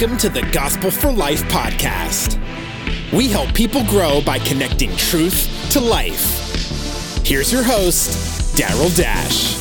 Welcome 0.00 0.16
to 0.20 0.30
the 0.30 0.50
Gospel 0.50 0.90
for 0.90 1.12
Life 1.12 1.42
podcast. 1.50 2.40
We 3.12 3.28
help 3.28 3.52
people 3.52 3.84
grow 3.84 4.22
by 4.22 4.38
connecting 4.38 4.96
truth 4.96 5.68
to 5.72 5.80
life. 5.80 7.22
Here's 7.26 7.52
your 7.52 7.62
host, 7.62 8.56
Darryl 8.56 8.96
Dash. 8.96 9.60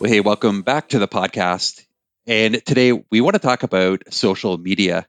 Well, 0.00 0.10
hey, 0.10 0.20
welcome 0.20 0.62
back 0.62 0.88
to 0.88 0.98
the 0.98 1.06
podcast. 1.06 1.84
And 2.26 2.64
today 2.64 3.04
we 3.10 3.20
want 3.20 3.34
to 3.34 3.38
talk 3.38 3.64
about 3.64 4.14
social 4.14 4.56
media. 4.56 5.06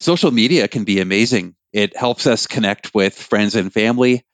Social 0.00 0.32
media 0.32 0.66
can 0.66 0.82
be 0.82 0.98
amazing. 0.98 1.54
It 1.72 1.96
helps 1.96 2.26
us 2.26 2.48
connect 2.48 2.96
with 2.96 3.14
friends 3.14 3.54
and 3.54 3.72
family, 3.72 4.24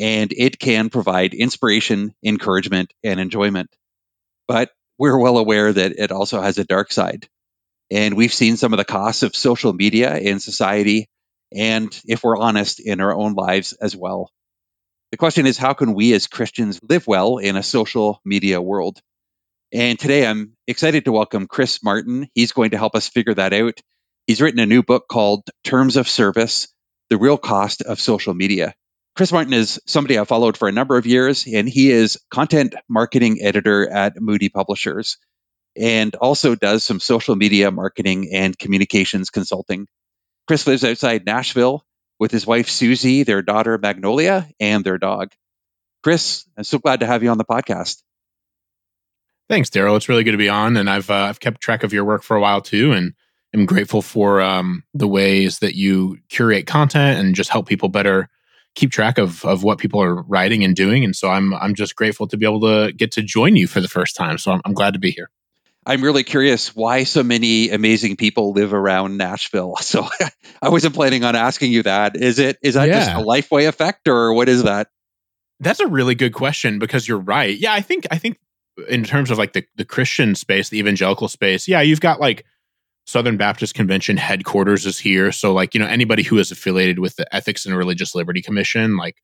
and 0.00 0.32
it 0.34 0.58
can 0.58 0.88
provide 0.88 1.34
inspiration, 1.34 2.14
encouragement, 2.24 2.90
and 3.04 3.20
enjoyment. 3.20 3.68
But 4.48 4.70
we're 4.96 5.18
well 5.18 5.36
aware 5.36 5.70
that 5.70 5.92
it 5.98 6.10
also 6.10 6.40
has 6.40 6.56
a 6.56 6.64
dark 6.64 6.90
side. 6.90 7.28
And 7.92 8.16
we've 8.16 8.32
seen 8.32 8.56
some 8.56 8.72
of 8.72 8.78
the 8.78 8.86
costs 8.86 9.22
of 9.22 9.36
social 9.36 9.74
media 9.74 10.16
in 10.16 10.40
society, 10.40 11.10
and 11.54 11.94
if 12.06 12.24
we're 12.24 12.38
honest, 12.38 12.80
in 12.80 13.02
our 13.02 13.14
own 13.14 13.34
lives 13.34 13.74
as 13.74 13.94
well. 13.94 14.30
The 15.10 15.18
question 15.18 15.46
is 15.46 15.58
how 15.58 15.74
can 15.74 15.92
we 15.92 16.14
as 16.14 16.26
Christians 16.26 16.80
live 16.82 17.06
well 17.06 17.36
in 17.36 17.54
a 17.54 17.62
social 17.62 18.22
media 18.24 18.62
world? 18.62 18.98
And 19.74 19.98
today 19.98 20.26
I'm 20.26 20.56
excited 20.66 21.04
to 21.04 21.12
welcome 21.12 21.46
Chris 21.46 21.84
Martin. 21.84 22.28
He's 22.32 22.52
going 22.52 22.70
to 22.70 22.78
help 22.78 22.94
us 22.94 23.08
figure 23.08 23.34
that 23.34 23.52
out. 23.52 23.78
He's 24.26 24.40
written 24.40 24.60
a 24.60 24.64
new 24.64 24.82
book 24.82 25.04
called 25.06 25.50
Terms 25.62 25.98
of 25.98 26.08
Service 26.08 26.68
The 27.10 27.18
Real 27.18 27.36
Cost 27.36 27.82
of 27.82 28.00
Social 28.00 28.32
Media. 28.32 28.72
Chris 29.16 29.32
Martin 29.32 29.52
is 29.52 29.78
somebody 29.86 30.16
I've 30.16 30.28
followed 30.28 30.56
for 30.56 30.66
a 30.66 30.72
number 30.72 30.96
of 30.96 31.04
years, 31.04 31.46
and 31.46 31.68
he 31.68 31.90
is 31.90 32.18
content 32.30 32.74
marketing 32.88 33.40
editor 33.42 33.86
at 33.86 34.18
Moody 34.18 34.48
Publishers 34.48 35.18
and 35.76 36.14
also 36.16 36.54
does 36.54 36.84
some 36.84 37.00
social 37.00 37.36
media 37.36 37.70
marketing 37.70 38.30
and 38.32 38.58
communications 38.58 39.30
consulting. 39.30 39.86
Chris 40.46 40.66
lives 40.66 40.84
outside 40.84 41.24
Nashville 41.24 41.84
with 42.18 42.30
his 42.30 42.46
wife 42.46 42.68
Susie, 42.68 43.22
their 43.22 43.42
daughter 43.42 43.78
Magnolia, 43.78 44.48
and 44.60 44.84
their 44.84 44.98
dog. 44.98 45.32
Chris, 46.02 46.46
I'm 46.56 46.64
so 46.64 46.78
glad 46.78 47.00
to 47.00 47.06
have 47.06 47.22
you 47.22 47.30
on 47.30 47.38
the 47.38 47.44
podcast. 47.44 48.02
Thanks, 49.48 49.70
Darryl. 49.70 49.96
It's 49.96 50.08
really 50.08 50.24
good 50.24 50.32
to 50.32 50.38
be 50.38 50.48
on, 50.48 50.76
and 50.76 50.88
I've 50.88 51.10
uh, 51.10 51.14
I've 51.14 51.40
kept 51.40 51.60
track 51.60 51.84
of 51.84 51.92
your 51.92 52.04
work 52.04 52.22
for 52.22 52.36
a 52.36 52.40
while 52.40 52.60
too, 52.60 52.92
and 52.92 53.14
am 53.54 53.66
grateful 53.66 54.02
for 54.02 54.40
um, 54.40 54.84
the 54.94 55.08
ways 55.08 55.58
that 55.58 55.74
you 55.74 56.18
curate 56.28 56.66
content 56.66 57.20
and 57.20 57.34
just 57.34 57.50
help 57.50 57.66
people 57.68 57.88
better 57.88 58.28
keep 58.74 58.90
track 58.90 59.18
of 59.18 59.44
of 59.44 59.62
what 59.62 59.78
people 59.78 60.02
are 60.02 60.22
writing 60.22 60.64
and 60.64 60.74
doing. 60.74 61.04
And 61.04 61.14
so 61.14 61.28
I'm 61.28 61.54
I'm 61.54 61.74
just 61.74 61.96
grateful 61.96 62.26
to 62.28 62.36
be 62.36 62.46
able 62.46 62.60
to 62.60 62.92
get 62.92 63.12
to 63.12 63.22
join 63.22 63.56
you 63.56 63.66
for 63.66 63.80
the 63.80 63.88
first 63.88 64.16
time. 64.16 64.38
So 64.38 64.52
I'm, 64.52 64.60
I'm 64.64 64.74
glad 64.74 64.94
to 64.94 65.00
be 65.00 65.10
here. 65.10 65.30
I'm 65.84 66.02
really 66.02 66.22
curious 66.22 66.74
why 66.76 67.04
so 67.04 67.22
many 67.22 67.70
amazing 67.70 68.16
people 68.16 68.52
live 68.52 68.72
around 68.72 69.16
Nashville. 69.16 69.76
So 69.82 70.06
I 70.62 70.68
wasn't 70.68 70.94
planning 70.94 71.24
on 71.24 71.34
asking 71.36 71.72
you 71.72 71.82
that. 71.82 72.16
Is 72.16 72.38
it 72.38 72.56
is 72.62 72.74
that 72.74 72.88
yeah. 72.88 73.04
just 73.04 73.10
a 73.10 73.24
Lifeway 73.24 73.68
effect 73.68 74.08
or 74.08 74.32
what 74.32 74.48
is 74.48 74.62
that? 74.62 74.88
That's 75.60 75.80
a 75.80 75.86
really 75.86 76.14
good 76.14 76.32
question 76.32 76.78
because 76.78 77.06
you're 77.06 77.18
right. 77.18 77.56
Yeah, 77.56 77.72
I 77.72 77.80
think 77.80 78.06
I 78.10 78.18
think 78.18 78.38
in 78.88 79.04
terms 79.04 79.30
of 79.30 79.38
like 79.38 79.52
the 79.52 79.64
the 79.76 79.84
Christian 79.84 80.34
space, 80.34 80.68
the 80.68 80.78
evangelical 80.78 81.28
space, 81.28 81.68
yeah, 81.68 81.80
you've 81.80 82.00
got 82.00 82.20
like 82.20 82.44
Southern 83.06 83.36
Baptist 83.36 83.74
Convention 83.74 84.16
headquarters 84.16 84.86
is 84.86 84.98
here. 84.98 85.32
So 85.32 85.52
like, 85.52 85.74
you 85.74 85.80
know, 85.80 85.86
anybody 85.86 86.22
who 86.22 86.38
is 86.38 86.50
affiliated 86.50 86.98
with 86.98 87.16
the 87.16 87.34
Ethics 87.34 87.66
and 87.66 87.76
Religious 87.76 88.14
Liberty 88.14 88.42
Commission, 88.42 88.96
like 88.96 89.16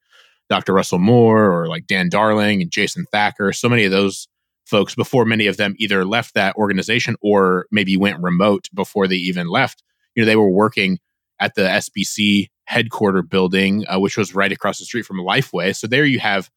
Dr. 0.50 0.72
Russell 0.72 0.98
Moore 0.98 1.50
or 1.50 1.68
like 1.68 1.86
Dan 1.86 2.08
Darling 2.08 2.62
and 2.62 2.70
Jason 2.70 3.04
Thacker, 3.12 3.52
so 3.52 3.68
many 3.68 3.84
of 3.84 3.92
those 3.92 4.26
folks 4.68 4.94
before 4.94 5.24
many 5.24 5.46
of 5.46 5.56
them 5.56 5.74
either 5.78 6.04
left 6.04 6.34
that 6.34 6.54
organization 6.56 7.16
or 7.22 7.66
maybe 7.70 7.96
went 7.96 8.22
remote 8.22 8.68
before 8.74 9.08
they 9.08 9.16
even 9.16 9.48
left. 9.48 9.82
You 10.14 10.22
know, 10.22 10.26
they 10.26 10.36
were 10.36 10.50
working 10.50 10.98
at 11.40 11.54
the 11.54 11.62
SBC 11.62 12.48
headquarter 12.64 13.22
building, 13.22 13.84
uh, 13.88 13.98
which 13.98 14.18
was 14.18 14.34
right 14.34 14.52
across 14.52 14.78
the 14.78 14.84
street 14.84 15.06
from 15.06 15.18
Lifeway. 15.18 15.74
So 15.74 15.86
there 15.86 16.04
you 16.04 16.18
have, 16.18 16.50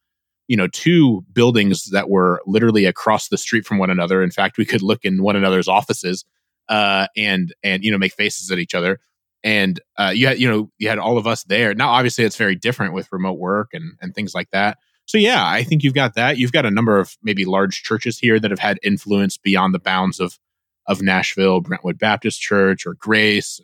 you 0.46 0.56
know, 0.56 0.68
two 0.68 1.24
buildings 1.32 1.86
that 1.86 2.10
were 2.10 2.42
literally 2.46 2.84
across 2.84 3.28
the 3.28 3.38
street 3.38 3.64
from 3.64 3.78
one 3.78 3.90
another. 3.90 4.22
In 4.22 4.30
fact, 4.30 4.58
we 4.58 4.66
could 4.66 4.82
look 4.82 5.04
in 5.04 5.22
one 5.22 5.36
another's 5.36 5.68
offices 5.68 6.24
uh, 6.68 7.06
and 7.16 7.54
and 7.62 7.82
you 7.82 7.90
know 7.90 7.98
make 7.98 8.12
faces 8.12 8.50
at 8.50 8.58
each 8.58 8.74
other. 8.74 9.00
And 9.44 9.80
uh, 9.98 10.12
you 10.14 10.26
had 10.26 10.38
you 10.38 10.50
know 10.50 10.70
you 10.78 10.88
had 10.88 10.98
all 10.98 11.16
of 11.16 11.26
us 11.26 11.44
there. 11.44 11.74
Now, 11.74 11.90
obviously, 11.90 12.24
it's 12.24 12.36
very 12.36 12.56
different 12.56 12.92
with 12.92 13.08
remote 13.10 13.38
work 13.38 13.70
and 13.72 13.92
and 14.00 14.14
things 14.14 14.34
like 14.34 14.50
that. 14.50 14.78
So 15.06 15.18
yeah, 15.18 15.46
I 15.46 15.62
think 15.64 15.82
you've 15.82 15.94
got 15.94 16.14
that. 16.14 16.38
You've 16.38 16.52
got 16.52 16.66
a 16.66 16.70
number 16.70 16.98
of 16.98 17.16
maybe 17.22 17.44
large 17.44 17.82
churches 17.82 18.18
here 18.18 18.38
that 18.38 18.50
have 18.50 18.60
had 18.60 18.78
influence 18.82 19.36
beyond 19.36 19.74
the 19.74 19.80
bounds 19.80 20.20
of 20.20 20.38
of 20.86 21.00
Nashville, 21.00 21.60
Brentwood 21.60 21.98
Baptist 21.98 22.40
Church 22.40 22.86
or 22.86 22.94
Grace. 22.94 23.60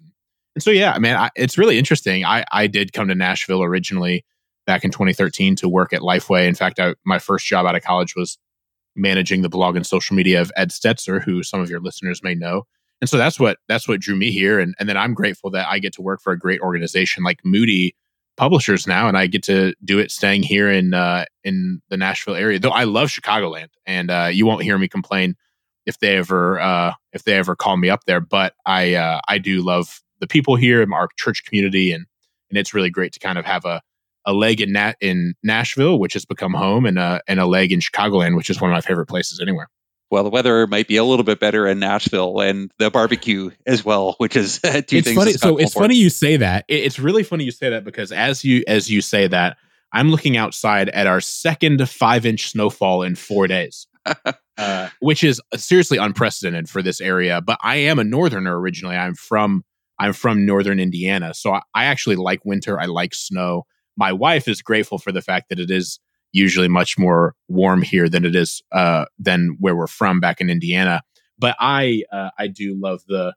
And, 0.54 0.62
so 0.62 0.70
yeah, 0.70 0.92
I 0.92 0.98
mean, 0.98 1.14
I, 1.14 1.30
it's 1.36 1.58
really 1.58 1.78
interesting. 1.78 2.24
I 2.24 2.44
I 2.50 2.66
did 2.66 2.92
come 2.92 3.08
to 3.08 3.14
Nashville 3.14 3.62
originally 3.62 4.24
back 4.66 4.84
in 4.84 4.90
2013 4.90 5.56
to 5.56 5.68
work 5.68 5.92
at 5.92 6.00
Lifeway. 6.00 6.46
In 6.46 6.54
fact, 6.54 6.78
I, 6.78 6.94
my 7.04 7.18
first 7.18 7.46
job 7.46 7.64
out 7.64 7.74
of 7.74 7.82
college 7.82 8.14
was 8.14 8.38
managing 8.94 9.42
the 9.42 9.48
blog 9.48 9.76
and 9.76 9.86
social 9.86 10.16
media 10.16 10.40
of 10.40 10.52
Ed 10.56 10.70
Stetzer, 10.70 11.22
who 11.22 11.42
some 11.42 11.60
of 11.60 11.70
your 11.70 11.80
listeners 11.80 12.22
may 12.22 12.34
know. 12.34 12.64
And 13.00 13.08
so 13.08 13.16
that's 13.16 13.38
what 13.38 13.58
that's 13.68 13.86
what 13.86 14.00
drew 14.00 14.16
me 14.16 14.30
here. 14.30 14.58
And 14.58 14.74
and 14.78 14.88
then 14.88 14.96
I'm 14.96 15.14
grateful 15.14 15.50
that 15.50 15.68
I 15.68 15.78
get 15.78 15.92
to 15.94 16.02
work 16.02 16.20
for 16.20 16.32
a 16.32 16.38
great 16.38 16.60
organization 16.60 17.22
like 17.22 17.40
Moody 17.44 17.94
publishers 18.38 18.86
now, 18.86 19.08
and 19.08 19.18
I 19.18 19.26
get 19.26 19.42
to 19.44 19.74
do 19.84 19.98
it 19.98 20.10
staying 20.10 20.44
here 20.44 20.70
in 20.70 20.94
uh, 20.94 21.26
in 21.44 21.82
the 21.90 21.98
Nashville 21.98 22.36
area. 22.36 22.58
Though 22.58 22.70
I 22.70 22.84
love 22.84 23.10
Chicagoland, 23.10 23.68
and 23.84 24.10
uh, 24.10 24.30
you 24.32 24.46
won't 24.46 24.62
hear 24.62 24.78
me 24.78 24.88
complain 24.88 25.34
if 25.84 25.98
they 25.98 26.16
ever 26.16 26.58
uh, 26.58 26.94
if 27.12 27.24
they 27.24 27.34
ever 27.34 27.54
call 27.54 27.76
me 27.76 27.90
up 27.90 28.04
there. 28.06 28.20
But 28.20 28.54
I 28.64 28.94
uh, 28.94 29.20
I 29.28 29.36
do 29.36 29.60
love 29.60 30.00
the 30.20 30.26
people 30.26 30.56
here, 30.56 30.86
our 30.94 31.08
church 31.18 31.44
community, 31.44 31.92
and 31.92 32.06
and 32.48 32.56
it's 32.56 32.72
really 32.72 32.90
great 32.90 33.12
to 33.12 33.18
kind 33.18 33.36
of 33.36 33.44
have 33.44 33.66
a 33.66 33.82
a 34.24 34.32
leg 34.32 34.60
in 34.60 34.72
Nat 34.72 34.94
in 35.00 35.34
Nashville, 35.42 35.98
which 35.98 36.14
has 36.14 36.24
become 36.24 36.54
home, 36.54 36.86
and 36.86 36.98
a 36.98 37.20
and 37.28 37.40
a 37.40 37.46
leg 37.46 37.72
in 37.72 37.80
Chicagoland, 37.80 38.36
which 38.36 38.48
is 38.48 38.60
one 38.60 38.70
of 38.70 38.74
my 38.74 38.80
favorite 38.80 39.06
places 39.06 39.40
anywhere 39.40 39.68
well, 40.10 40.24
the 40.24 40.30
weather 40.30 40.66
might 40.66 40.88
be 40.88 40.96
a 40.96 41.04
little 41.04 41.24
bit 41.24 41.38
better 41.38 41.66
in 41.66 41.78
Nashville 41.78 42.40
and 42.40 42.70
the 42.78 42.90
barbecue 42.90 43.50
as 43.66 43.84
well, 43.84 44.14
which 44.18 44.36
is 44.36 44.58
two 44.62 44.68
it's 44.68 44.88
things. 44.88 45.14
Funny. 45.14 45.32
So 45.32 45.58
it's 45.58 45.74
funny 45.74 45.96
you 45.96 46.10
say 46.10 46.38
that. 46.38 46.64
It's 46.68 46.98
really 46.98 47.22
funny 47.22 47.44
you 47.44 47.50
say 47.50 47.70
that 47.70 47.84
because 47.84 48.10
as 48.12 48.44
you 48.44 48.64
as 48.66 48.90
you 48.90 49.02
say 49.02 49.26
that, 49.26 49.58
I'm 49.92 50.10
looking 50.10 50.36
outside 50.36 50.88
at 50.90 51.06
our 51.06 51.20
second 51.20 51.88
five 51.88 52.24
inch 52.24 52.50
snowfall 52.50 53.02
in 53.02 53.16
four 53.16 53.46
days, 53.46 53.86
uh, 54.58 54.88
which 55.00 55.22
is 55.22 55.40
seriously 55.56 55.98
unprecedented 55.98 56.70
for 56.70 56.82
this 56.82 57.00
area. 57.00 57.40
But 57.40 57.58
I 57.62 57.76
am 57.76 57.98
a 57.98 58.04
northerner 58.04 58.58
originally. 58.58 58.96
I'm 58.96 59.14
from 59.14 59.62
I'm 59.98 60.14
from 60.14 60.46
northern 60.46 60.80
Indiana, 60.80 61.34
so 61.34 61.52
I, 61.52 61.60
I 61.74 61.84
actually 61.84 62.16
like 62.16 62.44
winter. 62.44 62.80
I 62.80 62.86
like 62.86 63.14
snow. 63.14 63.64
My 63.96 64.12
wife 64.12 64.48
is 64.48 64.62
grateful 64.62 64.98
for 64.98 65.12
the 65.12 65.22
fact 65.22 65.48
that 65.50 65.58
it 65.58 65.70
is 65.70 65.98
usually 66.32 66.68
much 66.68 66.98
more 66.98 67.34
warm 67.48 67.82
here 67.82 68.08
than 68.08 68.24
it 68.24 68.36
is 68.36 68.62
uh, 68.72 69.06
than 69.18 69.56
where 69.58 69.76
we're 69.76 69.86
from 69.86 70.20
back 70.20 70.40
in 70.40 70.50
Indiana. 70.50 71.02
But 71.38 71.56
I 71.58 72.02
uh, 72.12 72.30
I 72.38 72.48
do 72.48 72.74
love 72.78 73.02
the 73.06 73.34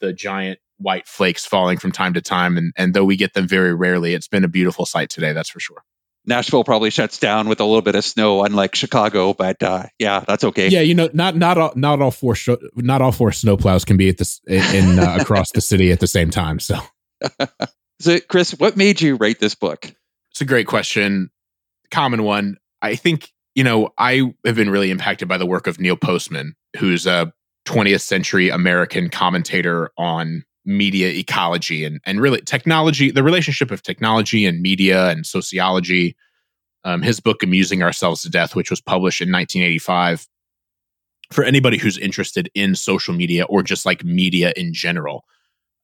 the 0.00 0.12
giant 0.12 0.58
white 0.78 1.06
flakes 1.06 1.46
falling 1.46 1.78
from 1.78 1.92
time 1.92 2.14
to 2.14 2.20
time, 2.20 2.56
and 2.56 2.72
and 2.76 2.94
though 2.94 3.04
we 3.04 3.16
get 3.16 3.34
them 3.34 3.48
very 3.48 3.74
rarely, 3.74 4.14
it's 4.14 4.28
been 4.28 4.44
a 4.44 4.48
beautiful 4.48 4.86
sight 4.86 5.10
today. 5.10 5.32
That's 5.32 5.48
for 5.48 5.60
sure. 5.60 5.82
Nashville 6.26 6.64
probably 6.64 6.90
shuts 6.90 7.18
down 7.18 7.48
with 7.48 7.60
a 7.60 7.64
little 7.64 7.82
bit 7.82 7.94
of 7.94 8.04
snow, 8.04 8.44
unlike 8.44 8.74
Chicago. 8.74 9.34
But 9.34 9.62
uh, 9.62 9.84
yeah, 9.98 10.24
that's 10.26 10.44
okay. 10.44 10.68
Yeah, 10.68 10.80
you 10.80 10.94
know, 10.94 11.10
not 11.12 11.36
not 11.36 11.58
all 11.58 11.72
not 11.76 12.00
all 12.00 12.10
four 12.10 12.34
sh- 12.34 12.48
not 12.76 13.02
all 13.02 13.12
four 13.12 13.30
snowplows 13.30 13.84
can 13.84 13.96
be 13.96 14.08
at 14.08 14.18
this 14.18 14.40
in 14.46 14.98
uh, 14.98 15.18
across 15.20 15.50
the 15.52 15.60
city 15.60 15.92
at 15.92 16.00
the 16.00 16.06
same 16.06 16.30
time. 16.30 16.60
So, 16.60 16.78
so 18.00 18.18
Chris, 18.20 18.52
what 18.52 18.76
made 18.76 19.00
you 19.00 19.16
write 19.16 19.38
this 19.38 19.54
book? 19.54 19.92
It's 20.30 20.40
a 20.40 20.46
great 20.46 20.66
question 20.66 21.30
common 21.90 22.22
one. 22.22 22.56
I 22.82 22.96
think, 22.96 23.32
you 23.54 23.64
know, 23.64 23.90
I 23.98 24.32
have 24.44 24.56
been 24.56 24.70
really 24.70 24.90
impacted 24.90 25.28
by 25.28 25.38
the 25.38 25.46
work 25.46 25.66
of 25.66 25.80
Neil 25.80 25.96
Postman, 25.96 26.54
who's 26.76 27.06
a 27.06 27.32
20th 27.66 28.02
century 28.02 28.50
American 28.50 29.08
commentator 29.08 29.90
on 29.96 30.44
media 30.64 31.08
ecology 31.08 31.84
and, 31.84 32.00
and 32.04 32.20
really 32.20 32.40
technology, 32.40 33.10
the 33.10 33.22
relationship 33.22 33.70
of 33.70 33.82
technology 33.82 34.46
and 34.46 34.60
media 34.60 35.08
and 35.08 35.26
sociology. 35.26 36.16
Um, 36.84 37.00
his 37.00 37.18
book, 37.18 37.42
Amusing 37.42 37.82
Ourselves 37.82 38.22
to 38.22 38.30
Death, 38.30 38.54
which 38.54 38.70
was 38.70 38.80
published 38.80 39.22
in 39.22 39.32
1985. 39.32 40.26
For 41.32 41.42
anybody 41.42 41.78
who's 41.78 41.96
interested 41.96 42.50
in 42.54 42.74
social 42.74 43.14
media 43.14 43.44
or 43.44 43.62
just 43.62 43.86
like 43.86 44.04
media 44.04 44.52
in 44.56 44.74
general, 44.74 45.24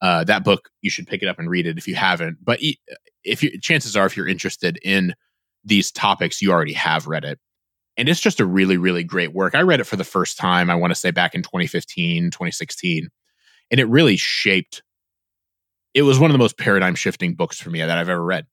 uh, 0.01 0.23
that 0.25 0.43
book, 0.43 0.69
you 0.81 0.91
should 0.91 1.07
pick 1.07 1.23
it 1.23 1.27
up 1.27 1.39
and 1.39 1.49
read 1.49 1.65
it 1.65 1.79
if 1.79 1.87
you 1.87 1.95
haven't. 1.95 2.37
But 2.43 2.59
if 3.23 3.41
you, 3.41 3.59
chances 3.59 3.97
are, 3.97 4.05
if 4.05 4.15
you're 4.15 4.27
interested 4.27 4.79
in 4.83 5.15
these 5.63 5.91
topics, 5.91 6.41
you 6.41 6.51
already 6.51 6.73
have 6.73 7.07
read 7.07 7.23
it. 7.23 7.39
And 7.97 8.09
it's 8.09 8.21
just 8.21 8.39
a 8.39 8.45
really, 8.45 8.77
really 8.77 9.03
great 9.03 9.33
work. 9.33 9.53
I 9.53 9.61
read 9.61 9.79
it 9.79 9.85
for 9.85 9.95
the 9.95 10.03
first 10.03 10.37
time, 10.37 10.69
I 10.69 10.75
want 10.75 10.91
to 10.91 10.99
say 10.99 11.11
back 11.11 11.35
in 11.35 11.43
2015, 11.43 12.31
2016. 12.31 13.09
And 13.69 13.79
it 13.79 13.87
really 13.87 14.17
shaped, 14.17 14.81
it 15.93 16.01
was 16.03 16.19
one 16.19 16.31
of 16.31 16.33
the 16.33 16.39
most 16.39 16.57
paradigm 16.57 16.95
shifting 16.95 17.35
books 17.35 17.59
for 17.59 17.69
me 17.69 17.79
that 17.79 17.97
I've 17.97 18.09
ever 18.09 18.23
read. 18.23 18.47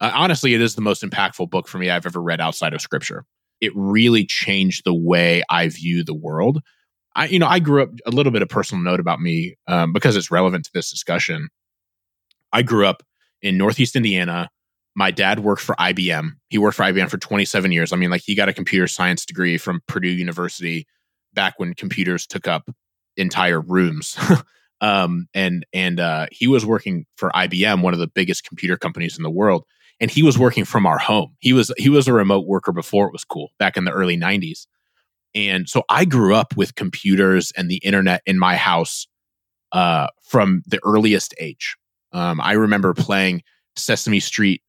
Uh, 0.00 0.10
honestly, 0.14 0.54
it 0.54 0.60
is 0.60 0.74
the 0.74 0.82
most 0.82 1.02
impactful 1.02 1.50
book 1.50 1.68
for 1.68 1.78
me 1.78 1.88
I've 1.88 2.06
ever 2.06 2.20
read 2.20 2.40
outside 2.40 2.74
of 2.74 2.80
scripture. 2.80 3.24
It 3.60 3.72
really 3.74 4.26
changed 4.26 4.82
the 4.84 4.94
way 4.94 5.42
I 5.48 5.68
view 5.68 6.02
the 6.04 6.14
world. 6.14 6.60
I, 7.14 7.26
you 7.26 7.38
know, 7.38 7.46
I 7.46 7.60
grew 7.60 7.82
up 7.82 7.90
a 8.06 8.10
little 8.10 8.32
bit 8.32 8.42
of 8.42 8.48
personal 8.48 8.82
note 8.82 9.00
about 9.00 9.20
me 9.20 9.56
um, 9.68 9.92
because 9.92 10.16
it's 10.16 10.30
relevant 10.30 10.64
to 10.64 10.70
this 10.74 10.90
discussion. 10.90 11.48
I 12.52 12.62
grew 12.62 12.86
up 12.86 13.02
in 13.40 13.56
Northeast 13.56 13.96
Indiana. 13.96 14.50
My 14.94 15.10
dad 15.10 15.40
worked 15.40 15.62
for 15.62 15.74
IBM. 15.76 16.32
He 16.48 16.58
worked 16.58 16.76
for 16.76 16.82
IBM 16.82 17.08
for 17.08 17.18
27 17.18 17.72
years. 17.72 17.92
I 17.92 17.96
mean, 17.96 18.10
like 18.10 18.22
he 18.24 18.34
got 18.34 18.48
a 18.48 18.52
computer 18.52 18.86
science 18.86 19.24
degree 19.24 19.56
from 19.58 19.82
Purdue 19.86 20.08
University 20.08 20.86
back 21.32 21.54
when 21.58 21.74
computers 21.74 22.26
took 22.26 22.46
up 22.46 22.70
entire 23.16 23.60
rooms. 23.60 24.18
um, 24.80 25.28
and 25.34 25.64
and 25.72 25.98
uh, 25.98 26.26
he 26.30 26.46
was 26.46 26.66
working 26.66 27.06
for 27.16 27.30
IBM, 27.30 27.82
one 27.82 27.94
of 27.94 28.00
the 28.00 28.06
biggest 28.06 28.44
computer 28.44 28.76
companies 28.76 29.16
in 29.16 29.22
the 29.22 29.30
world. 29.30 29.64
And 30.00 30.10
he 30.10 30.22
was 30.22 30.38
working 30.38 30.64
from 30.64 30.84
our 30.84 30.98
home. 30.98 31.36
He 31.38 31.52
was 31.52 31.72
he 31.78 31.88
was 31.88 32.08
a 32.08 32.12
remote 32.12 32.46
worker 32.46 32.72
before 32.72 33.06
it 33.06 33.12
was 33.12 33.24
cool 33.24 33.50
back 33.58 33.76
in 33.76 33.84
the 33.84 33.92
early 33.92 34.18
90s. 34.18 34.66
And 35.34 35.68
so 35.68 35.84
I 35.88 36.04
grew 36.04 36.34
up 36.34 36.56
with 36.56 36.74
computers 36.74 37.52
and 37.56 37.70
the 37.70 37.78
internet 37.78 38.22
in 38.26 38.38
my 38.38 38.56
house 38.56 39.06
uh, 39.72 40.08
from 40.22 40.62
the 40.66 40.80
earliest 40.84 41.34
age. 41.38 41.76
Um, 42.12 42.40
I 42.40 42.52
remember 42.52 42.92
playing 42.92 43.42
Sesame 43.76 44.20
Street 44.20 44.62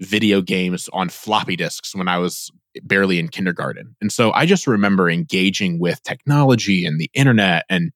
video 0.00 0.40
games 0.40 0.88
on 0.92 1.08
floppy 1.08 1.56
disks 1.56 1.94
when 1.94 2.08
I 2.08 2.18
was 2.18 2.50
barely 2.82 3.18
in 3.18 3.28
kindergarten. 3.28 3.96
And 4.00 4.12
so 4.12 4.32
I 4.32 4.46
just 4.46 4.66
remember 4.66 5.08
engaging 5.08 5.78
with 5.78 6.02
technology 6.02 6.84
and 6.84 7.00
the 7.00 7.10
internet 7.14 7.64
and 7.68 7.92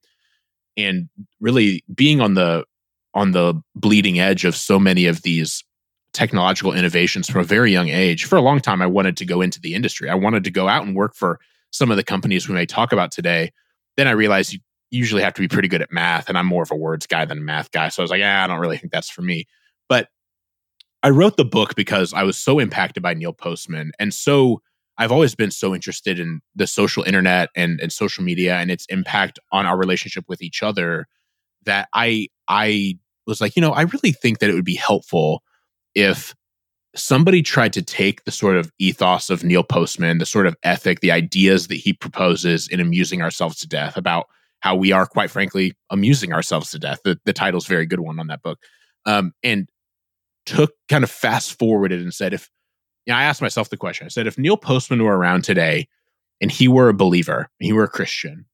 and 0.76 1.08
really 1.40 1.84
being 1.94 2.20
on 2.20 2.34
the 2.34 2.64
on 3.12 3.32
the 3.32 3.60
bleeding 3.74 4.18
edge 4.18 4.44
of 4.44 4.56
so 4.56 4.78
many 4.78 5.06
of 5.06 5.22
these 5.22 5.64
technological 6.12 6.72
innovations 6.72 7.28
from 7.28 7.40
a 7.40 7.44
very 7.44 7.72
young 7.72 7.88
age. 7.88 8.24
For 8.24 8.36
a 8.36 8.42
long 8.42 8.60
time 8.60 8.80
I 8.80 8.86
wanted 8.86 9.16
to 9.18 9.26
go 9.26 9.40
into 9.40 9.60
the 9.60 9.74
industry. 9.74 10.08
I 10.08 10.14
wanted 10.14 10.44
to 10.44 10.50
go 10.50 10.68
out 10.68 10.84
and 10.84 10.96
work 10.96 11.14
for 11.14 11.38
some 11.70 11.90
of 11.90 11.96
the 11.96 12.04
companies 12.04 12.48
we 12.48 12.54
may 12.54 12.66
talk 12.66 12.92
about 12.92 13.12
today. 13.12 13.52
Then 13.96 14.08
I 14.08 14.12
realized 14.12 14.52
you 14.52 14.60
usually 14.90 15.22
have 15.22 15.34
to 15.34 15.40
be 15.40 15.48
pretty 15.48 15.68
good 15.68 15.82
at 15.82 15.92
math 15.92 16.28
and 16.28 16.38
I'm 16.38 16.46
more 16.46 16.62
of 16.62 16.70
a 16.70 16.76
words 16.76 17.06
guy 17.06 17.24
than 17.24 17.38
a 17.38 17.42
math 17.42 17.70
guy. 17.70 17.88
So 17.90 18.02
I 18.02 18.04
was 18.04 18.10
like, 18.10 18.20
yeah, 18.20 18.42
I 18.42 18.46
don't 18.46 18.60
really 18.60 18.78
think 18.78 18.92
that's 18.92 19.10
for 19.10 19.22
me. 19.22 19.46
But 19.88 20.08
I 21.02 21.10
wrote 21.10 21.36
the 21.36 21.44
book 21.44 21.74
because 21.74 22.12
I 22.12 22.22
was 22.22 22.36
so 22.36 22.58
impacted 22.58 23.02
by 23.02 23.14
Neil 23.14 23.32
Postman 23.32 23.92
and 23.98 24.12
so 24.12 24.62
I've 24.98 25.12
always 25.12 25.34
been 25.34 25.50
so 25.50 25.74
interested 25.74 26.20
in 26.20 26.42
the 26.54 26.66
social 26.66 27.02
internet 27.04 27.48
and, 27.56 27.80
and 27.80 27.90
social 27.90 28.22
media 28.22 28.56
and 28.56 28.70
its 28.70 28.84
impact 28.90 29.38
on 29.50 29.64
our 29.64 29.78
relationship 29.78 30.24
with 30.28 30.42
each 30.42 30.62
other 30.62 31.06
that 31.64 31.88
I 31.94 32.28
I 32.48 32.98
was 33.26 33.40
like, 33.40 33.56
you 33.56 33.62
know, 33.62 33.72
I 33.72 33.82
really 33.82 34.12
think 34.12 34.40
that 34.40 34.50
it 34.50 34.54
would 34.54 34.64
be 34.64 34.74
helpful 34.74 35.42
if 35.94 36.34
somebody 36.94 37.42
tried 37.42 37.72
to 37.74 37.82
take 37.82 38.24
the 38.24 38.30
sort 38.30 38.56
of 38.56 38.70
ethos 38.78 39.30
of 39.30 39.44
Neil 39.44 39.62
Postman, 39.62 40.18
the 40.18 40.26
sort 40.26 40.46
of 40.46 40.56
ethic, 40.64 41.00
the 41.00 41.12
ideas 41.12 41.68
that 41.68 41.76
he 41.76 41.92
proposes 41.92 42.68
in 42.68 42.80
amusing 42.80 43.22
ourselves 43.22 43.56
to 43.58 43.68
death 43.68 43.96
about 43.96 44.26
how 44.60 44.74
we 44.74 44.92
are, 44.92 45.06
quite 45.06 45.30
frankly, 45.30 45.72
amusing 45.88 46.32
ourselves 46.32 46.70
to 46.72 46.78
death. 46.78 47.00
The, 47.04 47.18
the 47.24 47.32
title's 47.32 47.66
very 47.66 47.86
good 47.86 48.00
one 48.00 48.18
on 48.18 48.26
that 48.26 48.42
book. 48.42 48.58
Um, 49.06 49.32
and 49.42 49.68
took 50.46 50.72
kind 50.88 51.04
of 51.04 51.10
fast 51.10 51.58
forwarded 51.58 52.00
and 52.00 52.14
said, 52.14 52.32
if 52.32 52.50
you 53.06 53.12
know, 53.12 53.18
I 53.18 53.24
asked 53.24 53.42
myself 53.42 53.70
the 53.70 53.76
question, 53.76 54.04
I 54.04 54.08
said, 54.08 54.26
if 54.26 54.38
Neil 54.38 54.56
Postman 54.56 55.02
were 55.02 55.16
around 55.16 55.42
today 55.42 55.88
and 56.40 56.50
he 56.50 56.68
were 56.68 56.88
a 56.88 56.94
believer, 56.94 57.50
and 57.58 57.66
he 57.66 57.72
were 57.72 57.84
a 57.84 57.88
Christian, 57.88 58.46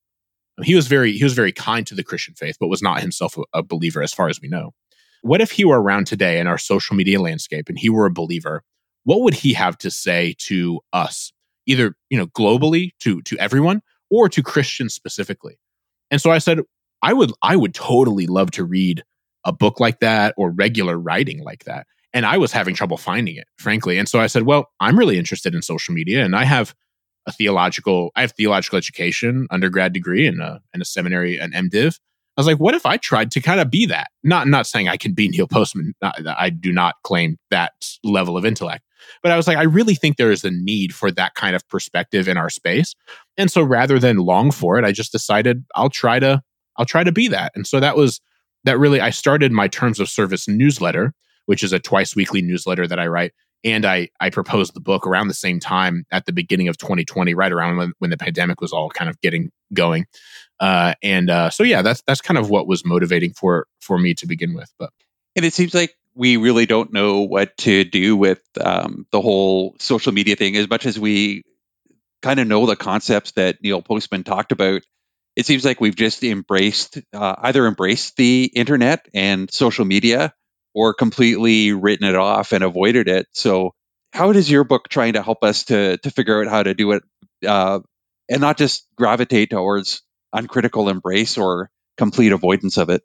um, 0.58 0.64
he 0.64 0.74
was 0.74 0.86
very 0.86 1.12
he 1.12 1.24
was 1.24 1.34
very 1.34 1.52
kind 1.52 1.86
to 1.86 1.94
the 1.94 2.04
Christian 2.04 2.34
faith, 2.34 2.56
but 2.58 2.68
was 2.68 2.82
not 2.82 3.00
himself 3.00 3.36
a, 3.36 3.42
a 3.58 3.62
believer 3.62 4.02
as 4.02 4.12
far 4.12 4.28
as 4.28 4.40
we 4.40 4.48
know. 4.48 4.72
What 5.22 5.40
if 5.40 5.50
he 5.50 5.64
were 5.64 5.80
around 5.80 6.06
today 6.06 6.38
in 6.38 6.46
our 6.46 6.58
social 6.58 6.96
media 6.96 7.20
landscape 7.20 7.68
and 7.68 7.78
he 7.78 7.90
were 7.90 8.06
a 8.06 8.10
believer? 8.10 8.62
What 9.04 9.20
would 9.22 9.34
he 9.34 9.52
have 9.54 9.78
to 9.78 9.90
say 9.90 10.34
to 10.40 10.80
us, 10.92 11.32
either 11.66 11.96
you 12.10 12.18
know 12.18 12.26
globally 12.28 12.92
to 13.00 13.22
to 13.22 13.36
everyone 13.38 13.82
or 14.10 14.28
to 14.28 14.42
Christians 14.42 14.94
specifically? 14.94 15.58
And 16.10 16.20
so 16.20 16.30
I 16.30 16.38
said, 16.38 16.60
I 17.02 17.12
would 17.12 17.32
I 17.42 17.56
would 17.56 17.74
totally 17.74 18.26
love 18.26 18.50
to 18.52 18.64
read 18.64 19.04
a 19.46 19.52
book 19.52 19.80
like 19.80 20.00
that 20.00 20.34
or 20.36 20.50
regular 20.50 20.98
writing 20.98 21.42
like 21.42 21.64
that. 21.64 21.86
And 22.12 22.26
I 22.26 22.36
was 22.36 22.52
having 22.52 22.74
trouble 22.74 22.96
finding 22.96 23.36
it, 23.36 23.46
frankly. 23.58 23.98
And 23.98 24.08
so 24.08 24.20
I 24.20 24.26
said, 24.26 24.42
well, 24.42 24.68
I'm 24.80 24.98
really 24.98 25.18
interested 25.18 25.54
in 25.54 25.62
social 25.62 25.94
media 25.94 26.24
and 26.24 26.36
I 26.36 26.44
have 26.44 26.74
a 27.26 27.32
theological, 27.32 28.10
I 28.16 28.20
have 28.20 28.32
theological 28.32 28.76
education, 28.76 29.46
undergrad 29.50 29.92
degree 29.92 30.26
and 30.26 30.40
a, 30.40 30.60
and 30.72 30.82
a 30.82 30.84
seminary, 30.84 31.38
an 31.38 31.52
MDiv. 31.52 31.98
I 32.36 32.40
was 32.40 32.46
like, 32.46 32.58
what 32.58 32.74
if 32.74 32.84
I 32.84 32.98
tried 32.98 33.30
to 33.32 33.40
kind 33.40 33.60
of 33.60 33.70
be 33.70 33.86
that? 33.86 34.08
Not 34.22 34.46
not 34.46 34.66
saying 34.66 34.88
I 34.88 34.98
can 34.98 35.14
be 35.14 35.28
Neil 35.30 35.48
Postman. 35.48 35.94
Not, 36.02 36.18
I 36.26 36.50
do 36.50 36.70
not 36.70 36.96
claim 37.02 37.38
that 37.50 37.72
level 38.04 38.36
of 38.36 38.44
intellect. 38.44 38.84
But 39.22 39.32
I 39.32 39.36
was 39.36 39.46
like, 39.46 39.56
I 39.56 39.62
really 39.62 39.94
think 39.94 40.16
there 40.16 40.32
is 40.32 40.44
a 40.44 40.50
need 40.50 40.94
for 40.94 41.10
that 41.12 41.34
kind 41.34 41.56
of 41.56 41.66
perspective 41.68 42.28
in 42.28 42.36
our 42.36 42.50
space. 42.50 42.94
And 43.36 43.50
so 43.50 43.62
rather 43.62 43.98
than 43.98 44.18
long 44.18 44.50
for 44.50 44.78
it, 44.78 44.84
I 44.84 44.92
just 44.92 45.12
decided 45.12 45.64
I'll 45.74 45.90
try 45.90 46.18
to 46.18 46.42
I'll 46.76 46.86
try 46.86 47.04
to 47.04 47.12
be 47.12 47.28
that. 47.28 47.52
And 47.54 47.66
so 47.66 47.80
that 47.80 47.96
was 47.96 48.20
that 48.66 48.78
really 48.78 49.00
I 49.00 49.10
started 49.10 49.52
my 49.52 49.68
terms 49.68 49.98
of 49.98 50.08
service 50.08 50.46
newsletter, 50.46 51.14
which 51.46 51.62
is 51.62 51.72
a 51.72 51.78
twice 51.78 52.14
weekly 52.14 52.42
newsletter 52.42 52.86
that 52.86 52.98
I 52.98 53.06
write. 53.06 53.32
And 53.64 53.86
I 53.86 54.10
I 54.20 54.30
proposed 54.30 54.74
the 54.74 54.80
book 54.80 55.06
around 55.06 55.28
the 55.28 55.34
same 55.34 55.58
time 55.58 56.04
at 56.12 56.26
the 56.26 56.32
beginning 56.32 56.68
of 56.68 56.76
2020, 56.76 57.34
right 57.34 57.50
around 57.50 57.78
when, 57.78 57.92
when 57.98 58.10
the 58.10 58.18
pandemic 58.18 58.60
was 58.60 58.72
all 58.72 58.90
kind 58.90 59.08
of 59.08 59.20
getting 59.20 59.50
going. 59.72 60.06
Uh, 60.60 60.94
and 61.02 61.30
uh, 61.30 61.50
so 61.50 61.62
yeah, 61.62 61.82
that's 61.82 62.02
that's 62.06 62.20
kind 62.20 62.38
of 62.38 62.50
what 62.50 62.66
was 62.66 62.84
motivating 62.84 63.32
for 63.32 63.66
for 63.80 63.98
me 63.98 64.14
to 64.14 64.26
begin 64.26 64.54
with. 64.54 64.70
But 64.78 64.90
and 65.34 65.44
it 65.44 65.54
seems 65.54 65.74
like 65.74 65.96
we 66.14 66.36
really 66.36 66.66
don't 66.66 66.92
know 66.92 67.20
what 67.20 67.56
to 67.58 67.84
do 67.84 68.16
with 68.16 68.40
um, 68.60 69.06
the 69.12 69.20
whole 69.20 69.76
social 69.78 70.12
media 70.12 70.34
thing 70.34 70.56
as 70.56 70.68
much 70.68 70.86
as 70.86 70.98
we 70.98 71.42
kind 72.22 72.40
of 72.40 72.46
know 72.46 72.66
the 72.66 72.76
concepts 72.76 73.32
that 73.32 73.62
Neil 73.62 73.82
Postman 73.82 74.24
talked 74.24 74.50
about. 74.50 74.82
It 75.36 75.44
seems 75.44 75.64
like 75.64 75.80
we've 75.80 75.94
just 75.94 76.24
embraced 76.24 76.98
uh, 77.12 77.34
either 77.38 77.66
embraced 77.66 78.16
the 78.16 78.44
internet 78.44 79.06
and 79.12 79.52
social 79.52 79.84
media 79.84 80.32
or 80.74 80.94
completely 80.94 81.72
written 81.72 82.08
it 82.08 82.16
off 82.16 82.52
and 82.52 82.64
avoided 82.64 83.06
it. 83.06 83.26
So, 83.32 83.74
how 84.12 84.32
does 84.32 84.50
your 84.50 84.64
book 84.64 84.88
trying 84.88 85.12
to 85.12 85.22
help 85.22 85.44
us 85.44 85.64
to 85.64 85.98
to 85.98 86.10
figure 86.10 86.42
out 86.42 86.48
how 86.48 86.62
to 86.62 86.72
do 86.72 86.92
it 86.92 87.02
uh, 87.46 87.80
and 88.30 88.40
not 88.40 88.56
just 88.56 88.86
gravitate 88.96 89.50
towards 89.50 90.02
uncritical 90.32 90.88
embrace 90.88 91.36
or 91.36 91.70
complete 91.98 92.32
avoidance 92.32 92.78
of 92.78 92.88
it? 92.88 93.02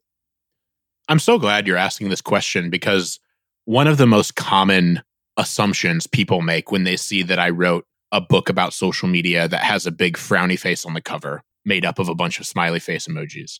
I'm 1.09 1.19
so 1.19 1.37
glad 1.37 1.67
you're 1.67 1.75
asking 1.75 2.09
this 2.09 2.21
question 2.21 2.69
because 2.69 3.19
one 3.65 3.87
of 3.87 3.97
the 3.97 4.07
most 4.07 4.35
common 4.35 5.01
assumptions 5.35 6.07
people 6.07 6.41
make 6.41 6.71
when 6.71 6.85
they 6.85 6.95
see 6.95 7.23
that 7.23 7.39
I 7.39 7.49
wrote 7.49 7.85
a 8.13 8.21
book 8.21 8.47
about 8.47 8.73
social 8.73 9.09
media 9.09 9.47
that 9.49 9.63
has 9.63 9.85
a 9.85 9.91
big 9.91 10.15
frowny 10.15 10.57
face 10.57 10.85
on 10.85 10.93
the 10.93 11.01
cover 11.01 11.43
made 11.65 11.85
up 11.85 11.99
of 11.99 12.09
a 12.09 12.15
bunch 12.15 12.39
of 12.39 12.45
smiley 12.45 12.79
face 12.79 13.07
emojis. 13.07 13.59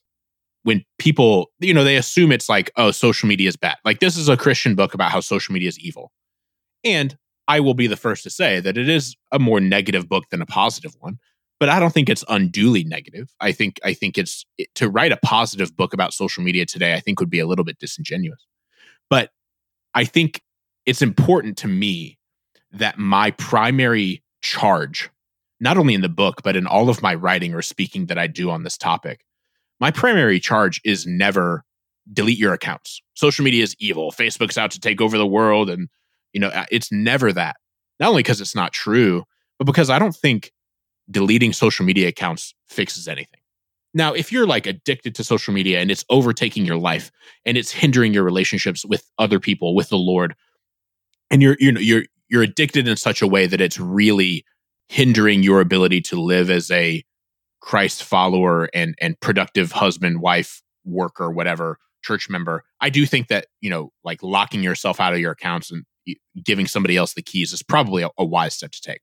When 0.64 0.84
people, 1.00 1.52
you 1.60 1.74
know, 1.74 1.84
they 1.84 1.98
assume 1.98 2.32
it's 2.32 2.50
like, 2.50 2.72
oh, 2.78 2.92
social 2.92 3.28
media 3.28 3.50
is 3.50 3.58
bad. 3.58 3.78
Like, 3.84 4.00
this 4.00 4.16
is 4.16 4.30
a 4.30 4.38
Christian 4.38 4.76
book 4.76 4.94
about 4.94 5.12
how 5.12 5.20
social 5.20 5.54
media 5.54 5.70
is 5.70 5.80
evil. 5.80 6.12
And 6.84 7.18
I 7.48 7.60
will 7.60 7.74
be 7.74 7.88
the 7.88 7.98
first 7.98 8.24
to 8.24 8.30
say 8.30 8.60
that 8.60 8.78
it 8.78 8.88
is 8.88 9.16
a 9.32 9.40
more 9.40 9.60
negative 9.60 10.08
book 10.08 10.26
than 10.30 10.42
a 10.42 10.46
positive 10.46 10.96
one 11.00 11.20
but 11.62 11.70
I 11.70 11.80
don't 11.80 11.94
think 11.94 12.10
it's 12.10 12.26
unduly 12.28 12.84
negative. 12.84 13.32
I 13.40 13.52
think 13.52 13.80
I 13.86 13.94
think 13.94 14.18
it's 14.18 14.48
to 14.74 14.90
write 14.90 15.12
a 15.12 15.18
positive 15.18 15.78
book 15.78 15.94
about 15.94 16.12
social 16.12 16.44
media 16.44 16.66
today. 16.66 16.96
I 16.96 17.00
think 17.00 17.20
would 17.20 17.30
be 17.30 17.40
a 17.40 17.46
little 17.46 17.64
bit 17.64 17.78
disingenuous, 17.78 18.48
but 19.12 19.30
I 19.94 20.06
think 20.06 20.42
it's 20.88 21.04
important 21.04 21.58
to 21.60 21.68
me 21.68 22.18
that 22.72 22.98
my 22.98 23.30
primary 23.30 24.24
charge, 24.42 25.12
not 25.62 25.78
only 25.78 25.94
in 25.94 26.02
the 26.02 26.10
book 26.10 26.42
but 26.44 26.58
in 26.58 26.68
all 26.68 26.90
of 26.90 27.02
my 27.02 27.16
writing 27.16 27.54
or 27.54 27.62
speaking 27.62 28.08
that 28.08 28.18
I 28.18 28.28
do 28.28 28.50
on 28.50 28.64
this 28.64 28.78
topic, 28.78 29.24
my 29.80 29.92
primary 29.92 30.40
charge 30.40 30.82
is 30.84 31.06
never 31.06 31.64
delete 32.12 32.38
your 32.38 32.54
accounts. 32.54 33.02
Social 33.14 33.46
media 33.46 33.64
is 33.64 33.76
evil. 33.80 34.12
Facebook's 34.12 34.58
out 34.58 34.72
to 34.72 34.80
take 34.80 35.00
over 35.00 35.18
the 35.18 35.26
world, 35.26 35.70
and 35.70 35.88
you 36.34 36.42
know 36.42 36.50
uh, 36.50 36.66
it's 36.70 36.92
never 36.92 37.32
that. 37.32 37.56
Not 38.00 38.10
only 38.10 38.24
because 38.24 38.42
it's 38.42 38.56
not 38.56 38.74
true, 38.74 39.24
but 39.58 39.66
because 39.66 39.90
I 39.90 40.00
don't 40.00 40.16
think 40.16 40.52
deleting 41.10 41.54
social 41.54 41.86
media 41.86 42.08
accounts 42.08 42.54
fixes 42.68 43.08
anything. 43.08 43.40
Now, 43.94 44.14
if 44.14 44.32
you're 44.32 44.48
like 44.48 44.66
addicted 44.66 45.16
to 45.16 45.24
social 45.24 45.54
media 45.54 45.80
and 45.80 45.92
it's 45.92 46.06
overtaking 46.10 46.66
your 46.66 46.78
life 46.78 47.12
and 47.46 47.58
it's 47.58 47.72
hindering 47.72 48.14
your 48.14 48.24
relationships 48.24 48.86
with 48.86 49.04
other 49.18 49.40
people, 49.40 49.76
with 49.76 49.90
the 49.90 49.98
Lord, 49.98 50.36
and 51.30 51.42
you're 51.42 51.58
you 51.60 51.72
know, 51.72 51.82
you're 51.82 52.04
you're 52.30 52.44
addicted 52.44 52.88
in 52.88 52.96
such 52.98 53.22
a 53.22 53.28
way 53.28 53.48
that 53.48 53.62
it's 53.62 53.80
really 53.80 54.46
hindering 54.92 55.42
your 55.42 55.62
ability 55.62 56.02
to 56.02 56.20
live 56.20 56.50
as 56.50 56.70
a 56.70 57.02
Christ 57.62 58.04
follower 58.04 58.68
and 58.74 58.94
and 59.00 59.18
productive 59.22 59.72
husband, 59.72 60.20
wife, 60.20 60.62
worker, 60.84 61.32
whatever, 61.32 61.78
church 62.04 62.30
member. 62.30 62.66
I 62.82 62.90
do 62.90 63.06
think 63.06 63.30
that, 63.30 63.46
you 63.62 63.70
know, 63.70 63.94
like 64.04 64.22
locking 64.22 64.64
yourself 64.64 65.00
out 65.00 65.14
of 65.14 65.20
your 65.20 65.32
accounts 65.32 65.72
and 65.72 65.86
giving 66.44 66.68
somebody 66.68 66.98
else 66.98 67.14
the 67.14 67.22
keys 67.22 67.54
is 67.54 67.64
probably 67.64 68.04
a, 68.04 68.10
a 68.18 68.26
wise 68.26 68.56
step 68.56 68.72
to 68.72 68.82
take. 68.82 69.00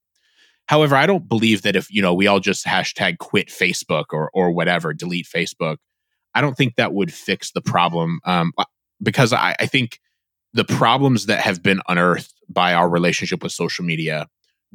However, 0.66 0.95
I 0.95 1.07
don't 1.07 1.26
believe 1.26 1.62
that 1.62 1.75
if, 1.75 1.90
you 1.90 2.02
know, 2.02 2.12
we 2.12 2.26
all 2.26 2.40
just 2.40 2.66
hashtag 2.66 3.16
quit 3.16 3.49
Facebook 3.49 4.07
or 4.12 4.30
or 4.35 4.50
whatever, 4.50 4.92
delete 4.92 5.26
Facebook, 5.26 5.78
I 6.35 6.42
don't 6.42 6.57
think 6.57 6.75
that 6.75 6.92
would 6.92 7.14
fix 7.14 7.52
the 7.52 7.62
problem. 7.62 8.21
Um, 8.26 8.52
uh, 8.59 8.64
because 9.02 9.33
I, 9.33 9.57
I 9.59 9.64
think 9.64 10.00
the 10.52 10.64
problems 10.64 11.26
that 11.26 11.40
have 11.40 11.62
been 11.62 11.80
unearthed 11.88 12.35
by 12.50 12.75
our 12.75 12.90
relationship 12.90 13.42
with 13.42 13.52
social 13.52 13.87
media 13.87 14.26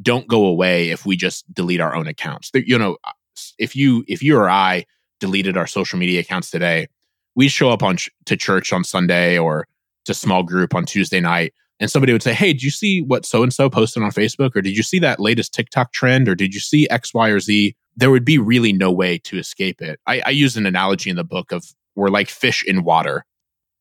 don't 0.02 0.28
go 0.28 0.46
away 0.46 0.90
if 0.90 1.06
we 1.06 1.16
just 1.16 1.52
delete 1.54 1.82
our 1.82 1.96
own 1.96 2.08
accounts. 2.08 2.52
You 2.54 2.78
know, 2.78 2.98
uh, 3.04 3.12
if 3.58 3.76
you 3.76 4.04
if 4.08 4.24
you 4.24 4.38
or 4.38 4.50
I 4.50 4.86
deleted 5.20 5.58
our 5.58 5.68
social 5.68 6.00
media 6.00 6.20
accounts 6.20 6.50
today, 6.50 6.88
we'd 7.36 7.50
show 7.50 7.70
up 7.70 7.84
on 7.84 7.98
ch- 7.98 8.10
to 8.26 8.36
church 8.36 8.74
on 8.74 8.84
Sunday 8.84 9.38
or 9.38 9.68
to 10.06 10.14
small 10.14 10.44
group 10.44 10.76
on 10.76 10.86
Tuesday 10.86 11.20
night, 11.20 11.54
and 11.80 11.90
somebody 11.90 12.12
would 12.12 12.24
say, 12.24 12.34
"Hey, 12.34 12.54
did 12.54 12.64
you 12.64 12.72
see 12.72 13.02
what 13.02 13.26
so 13.26 13.44
and 13.44 13.54
so 13.54 13.70
posted 13.70 14.04
on 14.04 14.12
Facebook, 14.12 14.56
or 14.56 14.62
did 14.62 14.76
you 14.76 14.84
see 14.84 15.00
that 15.00 15.20
latest 15.20 15.54
TikTok 15.54 15.94
trend, 15.94 16.28
or 16.28 16.36
did 16.36 16.54
you 16.54 16.60
see 16.60 16.90
X, 16.90 17.14
Y, 17.14 17.30
or 17.30 17.40
Z?" 17.40 17.76
There 17.96 18.12
would 18.12 18.26
be 18.26 18.40
really 18.40 18.74
no 18.74 18.92
way 18.92 19.20
to 19.20 19.38
escape 19.38 19.82
it. 19.82 20.00
I, 20.08 20.22
I 20.26 20.30
use 20.32 20.58
an 20.58 20.66
analogy 20.66 21.12
in 21.12 21.16
the 21.16 21.24
book 21.24 21.52
of 21.52 21.74
we're 21.96 22.10
like 22.10 22.28
fish 22.28 22.64
in 22.66 22.84
water. 22.84 23.26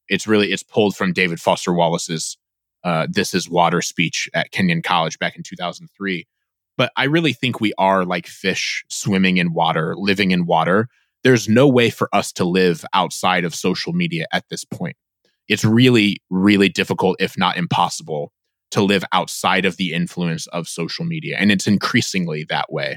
It's 0.09 0.27
really 0.27 0.53
it's 0.53 0.63
pulled 0.63 0.95
from 0.95 1.13
David 1.13 1.41
Foster 1.41 1.73
Wallace's 1.73 2.37
uh, 2.85 3.07
"This 3.11 3.35
Is 3.35 3.49
Water" 3.49 3.83
speech 3.83 4.29
at 4.35 4.51
Kenyon 4.51 4.83
College 4.83 5.19
back 5.19 5.37
in 5.37 5.43
2003. 5.43 6.27
But 6.77 6.93
I 6.97 7.05
really 7.05 7.33
think 7.33 7.61
we 7.61 7.73
are 7.79 8.05
like 8.05 8.27
fish 8.27 8.85
swimming 8.89 9.37
in 9.37 9.53
water, 9.53 9.95
living 9.97 10.31
in 10.31 10.47
water. 10.47 10.89
There's 11.23 11.49
no 11.49 11.69
way 11.69 11.91
for 11.91 12.09
us 12.13 12.33
to 12.33 12.45
live 12.45 12.85
outside 12.95 13.45
of 13.45 13.55
social 13.55 13.93
media 13.93 14.27
at 14.33 14.45
this 14.49 14.65
point. 14.65 14.97
It's 15.49 15.65
really, 15.65 16.23
really 16.31 16.69
difficult, 16.69 17.17
if 17.21 17.37
not 17.37 17.57
impossible, 17.57 18.33
to 18.71 18.83
live 18.83 19.05
outside 19.13 19.65
of 19.65 19.77
the 19.77 19.93
influence 19.93 20.47
of 20.49 20.67
social 20.67 21.05
media. 21.05 21.37
And 21.39 21.53
it's 21.53 21.67
increasingly 21.67 22.45
that 22.45 22.73
way. 22.73 22.97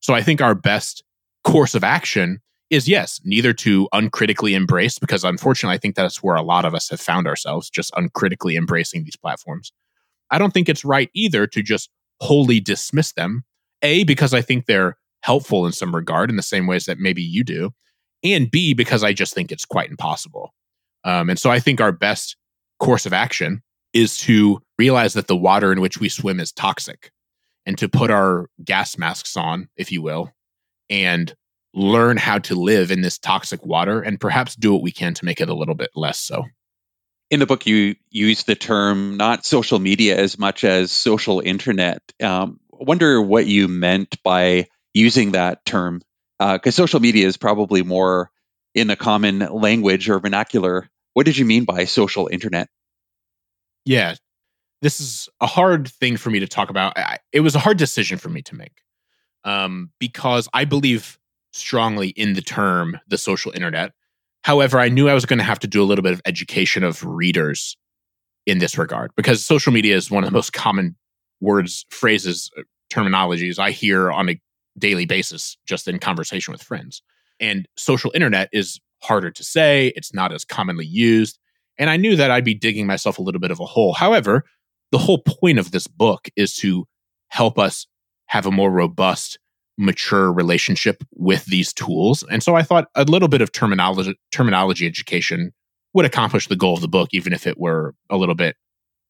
So 0.00 0.14
I 0.14 0.22
think 0.22 0.40
our 0.40 0.54
best 0.54 1.04
course 1.44 1.74
of 1.74 1.84
action 1.84 2.40
is 2.72 2.88
yes, 2.88 3.20
neither 3.22 3.52
to 3.52 3.86
uncritically 3.92 4.54
embrace, 4.54 4.98
because 4.98 5.24
unfortunately, 5.24 5.74
I 5.74 5.78
think 5.78 5.94
that's 5.94 6.22
where 6.22 6.36
a 6.36 6.42
lot 6.42 6.64
of 6.64 6.74
us 6.74 6.88
have 6.88 7.02
found 7.02 7.26
ourselves, 7.26 7.68
just 7.68 7.92
uncritically 7.94 8.56
embracing 8.56 9.04
these 9.04 9.14
platforms. 9.14 9.72
I 10.30 10.38
don't 10.38 10.54
think 10.54 10.70
it's 10.70 10.82
right 10.82 11.10
either 11.14 11.46
to 11.46 11.62
just 11.62 11.90
wholly 12.20 12.60
dismiss 12.60 13.12
them. 13.12 13.44
A, 13.82 14.04
because 14.04 14.32
I 14.32 14.40
think 14.40 14.64
they're 14.64 14.96
helpful 15.22 15.66
in 15.66 15.72
some 15.72 15.94
regard 15.94 16.30
in 16.30 16.36
the 16.36 16.42
same 16.42 16.66
ways 16.66 16.86
that 16.86 16.98
maybe 16.98 17.20
you 17.20 17.44
do. 17.44 17.72
And 18.24 18.50
B, 18.50 18.72
because 18.72 19.04
I 19.04 19.12
just 19.12 19.34
think 19.34 19.52
it's 19.52 19.66
quite 19.66 19.90
impossible. 19.90 20.54
Um, 21.04 21.28
and 21.28 21.38
so 21.38 21.50
I 21.50 21.60
think 21.60 21.78
our 21.78 21.92
best 21.92 22.36
course 22.80 23.04
of 23.04 23.12
action 23.12 23.62
is 23.92 24.16
to 24.18 24.62
realize 24.78 25.12
that 25.12 25.26
the 25.26 25.36
water 25.36 25.72
in 25.72 25.82
which 25.82 26.00
we 26.00 26.08
swim 26.08 26.40
is 26.40 26.52
toxic 26.52 27.10
and 27.66 27.76
to 27.76 27.88
put 27.88 28.10
our 28.10 28.48
gas 28.64 28.96
masks 28.96 29.36
on, 29.36 29.68
if 29.76 29.92
you 29.92 30.00
will, 30.00 30.32
and 30.88 31.34
learn 31.74 32.16
how 32.16 32.38
to 32.38 32.54
live 32.54 32.90
in 32.90 33.00
this 33.00 33.18
toxic 33.18 33.64
water 33.64 34.00
and 34.00 34.20
perhaps 34.20 34.54
do 34.54 34.72
what 34.72 34.82
we 34.82 34.92
can 34.92 35.14
to 35.14 35.24
make 35.24 35.40
it 35.40 35.48
a 35.48 35.54
little 35.54 35.74
bit 35.74 35.90
less 35.94 36.18
so. 36.18 36.44
In 37.30 37.40
the 37.40 37.46
book, 37.46 37.66
you 37.66 37.94
use 38.10 38.44
the 38.44 38.54
term 38.54 39.16
not 39.16 39.46
social 39.46 39.78
media 39.78 40.18
as 40.18 40.38
much 40.38 40.64
as 40.64 40.92
social 40.92 41.40
internet. 41.40 42.02
Um, 42.22 42.60
wonder 42.70 43.22
what 43.22 43.46
you 43.46 43.68
meant 43.68 44.22
by 44.22 44.68
using 44.92 45.32
that 45.32 45.64
term, 45.64 46.02
because 46.38 46.78
uh, 46.78 46.82
social 46.82 47.00
media 47.00 47.26
is 47.26 47.38
probably 47.38 47.82
more 47.82 48.30
in 48.74 48.86
the 48.86 48.96
common 48.96 49.38
language 49.38 50.10
or 50.10 50.18
vernacular. 50.18 50.90
What 51.14 51.24
did 51.24 51.38
you 51.38 51.46
mean 51.46 51.64
by 51.64 51.86
social 51.86 52.28
internet? 52.28 52.68
Yeah, 53.86 54.14
this 54.82 55.00
is 55.00 55.28
a 55.40 55.46
hard 55.46 55.88
thing 55.88 56.18
for 56.18 56.28
me 56.28 56.40
to 56.40 56.46
talk 56.46 56.68
about. 56.68 56.98
It 57.32 57.40
was 57.40 57.54
a 57.54 57.58
hard 57.58 57.78
decision 57.78 58.18
for 58.18 58.28
me 58.28 58.42
to 58.42 58.54
make 58.54 58.82
um, 59.44 59.90
because 59.98 60.48
I 60.52 60.64
believe 60.64 61.18
strongly 61.52 62.08
in 62.08 62.34
the 62.34 62.42
term 62.42 62.98
the 63.08 63.18
social 63.18 63.52
internet. 63.52 63.92
However, 64.42 64.80
I 64.80 64.88
knew 64.88 65.08
I 65.08 65.14
was 65.14 65.26
going 65.26 65.38
to 65.38 65.44
have 65.44 65.60
to 65.60 65.68
do 65.68 65.82
a 65.82 65.84
little 65.86 66.02
bit 66.02 66.12
of 66.12 66.22
education 66.26 66.82
of 66.82 67.04
readers 67.04 67.76
in 68.46 68.58
this 68.58 68.76
regard 68.76 69.12
because 69.16 69.44
social 69.44 69.72
media 69.72 69.96
is 69.96 70.10
one 70.10 70.24
of 70.24 70.30
the 70.30 70.34
most 70.34 70.52
common 70.52 70.96
words, 71.40 71.86
phrases, 71.90 72.50
uh, 72.58 72.62
terminologies 72.92 73.58
I 73.58 73.70
hear 73.70 74.10
on 74.10 74.28
a 74.28 74.40
daily 74.78 75.06
basis 75.06 75.56
just 75.66 75.88
in 75.88 75.98
conversation 75.98 76.52
with 76.52 76.62
friends. 76.62 77.02
And 77.40 77.66
social 77.76 78.10
internet 78.14 78.48
is 78.52 78.80
harder 79.02 79.30
to 79.30 79.44
say, 79.44 79.92
it's 79.96 80.14
not 80.14 80.32
as 80.32 80.44
commonly 80.44 80.86
used. 80.86 81.38
And 81.78 81.90
I 81.90 81.96
knew 81.96 82.16
that 82.16 82.30
I'd 82.30 82.44
be 82.44 82.54
digging 82.54 82.86
myself 82.86 83.18
a 83.18 83.22
little 83.22 83.40
bit 83.40 83.50
of 83.50 83.60
a 83.60 83.64
hole. 83.64 83.92
However, 83.92 84.44
the 84.90 84.98
whole 84.98 85.18
point 85.18 85.58
of 85.58 85.70
this 85.70 85.86
book 85.86 86.28
is 86.36 86.54
to 86.56 86.86
help 87.28 87.58
us 87.58 87.86
have 88.26 88.46
a 88.46 88.50
more 88.50 88.70
robust 88.70 89.38
mature 89.82 90.32
relationship 90.32 91.02
with 91.12 91.44
these 91.46 91.72
tools. 91.72 92.24
And 92.30 92.42
so 92.42 92.54
I 92.54 92.62
thought 92.62 92.88
a 92.94 93.04
little 93.04 93.28
bit 93.28 93.40
of 93.40 93.52
terminology 93.52 94.18
terminology 94.30 94.86
education 94.86 95.52
would 95.94 96.06
accomplish 96.06 96.48
the 96.48 96.56
goal 96.56 96.74
of 96.74 96.80
the 96.80 96.88
book, 96.88 97.10
even 97.12 97.32
if 97.32 97.46
it 97.46 97.58
were 97.58 97.94
a 98.08 98.16
little 98.16 98.34
bit 98.34 98.56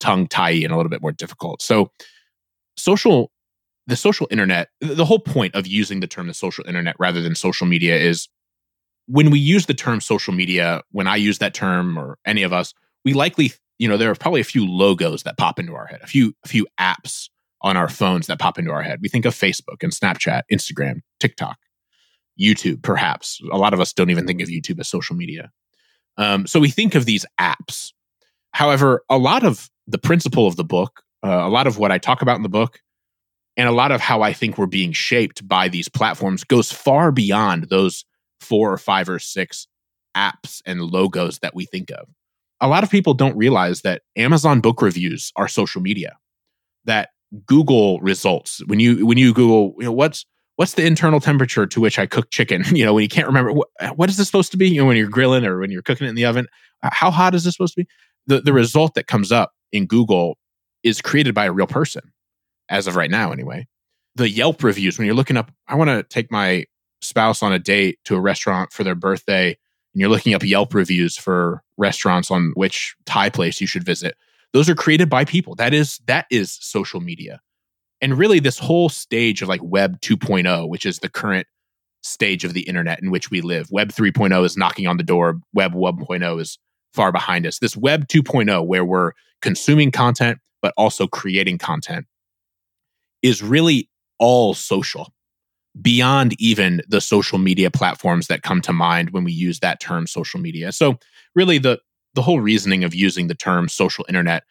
tongue 0.00 0.26
tied 0.26 0.62
and 0.62 0.73
a 0.73 0.76
little 0.76 0.91
bit 0.91 1.02
more 1.02 1.12
difficult. 1.12 1.62
So 1.62 1.91
social 2.76 3.31
the 3.87 3.97
social 3.97 4.29
internet, 4.31 4.69
the 4.81 5.05
whole 5.05 5.19
point 5.19 5.55
of 5.55 5.67
using 5.67 6.00
the 6.00 6.07
term 6.07 6.29
the 6.29 6.35
social 6.35 6.64
internet 6.67 6.95
rather 6.99 7.21
than 7.21 7.35
social 7.35 7.67
media 7.67 7.97
is 7.97 8.29
when 9.07 9.31
we 9.31 9.38
use 9.38 9.67
the 9.67 9.75
term 9.75 10.00
social 10.00 10.33
media, 10.33 10.83
when 10.93 11.07
I 11.07 11.17
use 11.17 11.38
that 11.38 11.55
term 11.55 11.99
or 11.99 12.19
any 12.25 12.45
of 12.45 12.52
us, 12.52 12.73
we 13.05 13.12
likely, 13.12 13.52
you 13.79 13.88
know, 13.88 13.97
there 13.97 14.11
are 14.11 14.14
probably 14.14 14.41
a 14.41 14.45
few 14.45 14.67
logos 14.67 15.25
that 15.25 15.37
pop 15.37 15.59
into 15.59 15.75
our 15.75 15.87
head, 15.87 16.00
a 16.02 16.07
few, 16.07 16.33
a 16.45 16.49
few 16.49 16.67
apps 16.79 17.29
on 17.62 17.76
our 17.76 17.88
phones 17.88 18.26
that 18.26 18.38
pop 18.38 18.59
into 18.59 18.71
our 18.71 18.83
head. 18.83 18.99
We 19.02 19.09
think 19.09 19.25
of 19.25 19.35
Facebook 19.35 19.83
and 19.83 19.92
Snapchat, 19.92 20.42
Instagram, 20.52 21.00
TikTok, 21.21 21.59
YouTube, 22.40 22.83
perhaps. 22.83 23.40
A 23.52 23.57
lot 23.57 23.73
of 23.73 23.81
us 23.81 23.92
don't 23.92 24.11
even 24.11 24.26
think 24.26 24.40
of 24.40 24.49
YouTube 24.49 24.81
as 24.81 24.88
social 24.88 25.16
media. 25.16 25.50
Um, 26.19 26.47
so 26.47 26.61
we 26.61 26.71
think 26.71 26.95
of 26.95 27.07
these 27.07 27.25
apps. 27.40 27.92
However, 28.52 29.02
a 29.09 29.19
lot 29.19 29.45
of 29.45 29.71
the 29.87 29.99
principle 29.99 30.47
of 30.47 30.57
the 30.57 30.64
book, 30.64 31.02
uh, 31.25 31.28
a 31.28 31.49
lot 31.49 31.66
of 31.66 31.78
what 31.78 31.92
I 31.92 31.99
talk 31.99 32.23
about 32.23 32.37
in 32.37 32.42
the 32.42 32.49
book, 32.49 32.81
and 33.57 33.69
a 33.69 33.73
lot 33.73 33.92
of 33.92 34.00
how 34.00 34.23
I 34.23 34.33
think 34.33 34.57
we're 34.57 34.66
being 34.66 34.92
shaped 34.92 35.47
by 35.47 35.69
these 35.69 35.88
platforms 35.88 36.45
goes 36.45 36.73
far 36.73 37.12
beyond 37.12 37.64
those 37.64 38.04
four 38.40 38.73
or 38.73 38.78
five 38.78 39.09
or 39.09 39.19
six 39.19 39.66
apps 40.16 40.61
and 40.66 40.81
logos 40.81 41.38
that 41.40 41.54
we 41.54 41.64
think 41.64 41.90
of. 41.90 42.09
A 42.61 42.69
lot 42.69 42.83
of 42.83 42.90
people 42.90 43.14
don't 43.14 43.37
realize 43.37 43.83
that 43.83 44.02
Amazon 44.16 44.61
book 44.61 44.81
reviews 44.83 45.33
are 45.37 45.49
social 45.49 45.83
media. 45.83 46.16
That 46.85 47.11
Google 47.47 47.99
results 48.01 48.61
when 48.67 48.81
you 48.81 49.07
when 49.07 49.19
you 49.19 49.33
Google, 49.33 49.75
you 49.79 49.85
know, 49.85 49.93
what's 49.93 50.25
what's 50.57 50.75
the 50.75 50.85
internal 50.85 51.21
temperature 51.21 51.67
to 51.67 51.81
which 51.81 51.99
I 51.99 52.07
cook 52.07 52.31
chicken? 52.31 52.62
You 52.73 52.85
know, 52.85 52.95
when 52.95 53.03
you 53.03 53.09
can't 53.09 53.27
remember 53.27 53.53
what, 53.53 53.69
what 53.97 54.11
is 54.11 54.17
this 54.17 54.27
supposed 54.27 54.51
to 54.53 54.57
be? 54.57 54.69
You 54.69 54.81
know, 54.81 54.87
when 54.87 54.97
you're 54.97 55.09
grilling 55.09 55.45
or 55.45 55.59
when 55.59 55.71
you're 55.71 55.83
cooking 55.83 56.07
it 56.07 56.11
in 56.11 56.17
the 56.17 56.25
oven, 56.25 56.47
how 56.83 57.11
hot 57.11 57.35
is 57.35 57.45
this 57.45 57.55
supposed 57.55 57.75
to 57.75 57.83
be? 57.83 57.89
The 58.27 58.41
the 58.41 58.53
result 58.53 58.95
that 58.95 59.07
comes 59.07 59.33
up 59.33 59.53
in 59.73 59.87
Google 59.87 60.39
is 60.83 61.01
created 61.01 61.35
by 61.35 61.47
a 61.47 61.53
real 61.53 61.67
person, 61.67 62.03
as 62.69 62.87
of 62.87 62.97
right 62.97 63.11
now, 63.11 63.33
anyway. 63.33 63.67
The 64.15 64.29
Yelp 64.29 64.62
reviews 64.62 64.99
when 64.99 65.07
you're 65.07 65.15
looking 65.15 65.39
up, 65.39 65.51
I 65.69 65.75
want 65.75 65.89
to 65.89 66.03
take 66.03 66.31
my 66.31 66.67
spouse 67.01 67.43
on 67.43 67.53
a 67.53 67.59
date 67.59 67.99
to 68.05 68.15
a 68.15 68.21
restaurant 68.21 68.73
for 68.73 68.85
their 68.85 68.95
birthday, 68.95 69.49
and 69.49 70.01
you're 70.01 70.11
looking 70.11 70.35
up 70.35 70.43
Yelp 70.43 70.75
reviews 70.75 71.17
for 71.17 71.62
restaurants 71.79 72.31
on 72.31 72.53
which 72.55 72.95
Thai 73.07 73.31
place 73.31 73.61
you 73.61 73.67
should 73.67 73.85
visit 73.85 74.17
those 74.53 74.69
are 74.69 74.75
created 74.75 75.09
by 75.09 75.25
people. 75.25 75.55
That 75.55 75.75
is 75.75 76.01
that 76.07 76.27
is 76.31 76.59
social 76.61 77.01
media. 77.01 77.41
And 78.01 78.19
really 78.19 78.41
this 78.41 78.59
whole 78.59 78.89
stage 78.89 79.43
of 79.43 79.49
like 79.49 79.61
web 79.63 80.01
2.0 80.01 80.69
which 80.69 80.87
is 80.87 80.99
the 80.99 81.09
current 81.09 81.47
stage 82.03 82.45
of 82.45 82.53
the 82.53 82.63
internet 82.63 83.01
in 83.01 83.11
which 83.11 83.31
we 83.31 83.41
live 83.41 83.71
web 83.71 83.91
3.0 83.91 84.45
is 84.45 84.57
knocking 84.57 84.89
on 84.89 84.97
the 84.97 85.05
door 85.05 85.39
web 85.55 85.73
1.0 85.73 86.41
is 86.41 86.59
far 86.93 87.13
behind 87.13 87.47
us. 87.47 87.59
This 87.59 87.77
web 87.77 88.09
2.0 88.09 88.67
where 88.67 88.85
we're 88.85 89.13
consuming 89.41 89.91
content 89.91 90.39
but 90.61 90.75
also 90.77 91.07
creating 91.07 91.59
content 91.59 92.07
is 93.23 93.43
really 93.43 93.89
all 94.19 94.55
social 94.55 95.13
beyond 95.81 96.35
even 96.39 96.83
the 96.89 97.01
social 97.01 97.39
media 97.39 97.71
platforms 97.71 98.27
that 98.27 98.43
come 98.43 98.61
to 98.61 98.73
mind 98.73 99.11
when 99.11 99.25
we 99.25 99.33
use 99.33 99.61
that 99.61 99.81
term 99.81 100.07
social 100.07 100.39
media. 100.39 100.71
So 100.71 100.99
really 101.35 101.59
the 101.59 101.79
the 102.14 102.23
whole 102.23 102.40
reasoning 102.40 102.85
of 102.85 102.95
using 102.95 103.26
the 103.26 103.35
term 103.35 103.69
social 103.69 104.04
internet 104.09 104.45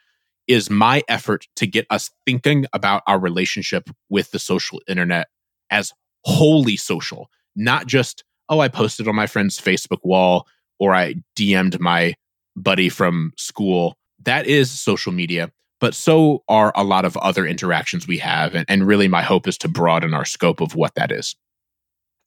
is 0.47 0.69
my 0.69 1.03
effort 1.07 1.47
to 1.55 1.67
get 1.67 1.85
us 1.89 2.09
thinking 2.25 2.65
about 2.73 3.03
our 3.07 3.19
relationship 3.19 3.89
with 4.09 4.31
the 4.31 4.39
social 4.39 4.81
internet 4.87 5.27
as 5.69 5.91
wholly 6.23 6.75
social, 6.75 7.29
not 7.55 7.87
just, 7.87 8.23
oh, 8.49 8.59
I 8.59 8.67
posted 8.67 9.07
on 9.07 9.15
my 9.15 9.27
friend's 9.27 9.59
Facebook 9.59 9.99
wall 10.03 10.47
or 10.79 10.93
I 10.93 11.15
DM'd 11.37 11.79
my 11.79 12.15
buddy 12.55 12.89
from 12.89 13.31
school. 13.37 13.95
That 14.23 14.45
is 14.47 14.69
social 14.69 15.11
media, 15.11 15.51
but 15.79 15.93
so 15.95 16.43
are 16.47 16.71
a 16.75 16.83
lot 16.83 17.05
of 17.05 17.15
other 17.17 17.45
interactions 17.45 18.07
we 18.07 18.17
have. 18.17 18.55
And, 18.55 18.65
and 18.67 18.85
really, 18.85 19.07
my 19.07 19.21
hope 19.21 19.47
is 19.47 19.57
to 19.59 19.67
broaden 19.67 20.13
our 20.13 20.25
scope 20.25 20.61
of 20.61 20.75
what 20.75 20.95
that 20.95 21.11
is. 21.11 21.35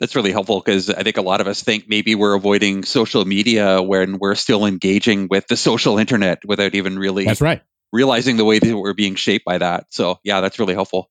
That's 0.00 0.16
really 0.16 0.32
helpful 0.32 0.60
because 0.60 0.90
I 0.90 1.02
think 1.02 1.18
a 1.18 1.22
lot 1.22 1.40
of 1.40 1.46
us 1.46 1.62
think 1.62 1.84
maybe 1.88 2.14
we're 2.14 2.34
avoiding 2.34 2.82
social 2.82 3.24
media 3.24 3.80
when 3.80 4.18
we're 4.18 4.34
still 4.34 4.66
engaging 4.66 5.28
with 5.30 5.46
the 5.46 5.56
social 5.56 5.98
internet 5.98 6.44
without 6.44 6.74
even 6.74 6.98
really 6.98 7.24
That's 7.24 7.40
right. 7.40 7.62
realizing 7.92 8.36
the 8.36 8.44
way 8.44 8.58
that 8.58 8.76
we're 8.76 8.94
being 8.94 9.14
shaped 9.14 9.44
by 9.44 9.58
that. 9.58 9.86
So, 9.90 10.18
yeah, 10.24 10.40
that's 10.40 10.58
really 10.58 10.74
helpful. 10.74 11.10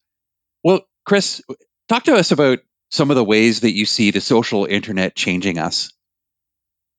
Well, 0.64 0.82
Chris, 1.06 1.42
talk 1.88 2.04
to 2.04 2.16
us 2.16 2.32
about 2.32 2.60
some 2.92 3.10
of 3.10 3.16
the 3.16 3.24
ways 3.24 3.62
that 3.62 3.72
you 3.72 3.86
see 3.86 4.12
the 4.12 4.22
social 4.22 4.66
internet 4.66 5.16
changing 5.16 5.60
us. 5.60 5.92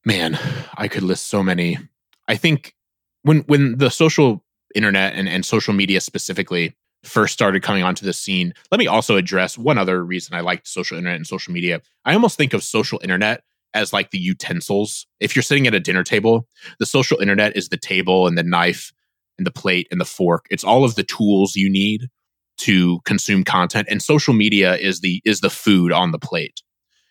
Man, 0.05 0.39
I 0.75 0.89
could 0.89 1.03
list 1.03 1.29
so 1.29 1.43
many. 1.43 1.79
I 2.27 2.37
think 2.37 2.75
when 3.23 3.41
when 3.41 3.79
the 3.79 3.91
social 3.91 4.45
internet 4.75 5.15
and, 5.15 5.29
and 5.29 5.45
social 5.45 5.73
media 5.73 6.01
specifically 6.01 6.77
first 7.07 7.33
started 7.33 7.63
coming 7.63 7.83
onto 7.83 8.05
the 8.05 8.13
scene. 8.13 8.55
Let 8.71 8.79
me 8.79 8.87
also 8.87 9.17
address 9.17 9.59
one 9.59 9.79
other 9.79 10.05
reason 10.05 10.35
I 10.35 10.41
like 10.41 10.67
social 10.67 10.97
internet 10.97 11.17
and 11.17 11.27
social 11.27 11.53
media. 11.53 11.81
I 12.05 12.15
almost 12.15 12.37
think 12.37 12.53
of 12.53 12.63
social 12.63 13.01
internet 13.03 13.43
as 13.75 13.93
like 13.93 14.11
the 14.11 14.19
utensils. 14.19 15.07
If 15.21 15.35
you're 15.35 15.43
sitting 15.43 15.67
at 15.67 15.75
a 15.75 15.81
dinner 15.81 16.05
table, 16.05 16.49
the 16.79 16.87
social 16.87 17.21
internet 17.21 17.57
is 17.57 17.69
the 17.69 17.77
table 17.77 18.27
and 18.27 18.39
the 18.39 18.43
knife 18.43 18.93
and 19.37 19.47
the 19.47 19.51
plate 19.51 19.89
and 19.91 20.01
the 20.01 20.05
fork. 20.05 20.47
It's 20.51 20.65
all 20.65 20.85
of 20.85 20.95
the 20.95 21.03
tools 21.03 21.57
you 21.57 21.69
need 21.69 22.09
to 22.57 23.01
consume 23.05 23.43
content 23.43 23.89
and 23.91 24.01
social 24.01 24.33
media 24.33 24.77
is 24.77 25.01
the 25.01 25.21
is 25.25 25.41
the 25.41 25.51
food 25.51 25.91
on 25.91 26.13
the 26.13 26.21
plate. 26.21 26.63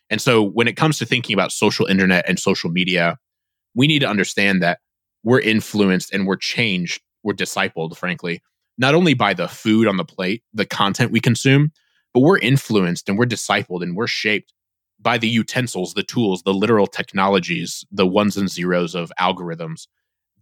And 0.10 0.22
so 0.22 0.42
when 0.42 0.68
it 0.68 0.78
comes 0.78 0.98
to 1.00 1.06
thinking 1.06 1.34
about 1.34 1.52
social 1.52 1.86
internet 1.86 2.28
and 2.28 2.40
social 2.40 2.70
media, 2.70 3.18
we 3.76 3.88
need 3.88 4.00
to 4.00 4.08
understand 4.08 4.64
that 4.64 4.80
we're 5.24 5.42
influenced 5.42 6.14
and 6.14 6.26
we're 6.26 6.38
changed, 6.38 7.02
we're 7.24 7.34
discipled 7.34 7.98
frankly, 7.98 8.42
not 8.77 8.96
only 8.96 9.13
by 9.13 9.34
the 9.34 9.48
food 9.48 9.88
on 9.88 9.98
the 9.98 10.06
plate, 10.06 10.44
the 10.53 10.65
content 10.65 11.12
we 11.12 11.20
consume, 11.20 11.72
but 12.13 12.22
we're 12.22 12.39
influenced 12.39 13.10
and 13.10 13.18
we're 13.18 13.25
discipled 13.25 13.82
and 13.82 13.96
we're 13.96 14.08
shaped 14.08 14.53
by 15.00 15.18
the 15.18 15.27
utensils, 15.27 15.94
the 15.94 16.03
tools, 16.03 16.44
the 16.44 16.53
literal 16.53 16.88
technologies, 16.88 17.86
the 17.92 18.08
ones 18.08 18.38
and 18.38 18.50
zeros 18.50 18.96
of 18.96 19.12
algorithms 19.20 19.88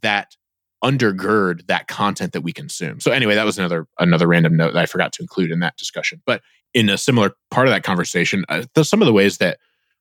that 0.02 0.36
undergird 0.84 1.68
that 1.68 1.88
content 1.88 2.34
that 2.34 2.42
we 2.42 2.52
consume. 2.52 3.00
So 3.00 3.12
anyway, 3.12 3.36
that 3.36 3.46
was 3.46 3.58
another 3.60 3.88
another 4.00 4.28
random 4.28 4.58
note 4.58 4.74
that 4.74 4.82
I 4.82 4.88
forgot 4.88 5.14
to 5.14 5.22
include 5.22 5.52
in 5.52 5.60
that 5.60 5.78
discussion. 5.78 6.22
But 6.26 6.42
in 6.74 6.90
a 6.90 6.98
similar 6.98 7.32
part 7.52 7.68
of 7.68 7.74
that 7.74 7.84
conversation, 7.84 8.46
uh, 8.50 8.64
some 8.84 9.02
of 9.02 9.06
the 9.06 9.14
ways 9.14 9.38
that 9.38 9.58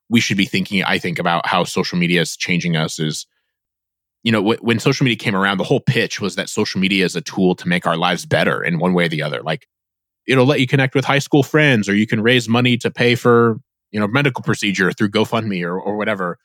we 0.09 0.21
should 0.21 0.37
be 0.37 0.47
thinking, 0.47 0.83
I 0.83 0.99
think, 0.99 1.19
about 1.19 1.47
how 1.47 1.65
social 1.65 1.99
media 1.99 2.21
is 2.21 2.37
changing 2.37 2.77
us 2.77 2.99
is, 2.99 3.27
you 4.23 4.33
know, 4.33 4.41
w- 4.41 4.59
when 4.61 4.79
social 4.79 5.05
media 5.05 5.17
came 5.17 5.37
around, 5.37 5.59
the 5.59 5.65
whole 5.65 5.81
pitch 5.81 6.21
was 6.21 6.37
that 6.37 6.49
social 6.49 6.81
media 6.81 7.05
is 7.05 7.17
a 7.17 7.21
tool 7.21 7.55
to 7.55 7.69
make 7.69 7.87
our 7.87 7.97
lives 7.97 8.27
better 8.27 8.63
in 8.63 8.79
one 8.79 8.95
way 8.95 9.07
or 9.07 9.09
the 9.09 9.23
other. 9.23 9.43
Like 9.43 9.67
it'll 10.27 10.47
let 10.47 10.61
you 10.61 10.67
connect 10.67 10.95
with 10.95 11.05
high 11.05 11.19
school 11.19 11.43
friends, 11.43 11.89
or 11.89 11.95
you 11.95 12.07
can 12.07 12.23
raise 12.23 12.49
money 12.49 12.77
to 12.79 12.91
pay 12.91 13.15
for, 13.15 13.59
you 13.91 13.99
know, 13.99 14.07
medical 14.07 14.43
procedure 14.43 14.93
through 14.93 15.11
GoFundMe 15.11 15.65
or, 15.65 15.81
or 15.81 15.97
whatever. 15.97 16.39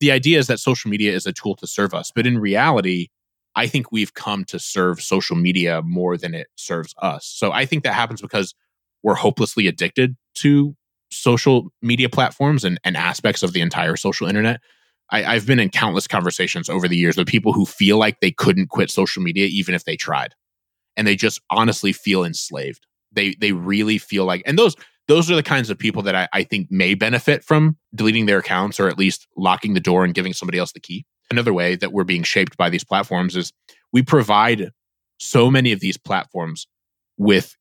The 0.00 0.10
idea 0.10 0.38
is 0.38 0.46
that 0.48 0.58
social 0.58 0.90
media 0.90 1.12
is 1.12 1.26
a 1.26 1.32
tool 1.32 1.56
to 1.56 1.66
serve 1.66 1.94
us, 1.94 2.10
but 2.14 2.26
in 2.26 2.38
reality, 2.38 3.08
I 3.54 3.66
think 3.66 3.92
we've 3.92 4.14
come 4.14 4.44
to 4.46 4.58
serve 4.58 5.00
social 5.00 5.36
media 5.36 5.82
more 5.82 6.16
than 6.16 6.34
it 6.34 6.48
serves 6.56 6.94
us. 7.02 7.26
So 7.26 7.52
I 7.52 7.66
think 7.66 7.82
that 7.84 7.94
happens 7.94 8.20
because 8.22 8.54
we're 9.02 9.14
hopelessly 9.14 9.66
addicted 9.66 10.16
to 10.36 10.74
social 11.10 11.68
media 11.82 12.08
platforms 12.08 12.64
and, 12.64 12.80
and 12.84 12.96
aspects 12.96 13.42
of 13.42 13.52
the 13.52 13.60
entire 13.60 13.96
social 13.96 14.26
internet. 14.26 14.60
I, 15.12 15.24
I've 15.24 15.46
been 15.46 15.60
in 15.60 15.70
countless 15.70 16.08
conversations 16.08 16.68
over 16.68 16.88
the 16.88 16.96
years 16.96 17.16
with 17.16 17.28
people 17.28 17.52
who 17.52 17.64
feel 17.64 17.98
like 17.98 18.20
they 18.20 18.32
couldn't 18.32 18.70
quit 18.70 18.90
social 18.90 19.22
media 19.22 19.46
even 19.46 19.74
if 19.74 19.84
they 19.84 19.96
tried. 19.96 20.34
And 20.96 21.06
they 21.06 21.16
just 21.16 21.40
honestly 21.50 21.92
feel 21.92 22.24
enslaved. 22.24 22.86
They 23.12 23.34
they 23.40 23.52
really 23.52 23.98
feel 23.98 24.24
like 24.24 24.42
and 24.46 24.58
those 24.58 24.74
those 25.08 25.30
are 25.30 25.36
the 25.36 25.42
kinds 25.42 25.70
of 25.70 25.78
people 25.78 26.02
that 26.02 26.14
I, 26.14 26.28
I 26.32 26.44
think 26.44 26.70
may 26.70 26.94
benefit 26.94 27.44
from 27.44 27.76
deleting 27.94 28.26
their 28.26 28.38
accounts 28.38 28.80
or 28.80 28.88
at 28.88 28.98
least 28.98 29.26
locking 29.36 29.74
the 29.74 29.80
door 29.80 30.04
and 30.04 30.14
giving 30.14 30.32
somebody 30.32 30.58
else 30.58 30.72
the 30.72 30.80
key 30.80 31.04
another 31.32 31.52
way 31.52 31.74
that 31.74 31.92
we're 31.92 32.04
being 32.04 32.22
shaped 32.22 32.56
by 32.56 32.68
these 32.68 32.84
platforms 32.84 33.34
is 33.34 33.52
we 33.92 34.02
provide 34.02 34.70
so 35.18 35.50
many 35.50 35.72
of 35.72 35.80
these 35.80 35.96
platforms 35.96 36.68
with 37.16 37.56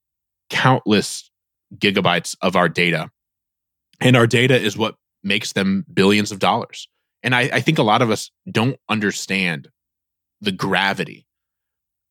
countless 0.50 1.32
gigabytes 1.78 2.36
of 2.42 2.56
our 2.56 2.68
data. 2.68 3.10
And 4.00 4.16
our 4.16 4.28
data 4.28 4.60
is 4.60 4.78
what 4.78 4.96
makes 5.24 5.54
them 5.54 5.86
billions 5.94 6.32
of 6.32 6.40
dollars. 6.40 6.88
And 7.24 7.36
I, 7.36 7.42
I 7.54 7.62
think 7.62 7.78
a 7.78 7.84
lot 7.84 8.02
of 8.02 8.10
us 8.10 8.32
don't 8.50 8.80
understand 8.90 9.70
the 10.42 10.52
gravity 10.52 11.26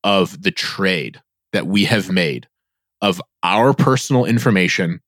of 0.03 0.41
the 0.41 0.51
trade 0.51 1.21
that 1.53 1.67
we 1.67 1.85
have 1.85 2.09
made 2.09 2.47
of 3.01 3.21
our 3.43 3.73
personal 3.73 4.25
information 4.25 5.01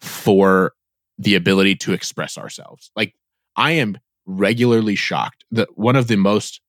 for 0.00 0.72
the 1.18 1.34
ability 1.34 1.74
to 1.76 1.92
express 1.92 2.36
ourselves. 2.36 2.90
Like 2.94 3.14
I 3.56 3.72
am 3.72 3.98
regularly 4.26 4.96
shocked. 4.96 5.44
that 5.52 5.78
one 5.78 5.96
of 5.96 6.08
the 6.08 6.16
most 6.16 6.60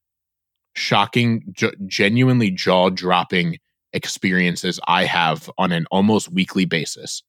shocking, 0.75 1.43
g- 1.51 1.71
genuinely 1.87 2.51
jaw 2.51 2.89
dropping 2.89 3.57
experiences 3.93 4.79
I 4.87 5.05
have 5.05 5.49
on 5.57 5.71
an 5.71 5.87
almost 5.91 6.31
weekly 6.31 6.65
basis 6.65 7.23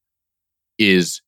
is 0.79 1.23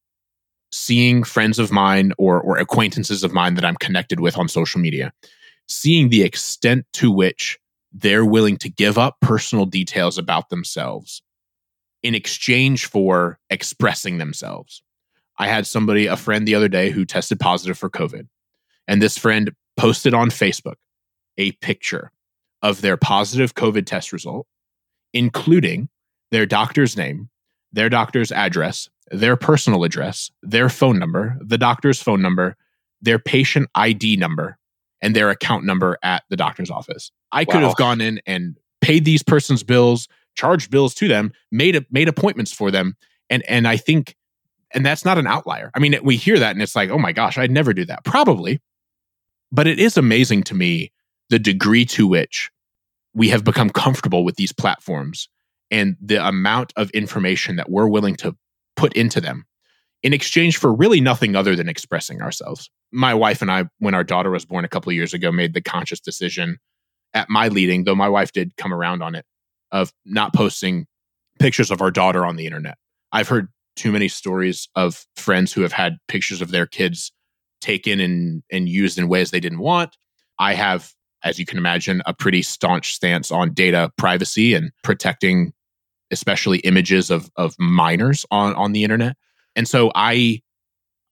seeing 0.72 1.24
friends 1.24 1.59
of 1.59 1.72
mine 1.72 2.12
or 2.18 2.40
or 2.40 2.59
acquaintances 2.59 3.24
of 3.24 3.33
mine 3.33 3.54
that 3.54 3.64
I'm 3.64 3.76
connected 3.76 4.20
with 4.20 4.38
on 4.38 4.48
social 4.48 4.80
media, 4.80 5.12
seeing 5.68 6.09
the 6.09 6.22
extent 6.22 6.87
to 6.94 7.11
which 7.11 7.59
they're 7.92 8.24
willing 8.24 8.56
to 8.59 8.68
give 8.68 8.98
up 8.98 9.16
personal 9.20 9.66
details 9.66 10.16
about 10.18 10.48
themselves 10.48 11.22
in 12.02 12.14
exchange 12.14 12.87
for 12.87 13.38
expressing 13.50 14.18
themselves. 14.18 14.83
I 15.38 15.48
had 15.48 15.66
somebody, 15.66 16.06
a 16.06 16.16
friend 16.16 16.46
the 16.46 16.54
other 16.54 16.68
day 16.68 16.90
who 16.90 17.04
tested 17.04 17.40
positive 17.40 17.78
for 17.78 17.90
COVID. 17.90 18.28
And 18.87 19.00
this 19.00 19.16
friend 19.16 19.52
posted 19.76 20.14
on 20.14 20.30
Facebook 20.30 20.74
a 21.38 21.52
picture 21.52 22.12
of 22.62 22.80
their 22.83 22.96
positive 22.96 23.54
COVID 23.54 23.87
test 23.87 24.12
result, 24.12 24.46
including 25.14 25.88
their 26.30 26.46
doctor's 26.46 26.96
name, 26.96 27.30
their 27.72 27.88
doctor's 27.88 28.33
address, 28.33 28.88
their 29.10 29.36
personal 29.36 29.84
address, 29.84 30.30
their 30.42 30.68
phone 30.68 30.98
number, 30.98 31.36
the 31.40 31.58
doctor's 31.58 32.02
phone 32.02 32.22
number, 32.22 32.56
their 33.02 33.18
patient 33.18 33.68
ID 33.74 34.16
number, 34.16 34.58
and 35.00 35.16
their 35.16 35.30
account 35.30 35.64
number 35.64 35.98
at 36.02 36.22
the 36.28 36.36
doctor's 36.36 36.70
office. 36.70 37.10
I 37.32 37.44
could 37.44 37.62
have 37.62 37.76
gone 37.76 38.00
in 38.00 38.20
and 38.26 38.56
paid 38.80 39.04
these 39.04 39.22
person's 39.22 39.62
bills, 39.62 40.08
charged 40.34 40.70
bills 40.70 40.94
to 40.94 41.08
them, 41.08 41.32
made 41.50 41.76
a, 41.76 41.84
made 41.90 42.08
appointments 42.08 42.52
for 42.52 42.70
them, 42.70 42.96
and 43.28 43.42
and 43.48 43.66
I 43.66 43.76
think, 43.76 44.16
and 44.72 44.84
that's 44.84 45.04
not 45.04 45.18
an 45.18 45.26
outlier. 45.26 45.70
I 45.74 45.78
mean, 45.78 45.98
we 46.02 46.16
hear 46.16 46.38
that 46.38 46.52
and 46.52 46.62
it's 46.62 46.76
like, 46.76 46.90
oh 46.90 46.98
my 46.98 47.12
gosh, 47.12 47.38
I'd 47.38 47.50
never 47.50 47.72
do 47.72 47.84
that. 47.86 48.04
Probably, 48.04 48.60
but 49.50 49.66
it 49.66 49.78
is 49.78 49.96
amazing 49.96 50.44
to 50.44 50.54
me 50.54 50.92
the 51.30 51.38
degree 51.38 51.84
to 51.86 52.06
which 52.06 52.50
we 53.14 53.28
have 53.30 53.44
become 53.44 53.70
comfortable 53.70 54.24
with 54.24 54.36
these 54.36 54.52
platforms 54.52 55.28
and 55.70 55.96
the 56.00 56.24
amount 56.24 56.72
of 56.76 56.90
information 56.90 57.56
that 57.56 57.70
we're 57.70 57.88
willing 57.88 58.16
to 58.16 58.36
put 58.80 58.94
into 58.94 59.20
them 59.20 59.44
in 60.02 60.14
exchange 60.14 60.56
for 60.56 60.74
really 60.74 61.00
nothing 61.00 61.36
other 61.36 61.54
than 61.54 61.68
expressing 61.68 62.22
ourselves. 62.22 62.70
My 62.90 63.12
wife 63.12 63.42
and 63.42 63.50
I, 63.50 63.66
when 63.78 63.94
our 63.94 64.02
daughter 64.02 64.30
was 64.30 64.46
born 64.46 64.64
a 64.64 64.68
couple 64.68 64.88
of 64.88 64.96
years 64.96 65.12
ago, 65.12 65.30
made 65.30 65.52
the 65.52 65.60
conscious 65.60 66.00
decision 66.00 66.56
at 67.12 67.28
my 67.28 67.48
leading, 67.48 67.84
though 67.84 67.94
my 67.94 68.08
wife 68.08 68.32
did 68.32 68.56
come 68.56 68.72
around 68.72 69.02
on 69.02 69.14
it, 69.14 69.26
of 69.70 69.92
not 70.06 70.32
posting 70.32 70.86
pictures 71.38 71.70
of 71.70 71.82
our 71.82 71.90
daughter 71.90 72.24
on 72.24 72.36
the 72.36 72.46
internet. 72.46 72.78
I've 73.12 73.28
heard 73.28 73.48
too 73.76 73.92
many 73.92 74.08
stories 74.08 74.68
of 74.74 75.04
friends 75.16 75.52
who 75.52 75.60
have 75.60 75.72
had 75.72 75.98
pictures 76.08 76.40
of 76.40 76.50
their 76.50 76.66
kids 76.66 77.12
taken 77.60 78.00
and, 78.00 78.42
and 78.50 78.68
used 78.68 78.98
in 78.98 79.08
ways 79.08 79.30
they 79.30 79.40
didn't 79.40 79.58
want. 79.58 79.96
I 80.38 80.54
have, 80.54 80.92
as 81.22 81.38
you 81.38 81.44
can 81.44 81.58
imagine, 81.58 82.00
a 82.06 82.14
pretty 82.14 82.40
staunch 82.40 82.94
stance 82.94 83.30
on 83.30 83.52
data 83.52 83.90
privacy 83.98 84.54
and 84.54 84.70
protecting, 84.82 85.52
especially 86.10 86.58
images 86.60 87.10
of, 87.10 87.30
of 87.36 87.54
minors 87.58 88.24
on, 88.30 88.54
on 88.54 88.72
the 88.72 88.84
internet. 88.84 89.16
And 89.56 89.68
so 89.68 89.90
I, 89.94 90.42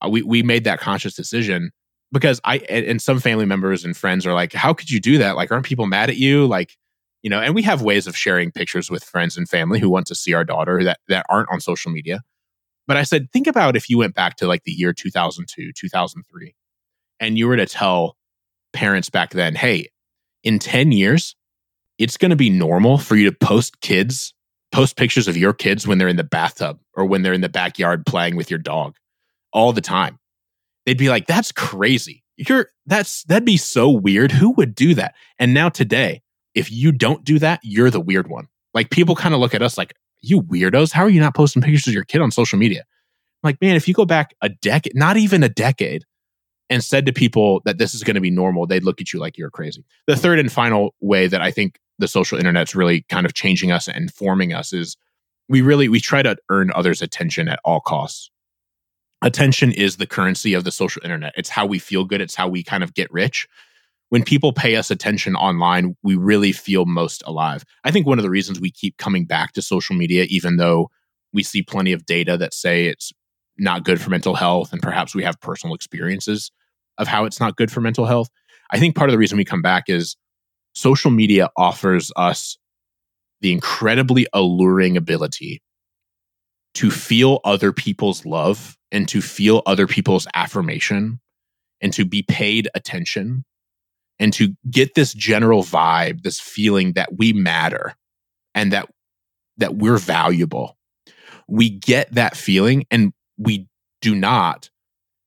we, 0.09 0.23
we 0.23 0.43
made 0.43 0.65
that 0.65 0.81
conscious 0.81 1.15
decision 1.15 1.71
because 2.13 2.41
I, 2.45 2.59
and 2.69 3.03
some 3.03 3.21
family 3.21 3.45
members 3.45 3.85
and 3.85 3.97
friends 3.97 4.27
are 4.27 4.33
like, 4.33 4.53
how 4.53 4.73
could 4.73 4.91
you 4.91 5.01
do 5.01 5.19
that? 5.19 5.37
Like, 5.37 5.53
aren't 5.53 5.67
people 5.67 5.87
mad 5.87 6.09
at 6.09 6.17
you? 6.17 6.47
Like, 6.47 6.77
you 7.23 7.31
know, 7.31 7.41
and 7.41 7.55
we 7.55 7.63
have 7.63 7.83
ways 7.83 8.07
of 8.07 8.17
sharing 8.17 8.51
pictures 8.51 8.91
with 8.91 9.05
friends 9.05 9.37
and 9.37 9.49
family 9.49 9.81
who 9.81 9.91
want 9.91 10.07
to 10.07 10.15
see 10.15 10.35
our 10.35 10.45
daughter 10.45 10.83
that, 10.85 11.01
that 11.09 11.27
aren't 11.29 11.51
on 11.51 11.61
social 11.61 11.91
media. 11.91 12.23
But 12.87 12.97
I 12.97 13.03
said, 13.03 13.31
think 13.33 13.47
about 13.47 13.77
if 13.77 13.91
you 13.91 13.99
went 13.99 14.15
back 14.15 14.37
to 14.37 14.47
like 14.47 14.65
the 14.65 14.73
year 14.73 14.93
2002, 14.93 15.73
2003, 15.73 16.55
and 17.21 17.37
you 17.37 17.47
were 17.47 17.57
to 17.57 17.67
tell 17.67 18.17
parents 18.73 19.11
back 19.11 19.31
then, 19.31 19.55
hey, 19.55 19.89
in 20.43 20.59
10 20.59 20.93
years, 20.93 21.35
it's 21.99 22.17
going 22.17 22.31
to 22.31 22.37
be 22.37 22.49
normal 22.49 22.97
for 22.97 23.17
you 23.17 23.31
to 23.31 23.37
post 23.37 23.81
kids, 23.81 24.33
post 24.73 24.97
pictures 24.97 25.29
of 25.29 25.37
your 25.37 25.53
kids 25.53 25.87
when 25.87 25.99
they're 25.99 26.09
in 26.09 26.17
the 26.17 26.25
bathtub 26.25 26.79
or 26.95 27.05
when 27.05 27.23
they're 27.23 27.33
in 27.33 27.41
the 27.41 27.49
backyard 27.49 28.05
playing 28.07 28.37
with 28.37 28.51
your 28.51 28.59
dog 28.59 28.97
all 29.53 29.73
the 29.73 29.81
time. 29.81 30.19
They'd 30.87 30.99
be 30.99 31.09
like, 31.09 31.27
that's 31.27 31.53
crazy. 31.53 32.23
You're 32.37 32.69
that's 32.87 33.25
that'd 33.25 33.45
be 33.45 33.57
so 33.57 33.91
weird. 33.91 34.31
Who 34.31 34.53
would 34.53 34.75
do 34.75 34.95
that? 34.95 35.15
And 35.39 35.53
now 35.53 35.69
today, 35.69 36.23
if 36.55 36.71
you 36.71 36.93
don't 36.93 37.25
do 37.25 37.39
that, 37.41 37.61
you're 37.63 37.91
the 37.91 38.01
weird 38.01 38.29
one. 38.29 38.47
Like 38.75 38.91
people 38.91 39.17
kind 39.17 39.35
of 39.35 39.41
look 39.41 39.55
at 39.55 39.63
us 39.63 39.77
like, 39.77 39.95
you 40.21 40.43
weirdos, 40.43 40.93
how 40.93 41.03
are 41.03 41.11
you 41.11 41.21
not 41.21 41.35
posting 41.35 41.63
pictures 41.63 41.89
of 41.89 41.95
your 41.95 42.05
kid 42.05 42.21
on 42.21 42.31
social 42.31 42.59
media? 42.59 42.81
I'm 42.81 43.49
like, 43.49 43.61
man, 43.61 43.77
if 43.77 43.87
you 43.89 43.95
go 43.95 44.05
back 44.05 44.35
a 44.41 44.49
decade, 44.49 44.95
not 44.95 45.17
even 45.17 45.43
a 45.43 45.49
decade, 45.49 46.05
and 46.71 46.85
said 46.85 47.07
to 47.07 47.13
people 47.13 47.63
that 47.65 47.79
this 47.79 47.95
is 47.95 48.03
going 48.05 48.15
to 48.15 48.21
be 48.21 48.31
normal, 48.31 48.67
they'd 48.67 48.85
look 48.85 49.01
at 49.01 49.13
you 49.13 49.19
like 49.19 49.39
you're 49.39 49.51
crazy. 49.51 49.85
The 50.07 50.17
third 50.17 50.39
and 50.39 50.53
final 50.53 50.95
way 51.01 51.27
that 51.27 51.41
I 51.41 51.51
think 51.51 51.79
the 51.99 52.09
social 52.09 52.39
internet's 52.39 52.75
really 52.75 53.03
kind 53.09 53.27
of 53.27 53.35
changing 53.35 53.73
us 53.73 53.89
and 53.89 54.13
forming 54.13 54.53
us 54.53 54.73
is 54.73 54.97
we 55.49 55.63
really 55.63 55.89
we 55.89 56.01
try 56.01 56.23
to 56.23 56.37
earn 56.51 56.71
others' 56.75 57.03
attention 57.03 57.49
at 57.49 57.61
all 57.65 57.81
costs. 57.81 58.31
Attention 59.23 59.73
is 59.73 59.97
the 59.97 60.07
currency 60.07 60.55
of 60.55 60.65
the 60.65 60.71
social 60.71 61.03
internet. 61.03 61.33
It's 61.37 61.49
how 61.49 61.67
we 61.67 61.79
feel 61.79 62.05
good. 62.05 62.21
It's 62.21 62.37
how 62.37 62.49
we 62.49 62.63
kind 62.63 62.85
of 62.85 62.95
get 62.95 63.13
rich 63.13 63.49
when 64.11 64.25
people 64.25 64.53
pay 64.53 64.77
us 64.77 64.91
attention 64.91 65.37
online, 65.37 65.97
we 66.03 66.17
really 66.17 66.53
feel 66.53 66.87
most 66.87 67.23
alive. 67.27 67.65
I 67.85 67.91
think 67.91 68.07
one 68.07 68.19
of 68.19 68.23
the 68.23 68.31
reasons 68.31 68.61
we 68.61 68.71
keep 68.71 68.97
coming 68.97 69.27
back 69.27 69.53
to 69.53 69.63
social 69.63 69.95
media, 69.95 70.25
even 70.29 70.57
though 70.57 70.91
we 71.33 71.43
see 71.43 71.63
plenty 71.63 71.93
of 71.93 72.07
data 72.07 72.37
that 72.39 72.55
say 72.55 72.87
it's 72.87 73.13
not 73.59 73.85
good 73.85 74.01
for 74.01 74.11
mental 74.11 74.35
health 74.35 74.73
and 74.73 74.81
perhaps 74.81 75.15
we 75.15 75.23
have 75.25 75.41
personal 75.41 75.75
experiences 75.75 76.51
of 76.97 77.07
how 77.07 77.25
it's 77.25 77.41
not 77.41 77.57
good 77.57 77.71
for 77.71 77.81
mental 77.81 78.07
health. 78.07 78.29
I 78.71 78.79
think 78.79 78.95
part 78.95 79.11
of 79.11 79.13
the 79.13 79.19
reason 79.19 79.37
we 79.37 79.45
come 79.45 79.63
back 79.63 79.85
is 79.89 80.17
social 80.79 81.11
media 81.11 81.51
offers 81.57 82.13
us 82.17 82.57
the 83.41 83.53
incredibly 83.53 84.27
alluring 84.33 84.97
ability 84.97 85.61
to 86.75 86.91
feel 86.91 87.41
other 87.45 87.73
people's 87.73 88.25
love 88.25 88.77
and 88.93 89.09
to 89.09 89.21
feel 89.21 89.63
other 89.67 89.87
people's 89.87 90.27
affirmation 90.35 91.21
and 91.81 91.93
to 91.93 92.05
be 92.05 92.23
paid 92.23 92.69
attention 92.75 93.45
and 94.21 94.33
to 94.33 94.55
get 94.71 94.95
this 94.95 95.13
general 95.15 95.63
vibe, 95.63 96.23
this 96.23 96.41
feeling 96.41 96.93
that 96.93 97.17
we 97.17 97.33
matter 97.33 97.95
and 98.55 98.73
that 98.73 98.89
that 99.57 99.75
we're 99.75 99.99
valuable. 99.99 100.77
We 101.49 101.71
get 101.71 102.13
that 102.13 102.37
feeling 102.37 102.85
and 102.91 103.13
we 103.37 103.67
do 104.01 104.15
not 104.15 104.71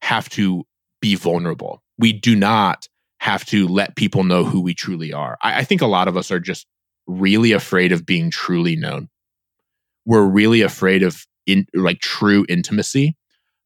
have 0.02 0.30
to 0.30 0.64
be 1.02 1.16
vulnerable. 1.16 1.84
We 1.98 2.14
do 2.14 2.36
not 2.38 2.88
have 3.22 3.46
to 3.46 3.68
let 3.68 3.96
people 3.96 4.24
know 4.24 4.44
who 4.44 4.60
we 4.60 4.74
truly 4.74 5.14
are. 5.14 5.38
I, 5.44 5.60
I 5.60 5.64
think 5.64 5.80
a 5.80 5.88
lot 5.88 6.08
of 6.08 6.18
us 6.18 6.32
are 6.32 6.40
just 6.40 6.66
really 7.06 7.52
afraid 7.52 7.92
of 7.92 8.04
being 8.04 8.32
truly 8.32 8.76
known. 8.76 9.10
We're 10.08 10.26
really 10.26 10.62
afraid 10.62 11.04
of 11.04 11.28
in 11.46 11.68
like 11.76 12.00
true 12.00 12.48
intimacy, 12.50 13.16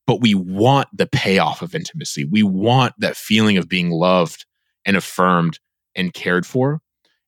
but 0.06 0.20
we 0.20 0.36
want 0.36 0.90
the 0.92 1.08
payoff 1.08 1.62
of 1.62 1.74
intimacy. 1.74 2.26
We 2.26 2.44
want 2.44 2.96
that 2.98 3.16
feeling 3.16 3.56
of 3.58 3.70
being 3.70 3.92
loved 3.92 4.46
and 4.84 4.98
affirmed 4.98 5.60
and 5.96 6.14
cared 6.14 6.46
for. 6.46 6.82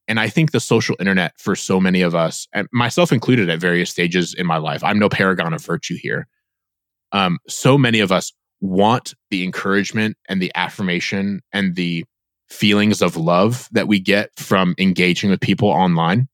And 0.10 0.20
I 0.20 0.28
think 0.28 0.52
the 0.52 0.60
social 0.60 0.98
internet 1.00 1.32
for 1.40 1.56
so 1.56 1.80
many 1.80 2.02
of 2.02 2.14
us, 2.14 2.46
and 2.52 2.68
myself 2.74 3.14
included 3.14 3.50
at 3.50 3.62
various 3.62 3.90
stages 3.90 4.34
in 4.34 4.46
my 4.46 4.58
life, 4.58 4.84
I'm 4.84 5.00
no 5.00 5.08
paragon 5.08 5.54
of 5.54 5.64
virtue 5.64 5.96
here. 5.98 6.28
Um, 7.14 7.40
so 7.48 7.78
many 7.78 8.02
of 8.02 8.12
us 8.12 8.34
want 8.60 9.14
the 9.30 9.46
encouragement 9.46 10.18
and 10.28 10.42
the 10.42 10.52
affirmation 10.56 11.40
and 11.54 11.76
the 11.76 12.04
feelings 12.50 13.02
of 13.02 13.18
love 13.18 13.68
that 13.72 13.88
we 13.88 14.00
get 14.00 14.32
from 14.38 14.76
engaging 14.78 15.30
with 15.30 15.42
people 15.42 15.70
online, 15.70 16.28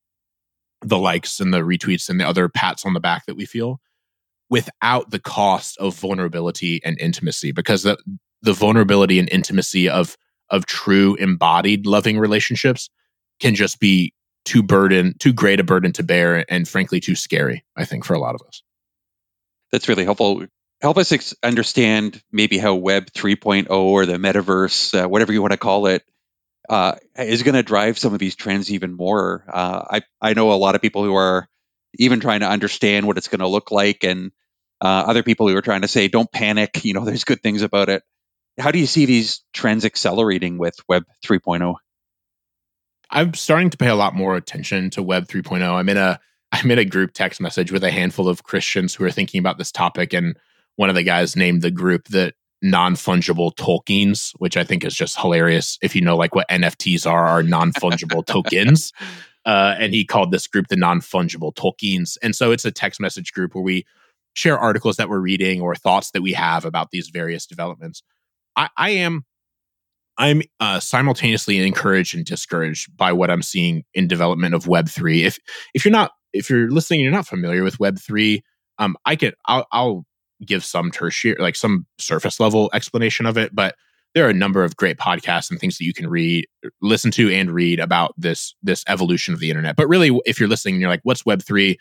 the 0.82 0.98
likes 0.98 1.40
and 1.40 1.54
the 1.54 1.60
retweets 1.62 2.10
and 2.10 2.20
the 2.20 2.28
other 2.28 2.50
pats 2.50 2.86
on 2.86 2.94
the 2.94 3.00
back 3.00 3.26
that 3.26 3.36
we 3.36 3.46
feel 3.46 3.80
without 4.50 5.10
the 5.10 5.20
cost 5.20 5.78
of 5.78 5.96
vulnerability 5.96 6.82
and 6.84 7.00
intimacy. 7.00 7.52
Because 7.52 7.84
the, 7.84 7.98
the 8.42 8.54
vulnerability 8.54 9.20
and 9.20 9.30
intimacy 9.30 9.90
of 9.90 10.16
of 10.50 10.66
true 10.66 11.16
embodied 11.16 11.86
loving 11.86 12.20
relationships 12.20 12.90
can 13.40 13.56
just 13.56 13.80
be 13.80 14.14
too 14.46 14.62
burden 14.62 15.16
too 15.20 15.34
great 15.34 15.60
a 15.60 15.64
burden 15.64 15.92
to 15.94 16.04
bear 16.04 16.46
and 16.52 16.68
frankly 16.68 17.00
too 17.00 17.16
scary 17.16 17.64
i 17.78 17.86
think 17.86 18.04
for 18.06 18.14
a 18.14 18.20
lot 18.20 18.36
of 18.36 18.42
us. 18.48 18.62
That's 19.72 19.88
really 19.88 20.04
helpful 20.04 20.46
help 20.84 20.98
us 20.98 21.14
ex- 21.14 21.34
understand 21.42 22.22
maybe 22.30 22.58
how 22.58 22.76
web 22.76 23.06
3.0 23.06 23.70
or 23.72 24.06
the 24.06 24.18
metaverse 24.18 25.02
uh, 25.02 25.08
whatever 25.08 25.32
you 25.32 25.42
want 25.42 25.54
to 25.54 25.58
call 25.58 25.88
it 25.88 26.04
uh, 26.70 26.96
is 27.18 27.42
going 27.44 27.56
to 27.56 27.64
drive 27.64 27.98
some 27.98 28.14
of 28.14 28.20
these 28.20 28.36
trends 28.36 28.72
even 28.72 28.94
more. 28.94 29.46
Uh, 29.48 29.86
i 29.90 30.02
i 30.22 30.34
know 30.34 30.52
a 30.52 30.60
lot 30.66 30.76
of 30.76 30.82
people 30.82 31.04
who 31.04 31.16
are 31.16 31.48
even 31.98 32.20
trying 32.20 32.42
to 32.42 32.50
understand 32.50 33.08
what 33.08 33.18
it's 33.18 33.30
going 33.30 33.40
to 33.40 33.48
look 33.48 33.72
like 33.72 34.04
and 34.04 34.32
uh, 34.82 35.06
other 35.08 35.24
people 35.24 35.48
who 35.48 35.56
are 35.56 35.62
trying 35.62 35.84
to 35.84 35.88
say 35.88 36.10
don't 36.10 36.32
panic 36.32 36.84
you 36.84 36.94
know 36.94 37.06
there's 37.06 37.24
good 37.24 37.42
things 37.42 37.62
about 37.62 37.88
it. 37.90 38.04
How 38.60 38.72
do 38.72 38.78
you 38.78 38.86
see 38.86 39.06
these 39.06 39.42
trends 39.54 39.86
accelerating 39.86 40.58
with 40.58 40.76
web 40.90 41.06
3.0 41.26 41.76
i'm 43.10 43.34
starting 43.34 43.70
to 43.70 43.78
pay 43.78 43.88
a 43.88 43.96
lot 43.96 44.16
more 44.16 44.36
attention 44.36 44.90
to 44.90 45.02
web 45.02 45.28
3.0 45.28 45.62
i'm 45.62 45.90
in 45.90 45.98
a 45.98 46.20
i'm 46.52 46.70
in 46.70 46.78
a 46.78 46.86
group 46.86 47.14
text 47.14 47.40
message 47.40 47.72
with 47.72 47.84
a 47.84 47.92
handful 47.92 48.28
of 48.28 48.44
christians 48.44 48.94
who 48.94 49.06
are 49.06 49.12
thinking 49.12 49.40
about 49.40 49.58
this 49.58 49.72
topic 49.72 50.14
and 50.14 50.36
one 50.76 50.90
of 50.90 50.96
the 50.96 51.04
guys 51.04 51.36
named 51.36 51.62
the 51.62 51.72
group 51.72 52.08
the 52.10 52.34
non-fungible 52.62 53.56
tokens 53.56 54.32
which 54.38 54.56
i 54.56 54.64
think 54.64 54.86
is 54.86 54.96
just 54.96 55.20
hilarious 55.20 55.78
if 55.82 55.96
you 55.96 56.02
know 56.02 56.16
like 56.16 56.34
what 56.34 56.48
nfts 56.50 57.10
are 57.10 57.26
are 57.26 57.44
non-fungible 57.44 58.26
tokens 58.28 58.94
uh, 59.46 59.76
and 59.78 59.94
he 59.94 60.06
called 60.06 60.32
this 60.32 60.48
group 60.48 60.68
the 60.70 60.76
non-fungible 60.78 61.54
tokens 61.54 62.18
and 62.24 62.34
so 62.34 62.52
it's 62.52 62.64
a 62.64 62.72
text 62.72 63.02
message 63.02 63.34
group 63.34 63.54
where 63.54 63.64
we 63.64 63.86
share 64.34 64.58
articles 64.58 64.98
that 64.98 65.10
we're 65.10 65.20
reading 65.20 65.62
or 65.62 65.76
thoughts 65.76 66.12
that 66.12 66.22
we 66.22 66.34
have 66.34 66.66
about 66.66 66.92
these 66.92 67.10
various 67.10 67.46
developments. 67.46 68.04
I, 68.56 68.70
I 68.78 68.90
am 68.92 69.26
I'm 70.18 70.44
uh, 70.60 70.80
simultaneously 70.80 71.66
encouraged 71.66 72.16
and 72.16 72.24
discouraged 72.24 72.96
by 72.96 73.14
what 73.14 73.32
I'm 73.32 73.42
seeing 73.42 73.84
in 73.96 74.08
development 74.08 74.54
of 74.54 74.68
Web 74.68 74.88
three. 74.88 75.24
If 75.24 75.40
if 75.74 75.86
you're 75.86 75.92
not 75.92 76.12
if 76.34 76.50
you're 76.50 76.70
listening, 76.70 77.00
and 77.00 77.06
you're 77.06 77.14
not 77.14 77.28
familiar 77.28 77.64
with 77.64 77.80
Web 77.80 78.00
three. 78.00 78.44
Um, 78.80 78.96
I 79.06 79.16
could 79.16 79.36
I'll, 79.46 79.68
I'll 79.72 80.06
give 80.44 80.64
some 80.64 80.92
tertiary 80.92 81.36
like 81.40 81.56
some 81.56 81.86
surface 81.98 82.40
level 82.40 82.70
explanation 82.74 83.26
of 83.26 83.38
it, 83.38 83.54
but 83.54 83.76
there 84.14 84.26
are 84.26 84.30
a 84.30 84.34
number 84.34 84.64
of 84.64 84.78
great 84.78 84.98
podcasts 84.98 85.50
and 85.50 85.60
things 85.60 85.78
that 85.78 85.86
you 85.86 85.94
can 85.94 86.08
read, 86.08 86.46
listen 86.82 87.10
to, 87.12 87.32
and 87.32 87.52
read 87.52 87.80
about 87.80 88.14
this 88.18 88.54
this 88.62 88.84
evolution 88.88 89.34
of 89.34 89.40
the 89.40 89.50
internet. 89.50 89.76
But 89.76 89.88
really, 89.88 90.18
if 90.26 90.40
you're 90.40 90.50
listening 90.50 90.76
and 90.76 90.82
you're 90.82 90.90
like, 90.90 91.02
"What's 91.04 91.26
Web 91.26 91.42
3? 91.42 91.78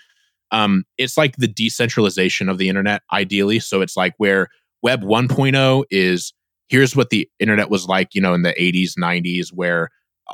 Um, 0.50 0.84
it's 0.98 1.16
like 1.16 1.36
the 1.36 1.48
decentralization 1.48 2.48
of 2.48 2.58
the 2.58 2.68
internet, 2.68 3.02
ideally. 3.12 3.58
So 3.58 3.80
it's 3.80 3.96
like 3.96 4.14
where 4.18 4.48
Web 4.82 5.02
1.0 5.02 5.84
is 5.90 6.32
here's 6.68 6.94
what 6.94 7.10
the 7.10 7.28
internet 7.38 7.70
was 7.70 7.86
like, 7.86 8.14
you 8.14 8.20
know, 8.20 8.34
in 8.34 8.42
the 8.42 8.54
80s, 8.54 8.92
90s, 8.98 9.48
where 9.52 9.90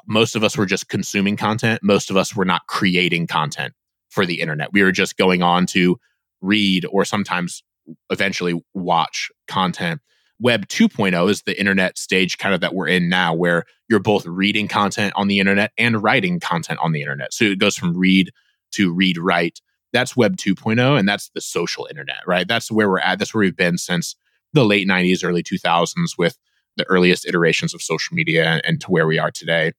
most 0.06 0.36
of 0.36 0.44
us 0.44 0.56
were 0.56 0.66
just 0.66 0.88
consuming 0.88 1.36
content. 1.36 1.80
Most 1.82 2.10
of 2.10 2.16
us 2.16 2.34
were 2.34 2.44
not 2.44 2.66
creating 2.68 3.26
content 3.26 3.74
for 4.10 4.26
the 4.26 4.40
internet. 4.40 4.72
We 4.72 4.82
were 4.82 4.92
just 4.92 5.16
going 5.16 5.42
on 5.42 5.66
to 5.66 5.96
read 6.40 6.86
or 6.90 7.04
sometimes 7.04 7.62
eventually 8.10 8.62
watch 8.74 9.30
content. 9.46 10.00
Web 10.40 10.68
2.0 10.68 11.30
is 11.30 11.42
the 11.42 11.58
internet 11.58 11.98
stage 11.98 12.38
kind 12.38 12.54
of 12.54 12.60
that 12.60 12.74
we're 12.74 12.86
in 12.86 13.08
now, 13.08 13.34
where 13.34 13.64
you're 13.88 13.98
both 13.98 14.24
reading 14.26 14.68
content 14.68 15.12
on 15.16 15.26
the 15.26 15.40
internet 15.40 15.72
and 15.76 16.02
writing 16.02 16.38
content 16.38 16.78
on 16.82 16.92
the 16.92 17.00
internet. 17.00 17.32
So 17.34 17.44
it 17.44 17.58
goes 17.58 17.76
from 17.76 17.96
read 17.96 18.30
to 18.72 18.92
read, 18.92 19.18
write. 19.18 19.60
That's 19.92 20.16
web 20.16 20.36
2.0 20.36 20.98
and 20.98 21.08
that's 21.08 21.30
the 21.34 21.40
social 21.40 21.86
internet 21.86 22.20
right? 22.26 22.46
That's 22.46 22.70
where 22.70 22.88
we're 22.88 23.00
at. 23.00 23.18
That's 23.18 23.34
where 23.34 23.40
we've 23.40 23.56
been 23.56 23.78
since 23.78 24.14
the 24.52 24.64
late 24.64 24.86
90s 24.86 25.24
early 25.24 25.42
2000s 25.42 26.10
with 26.18 26.36
the 26.76 26.84
earliest 26.84 27.26
iterations 27.26 27.74
of 27.74 27.82
social 27.82 28.14
media 28.14 28.60
and, 28.64 28.80
to 28.80 28.90
where 28.90 29.06
we 29.06 29.18
are 29.18 29.30
today. 29.30 29.72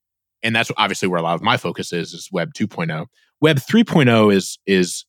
And 0.43 0.55
that's 0.55 0.71
obviously 0.77 1.07
where 1.07 1.19
a 1.19 1.23
lot 1.23 1.35
of 1.35 1.41
my 1.41 1.57
focus 1.57 1.93
is 1.93 2.13
is 2.13 2.29
web 2.31 2.53
2.0 2.53 3.05
web 3.41 3.57
3.0 3.57 4.33
is 4.33 4.57
is 4.65 5.05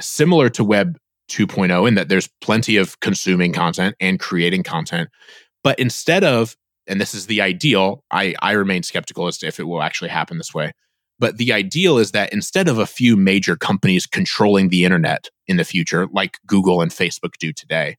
similar 0.00 0.48
to 0.50 0.64
web 0.64 0.98
2.0 1.32 1.88
in 1.88 1.94
that 1.94 2.08
there's 2.08 2.28
plenty 2.40 2.76
of 2.76 3.00
consuming 3.00 3.52
content 3.52 3.96
and 4.00 4.20
creating 4.20 4.62
content 4.62 5.08
but 5.64 5.78
instead 5.78 6.24
of 6.24 6.56
and 6.86 7.00
this 7.00 7.14
is 7.14 7.26
the 7.26 7.40
ideal 7.40 8.04
i 8.10 8.34
i 8.42 8.52
remain 8.52 8.82
skeptical 8.82 9.26
as 9.26 9.38
to 9.38 9.46
if 9.46 9.58
it 9.58 9.64
will 9.64 9.82
actually 9.82 10.10
happen 10.10 10.38
this 10.38 10.54
way 10.54 10.72
but 11.22 11.36
the 11.36 11.52
ideal 11.52 11.98
is 11.98 12.10
that 12.10 12.32
instead 12.32 12.66
of 12.66 12.78
a 12.78 12.86
few 12.86 13.16
major 13.16 13.54
companies 13.54 14.06
controlling 14.06 14.70
the 14.70 14.84
internet 14.84 15.30
in 15.46 15.56
the 15.56 15.64
future, 15.64 16.08
like 16.12 16.38
Google 16.48 16.82
and 16.82 16.90
Facebook 16.90 17.34
do 17.38 17.52
today, 17.52 17.96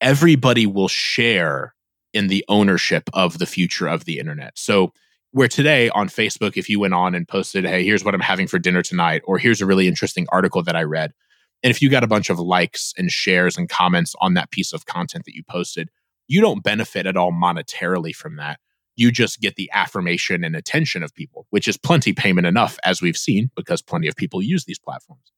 everybody 0.00 0.66
will 0.66 0.88
share 0.88 1.74
in 2.14 2.28
the 2.28 2.42
ownership 2.48 3.10
of 3.12 3.38
the 3.38 3.44
future 3.44 3.86
of 3.86 4.06
the 4.06 4.18
internet. 4.18 4.58
So, 4.58 4.94
where 5.32 5.48
today 5.48 5.90
on 5.90 6.08
Facebook, 6.08 6.56
if 6.56 6.70
you 6.70 6.80
went 6.80 6.94
on 6.94 7.14
and 7.14 7.28
posted, 7.28 7.66
hey, 7.66 7.84
here's 7.84 8.04
what 8.04 8.14
I'm 8.14 8.20
having 8.20 8.46
for 8.46 8.58
dinner 8.58 8.80
tonight, 8.80 9.20
or 9.26 9.36
here's 9.36 9.60
a 9.60 9.66
really 9.66 9.86
interesting 9.86 10.26
article 10.32 10.62
that 10.62 10.74
I 10.74 10.84
read. 10.84 11.12
And 11.62 11.70
if 11.70 11.82
you 11.82 11.90
got 11.90 12.04
a 12.04 12.08
bunch 12.08 12.30
of 12.30 12.38
likes 12.38 12.94
and 12.96 13.10
shares 13.10 13.56
and 13.56 13.68
comments 13.68 14.14
on 14.20 14.34
that 14.34 14.50
piece 14.50 14.72
of 14.72 14.86
content 14.86 15.24
that 15.26 15.34
you 15.34 15.42
posted, 15.42 15.90
you 16.26 16.40
don't 16.40 16.62
benefit 16.62 17.06
at 17.06 17.16
all 17.16 17.32
monetarily 17.32 18.14
from 18.14 18.36
that 18.36 18.60
you 19.00 19.10
just 19.10 19.40
get 19.40 19.56
the 19.56 19.70
affirmation 19.72 20.44
and 20.44 20.54
attention 20.54 21.02
of 21.02 21.14
people, 21.14 21.46
which 21.48 21.66
is 21.66 21.78
plenty 21.78 22.12
payment 22.12 22.46
enough, 22.46 22.78
as 22.84 23.00
we've 23.00 23.16
seen, 23.16 23.50
because 23.56 23.80
plenty 23.80 24.08
of 24.08 24.14
people 24.14 24.42
use 24.42 24.66
these 24.66 24.78
platforms. 24.78 25.32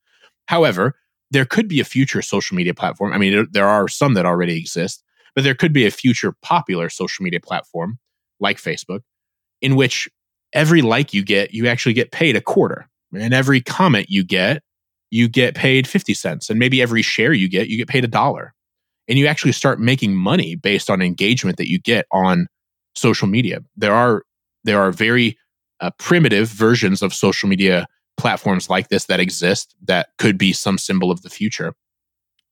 However, 0.46 0.96
there 1.30 1.44
could 1.44 1.68
be 1.68 1.78
a 1.78 1.85
future 1.85 2.22
social 2.22 2.56
media 2.56 2.74
platform. 2.74 3.12
I 3.12 3.18
mean, 3.18 3.46
there 3.52 3.68
are 3.68 3.87
some 3.87 4.14
that 4.14 4.26
already 4.26 4.58
exist, 4.58 5.04
but 5.37 5.44
there 5.44 5.54
could 5.54 5.72
be 5.72 5.87
a 5.87 5.92
future 5.92 6.35
popular 6.42 6.88
social 6.88 7.22
media 7.22 7.38
platform 7.38 8.00
like 8.40 8.58
Facebook 8.58 9.00
in 9.61 9.76
which 9.76 10.11
every 10.52 10.82
like 10.82 11.14
you 11.14 11.24
get, 11.24 11.54
you 11.54 11.68
actually 11.68 11.94
get 11.94 12.11
paid 12.11 12.35
a 12.35 12.40
quarter. 12.40 12.88
And 13.14 13.32
every 13.32 13.61
comment 13.61 14.06
you 14.08 14.24
get, 14.24 14.64
you 15.12 15.29
get 15.29 15.55
paid 15.55 15.87
50 15.87 16.14
cents. 16.14 16.48
And 16.48 16.59
maybe 16.59 16.81
every 16.81 17.03
share 17.03 17.35
you 17.35 17.46
get, 17.46 17.68
you 17.68 17.77
get 17.77 17.87
paid 17.87 18.03
a 18.03 18.09
dollar. 18.09 18.55
And 19.07 19.18
you 19.18 19.27
actually 19.27 19.53
start 19.53 19.79
making 19.79 20.16
money 20.16 20.55
based 20.55 20.88
on 20.88 21.03
engagement 21.03 21.59
that 21.59 21.68
you 21.68 21.79
get 21.79 22.07
on 22.11 22.46
social 22.94 23.29
media. 23.29 23.61
There 23.77 23.94
are 23.94 24.22
there 24.64 24.81
are 24.81 24.90
very 24.90 25.37
uh, 25.81 25.90
primitive 25.98 26.48
versions 26.48 27.03
of 27.03 27.12
social 27.12 27.48
media 27.48 27.87
platforms 28.16 28.70
like 28.70 28.88
this 28.88 29.05
that 29.07 29.20
exist 29.20 29.75
that 29.85 30.09
could 30.18 30.38
be 30.38 30.53
some 30.53 30.79
symbol 30.79 31.11
of 31.11 31.20
the 31.22 31.29
future. 31.29 31.75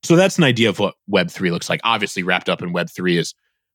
So 0.03 0.17
that's 0.17 0.37
an 0.37 0.45
idea 0.45 0.69
of 0.69 0.79
what 0.79 0.97
Web3 1.11 1.51
looks 1.51 1.71
like. 1.71 1.81
Obviously, 1.85 2.23
wrapped 2.23 2.49
up 2.49 2.63
in 2.63 2.75
Web3 2.75 3.17
is 3.17 3.35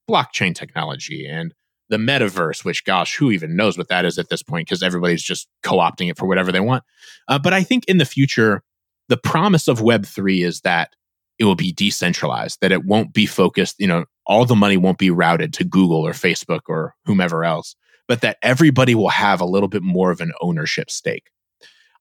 blockchain 0.09 0.53
technology 0.53 1.25
and 1.25 1.55
the 1.89 1.97
metaverse, 1.97 2.65
which, 2.65 2.83
gosh, 2.83 3.15
who 3.15 3.31
even 3.31 3.55
knows 3.55 3.77
what 3.77 3.87
that 3.87 4.05
is 4.05 4.19
at 4.19 4.29
this 4.29 4.43
point 4.43 4.67
because 4.67 4.83
everybody's 4.83 5.23
just 5.23 5.47
co 5.63 5.77
opting 5.77 6.09
it 6.09 6.17
for 6.17 6.27
whatever 6.27 6.51
they 6.51 6.59
want. 6.59 6.83
Uh, 7.27 7.39
but 7.39 7.53
I 7.53 7.63
think 7.63 7.85
in 7.85 7.97
the 7.97 8.05
future, 8.05 8.61
the 9.09 9.17
promise 9.17 9.67
of 9.67 9.79
Web3 9.79 10.45
is 10.45 10.61
that 10.61 10.95
it 11.37 11.45
will 11.45 11.55
be 11.55 11.71
decentralized, 11.71 12.59
that 12.61 12.71
it 12.71 12.85
won't 12.85 13.13
be 13.13 13.25
focused. 13.25 13.75
You 13.79 13.87
know, 13.87 14.05
all 14.25 14.45
the 14.45 14.55
money 14.55 14.77
won't 14.77 14.97
be 14.97 15.11
routed 15.11 15.53
to 15.53 15.63
Google 15.63 16.05
or 16.05 16.11
Facebook 16.11 16.61
or 16.67 16.95
whomever 17.05 17.43
else, 17.43 17.75
but 18.07 18.21
that 18.21 18.37
everybody 18.41 18.95
will 18.95 19.09
have 19.09 19.41
a 19.41 19.45
little 19.45 19.69
bit 19.69 19.83
more 19.83 20.11
of 20.11 20.21
an 20.21 20.31
ownership 20.41 20.89
stake. 20.89 21.29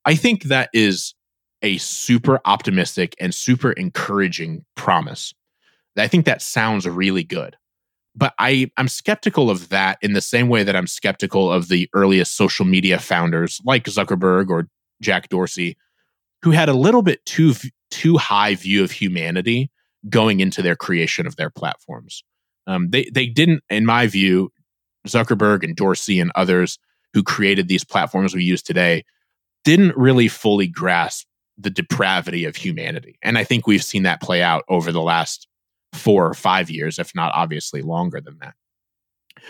I 0.04 0.14
think 0.14 0.44
that 0.44 0.70
is 0.72 1.14
a 1.62 1.78
super 1.78 2.40
optimistic 2.44 3.16
and 3.18 3.34
super 3.34 3.72
encouraging 3.72 4.64
promise. 4.76 5.34
I 5.96 6.08
think 6.08 6.26
that 6.26 6.42
sounds 6.42 6.86
really 6.86 7.24
good. 7.24 7.56
But 8.16 8.34
I, 8.38 8.70
I'm 8.76 8.88
skeptical 8.88 9.50
of 9.50 9.70
that 9.70 9.98
in 10.00 10.12
the 10.12 10.20
same 10.20 10.48
way 10.48 10.62
that 10.62 10.76
I'm 10.76 10.86
skeptical 10.86 11.50
of 11.50 11.68
the 11.68 11.88
earliest 11.94 12.36
social 12.36 12.64
media 12.64 12.98
founders 13.00 13.60
like 13.64 13.84
Zuckerberg 13.84 14.50
or 14.50 14.68
Jack 15.02 15.30
Dorsey, 15.30 15.76
who 16.44 16.50
had 16.50 16.68
a 16.68 16.74
little 16.74 17.00
bit 17.00 17.24
too 17.24 17.54
too 17.90 18.18
high 18.18 18.54
view 18.54 18.84
of 18.84 18.90
humanity 18.90 19.70
going 20.10 20.40
into 20.40 20.60
their 20.60 20.76
creation 20.76 21.26
of 21.26 21.36
their 21.36 21.48
platforms. 21.48 22.22
Um, 22.66 22.90
they 22.90 23.08
they 23.12 23.26
didn't, 23.26 23.64
in 23.70 23.86
my 23.86 24.06
view, 24.06 24.52
Zuckerberg 25.08 25.64
and 25.64 25.74
Dorsey 25.74 26.20
and 26.20 26.30
others 26.34 26.78
who 27.14 27.22
created 27.22 27.66
these 27.66 27.82
platforms 27.82 28.34
we 28.34 28.44
use 28.44 28.62
today 28.62 29.04
didn't 29.64 29.96
really 29.96 30.28
fully 30.28 30.66
grasp 30.66 31.26
the 31.56 31.70
depravity 31.70 32.44
of 32.44 32.56
humanity. 32.56 33.18
And 33.22 33.38
I 33.38 33.44
think 33.44 33.66
we've 33.66 33.82
seen 33.82 34.02
that 34.02 34.20
play 34.20 34.42
out 34.42 34.64
over 34.68 34.92
the 34.92 35.00
last 35.00 35.48
four 35.94 36.26
or 36.26 36.34
five 36.34 36.68
years, 36.68 36.98
if 36.98 37.14
not 37.14 37.32
obviously 37.34 37.80
longer 37.80 38.20
than 38.20 38.36
that. 38.42 38.54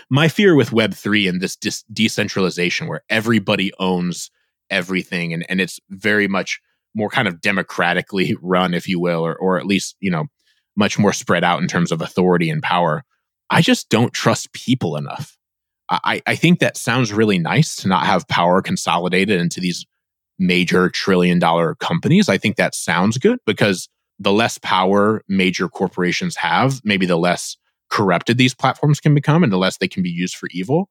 My 0.09 0.29
fear 0.29 0.55
with 0.55 0.69
Web3 0.69 1.27
and 1.27 1.41
this 1.41 1.57
decentralization 1.91 2.87
where 2.87 3.03
everybody 3.09 3.73
owns 3.79 4.31
everything 4.69 5.33
and, 5.33 5.45
and 5.49 5.59
it's 5.59 5.79
very 5.89 6.29
much 6.29 6.61
more 6.95 7.09
kind 7.09 7.27
of 7.27 7.41
democratically 7.41 8.35
run, 8.41 8.73
if 8.73 8.87
you 8.87 8.99
will, 8.99 9.25
or, 9.25 9.35
or 9.35 9.59
at 9.59 9.65
least, 9.65 9.95
you 9.99 10.09
know, 10.09 10.25
much 10.75 10.97
more 10.97 11.13
spread 11.13 11.43
out 11.43 11.61
in 11.61 11.67
terms 11.67 11.91
of 11.91 12.01
authority 12.01 12.49
and 12.49 12.63
power. 12.63 13.03
I 13.49 13.61
just 13.61 13.89
don't 13.89 14.13
trust 14.13 14.53
people 14.53 14.97
enough. 14.97 15.37
I, 15.89 16.21
I 16.25 16.35
think 16.35 16.59
that 16.59 16.77
sounds 16.77 17.13
really 17.13 17.37
nice 17.37 17.75
to 17.77 17.87
not 17.87 18.07
have 18.07 18.27
power 18.27 18.61
consolidated 18.63 19.39
into 19.39 19.59
these 19.59 19.85
major 20.39 20.89
trillion 20.89 21.37
dollar 21.37 21.75
companies. 21.75 22.27
I 22.27 22.39
think 22.39 22.55
that 22.55 22.73
sounds 22.73 23.19
good 23.19 23.39
because 23.45 23.87
the 24.17 24.33
less 24.33 24.57
power 24.57 25.21
major 25.27 25.69
corporations 25.69 26.35
have, 26.37 26.81
maybe 26.83 27.05
the 27.05 27.17
less 27.17 27.55
corrupted 27.89 28.37
these 28.37 28.55
platforms 28.55 28.99
can 28.99 29.13
become 29.13 29.43
and 29.43 29.53
the 29.53 29.57
less 29.57 29.77
they 29.77 29.87
can 29.87 30.01
be 30.01 30.09
used 30.09 30.35
for 30.35 30.49
evil. 30.51 30.89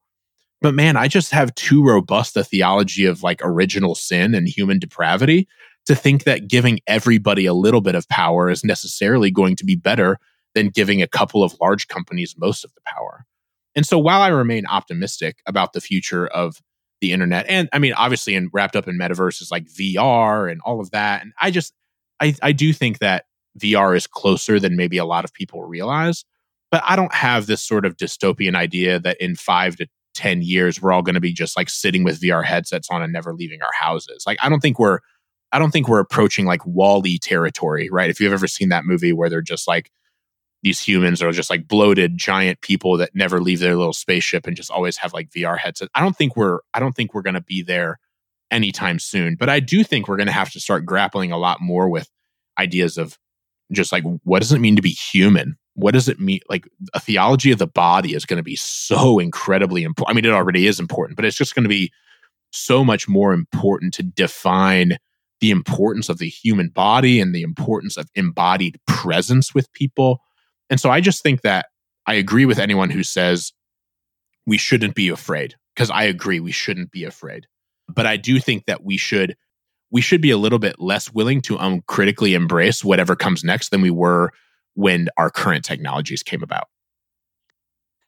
But 0.61 0.75
man, 0.75 0.97
I 0.97 1.09
just 1.09 1.33
have 1.33 1.55
too 1.57 1.85
robust 1.85 2.37
a 2.37 2.45
theology 2.45 3.05
of 3.05 3.23
like 3.23 3.41
original 3.43 3.95
sin 3.95 4.35
and 4.35 4.49
human 4.49 4.79
depravity 4.79 5.49
to 5.87 5.95
think 5.95 6.25
that 6.25 6.49
giving 6.49 6.81
everybody 6.87 7.47
a 7.47 7.55
little 7.55 7.81
bit 7.81 7.95
of 7.95 8.09
power 8.09 8.51
is 8.51 8.65
necessarily 8.65 9.31
going 9.31 9.57
to 9.57 9.65
be 9.65 9.77
better 9.77 10.19
than 10.55 10.69
giving 10.69 11.03
a 11.03 11.09
couple 11.09 11.43
of 11.43 11.55
large 11.61 11.89
companies 11.89 12.35
most 12.39 12.65
of 12.65 12.73
the 12.75 12.81
power. 12.87 13.27
And 13.75 13.85
so 13.85 13.99
while 13.99 14.23
I 14.23 14.29
remain 14.29 14.67
optimistic 14.67 15.39
about 15.47 15.73
the 15.73 15.81
future 15.81 16.27
of 16.29 16.61
the 17.01 17.13
internet, 17.13 17.47
and 17.49 17.69
I 17.73 17.79
mean, 17.79 17.93
obviously, 17.95 18.35
and 18.37 18.49
wrapped 18.53 18.77
up 18.77 18.89
in 18.89 18.99
metaverses 18.99 19.51
like 19.51 19.67
VR 19.67 20.51
and 20.51 20.61
all 20.65 20.81
of 20.81 20.91
that, 20.93 21.23
and 21.23 21.33
I 21.41 21.51
just, 21.51 21.75
I, 22.21 22.35
I 22.41 22.53
do 22.53 22.73
think 22.73 23.01
that 23.01 23.25
VR 23.59 23.97
is 23.97 24.07
closer 24.07 24.61
than 24.61 24.77
maybe 24.77 24.99
a 24.99 25.05
lot 25.05 25.25
of 25.25 25.33
people 25.33 25.65
realize. 25.65 26.25
But 26.71 26.83
I 26.87 26.97
don't 26.97 27.15
have 27.15 27.47
this 27.47 27.63
sort 27.63 27.85
of 27.85 27.97
dystopian 27.97 28.57
idea 28.57 28.99
that 29.01 29.21
in 29.21 29.37
five 29.37 29.77
to 29.77 29.87
10 30.15 30.43
years, 30.43 30.81
we're 30.81 30.93
all 30.93 31.03
going 31.03 31.15
to 31.15 31.21
be 31.21 31.33
just 31.33 31.57
like 31.57 31.69
sitting 31.69 32.05
with 32.05 32.21
VR 32.21 32.45
headsets 32.45 32.89
on 32.91 33.03
and 33.03 33.13
never 33.13 33.35
leaving 33.35 33.63
our 33.63 33.73
houses. 33.79 34.25
Like, 34.27 34.39
I 34.43 34.49
don't 34.49 34.61
think 34.61 34.79
we're, 34.79 35.01
I 35.55 35.61
don't 35.61 35.71
think 35.71 35.87
we're 35.87 36.01
approaching 36.01 36.47
like 36.47 36.67
WALL-E 36.67 37.19
territory, 37.21 37.89
right? 37.89 38.11
If 38.11 38.21
you've 38.21 38.33
ever 38.33 38.49
seen 38.49 38.71
that 38.71 38.85
movie 38.85 39.13
where 39.13 39.31
they're 39.31 39.41
just 39.41 39.69
like, 39.69 39.93
these 40.65 40.81
humans 40.81 41.23
are 41.23 41.31
just 41.31 41.49
like 41.49 41.69
bloated 41.69 42.19
giant 42.19 42.61
people 42.61 42.97
that 42.97 43.15
never 43.15 43.41
leave 43.41 43.61
their 43.61 43.77
little 43.77 43.93
spaceship 43.93 44.49
and 44.49 44.57
just 44.57 44.71
always 44.71 44.97
have 44.97 45.13
like 45.13 45.31
VR 45.31 45.57
headsets. 45.57 45.91
I 45.95 46.01
don't 46.01 46.17
think 46.17 46.37
we're 46.37 46.59
I 46.73 46.81
don't 46.81 46.97
think 46.97 47.15
we're 47.15 47.23
going 47.23 47.35
to 47.35 47.43
be 47.43 47.63
there 47.63 48.01
anytime 48.51 48.99
soon, 48.99 49.37
but 49.37 49.49
I 49.49 49.61
do 49.61 49.85
think 49.85 50.09
we're 50.09 50.17
going 50.17 50.27
to 50.27 50.33
have 50.33 50.51
to 50.53 50.61
start 50.61 50.87
grappling 50.87 51.31
a 51.31 51.39
lot 51.39 51.61
more 51.61 51.89
with 51.89 52.09
ideas 52.59 52.99
of 52.99 53.17
just 53.71 53.93
like 53.93 54.05
what 54.25 54.41
does 54.41 54.53
it 54.53 54.61
mean 54.61 54.75
to 54.75 54.83
be 54.83 54.91
human? 54.91 55.57
What 55.75 55.93
does 55.93 56.09
it 56.09 56.19
mean 56.19 56.41
like 56.49 56.67
a 56.95 57.01
theology 57.01 57.53
of 57.53 57.59
the 57.59 57.67
body 57.67 58.15
is 58.15 58.25
going 58.25 58.39
to 58.39 58.43
be 58.43 58.57
so 58.57 59.21
incredibly 59.21 59.85
important. 59.85 60.11
I 60.11 60.15
mean 60.15 60.25
it 60.25 60.35
already 60.35 60.67
is 60.67 60.81
important, 60.81 61.15
but 61.15 61.27
it's 61.27 61.37
just 61.37 61.55
going 61.55 61.65
to 61.65 61.69
be 61.69 61.93
so 62.53 62.85
much 62.85 63.07
more 63.07 63.35
important 63.35 63.95
to 63.95 64.03
define 64.03 64.97
the 65.45 65.51
importance 65.51 66.09
of 66.09 66.17
the 66.17 66.29
human 66.29 66.69
body 66.69 67.21
and 67.21 67.35
the 67.35 67.43
importance 67.43 67.99
of 67.99 68.09
embodied 68.15 68.81
presence 68.87 69.55
with 69.55 69.71
people 69.75 70.23
and 70.71 70.81
so 70.81 70.91
I 70.91 71.01
just 71.01 71.23
think 71.23 71.43
that 71.43 71.67
I 72.07 72.15
agree 72.15 72.47
with 72.47 72.59
anyone 72.59 72.91
who 72.91 73.03
says 73.03 73.53
we 74.47 74.57
shouldn't 74.59 74.95
be 74.95 75.09
afraid 75.09 75.55
because 75.75 75.91
I 75.91 76.05
agree 76.05 76.41
we 76.41 76.53
shouldn't 76.53 76.91
be 76.91 77.05
afraid. 77.05 77.47
But 77.89 78.07
I 78.07 78.17
do 78.17 78.41
think 78.41 78.67
that 78.67 78.83
we 78.83 78.97
should 78.97 79.37
we 79.91 80.01
should 80.01 80.21
be 80.21 80.31
a 80.31 80.39
little 80.39 80.59
bit 80.59 80.81
less 80.81 81.13
willing 81.13 81.41
to 81.43 81.57
uncritically 81.57 82.35
embrace 82.35 82.83
whatever 82.83 83.15
comes 83.15 83.45
next 83.45 83.71
than 83.71 83.83
we 83.83 83.91
were 83.91 84.33
when 84.75 85.09
our 85.17 85.31
current 85.31 85.65
technologies 85.65 86.23
came 86.23 86.43
about. 86.43 86.67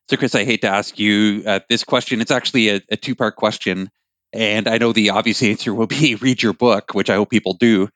So, 0.08 0.16
Chris, 0.16 0.34
I 0.34 0.44
hate 0.44 0.62
to 0.62 0.68
ask 0.68 0.98
you 0.98 1.44
uh, 1.46 1.60
this 1.68 1.84
question. 1.84 2.20
It's 2.20 2.30
actually 2.30 2.70
a, 2.70 2.80
a 2.90 2.96
two 2.96 3.14
part 3.14 3.36
question. 3.36 3.90
And 4.36 4.68
I 4.68 4.78
know 4.78 4.92
the 4.92 5.10
obvious 5.10 5.42
answer 5.42 5.74
will 5.74 5.86
be 5.86 6.14
read 6.20 6.42
your 6.42 6.52
book, 6.52 6.92
which 6.94 7.10
I 7.10 7.14
hope 7.14 7.30
people 7.30 7.54
do. 7.54 7.88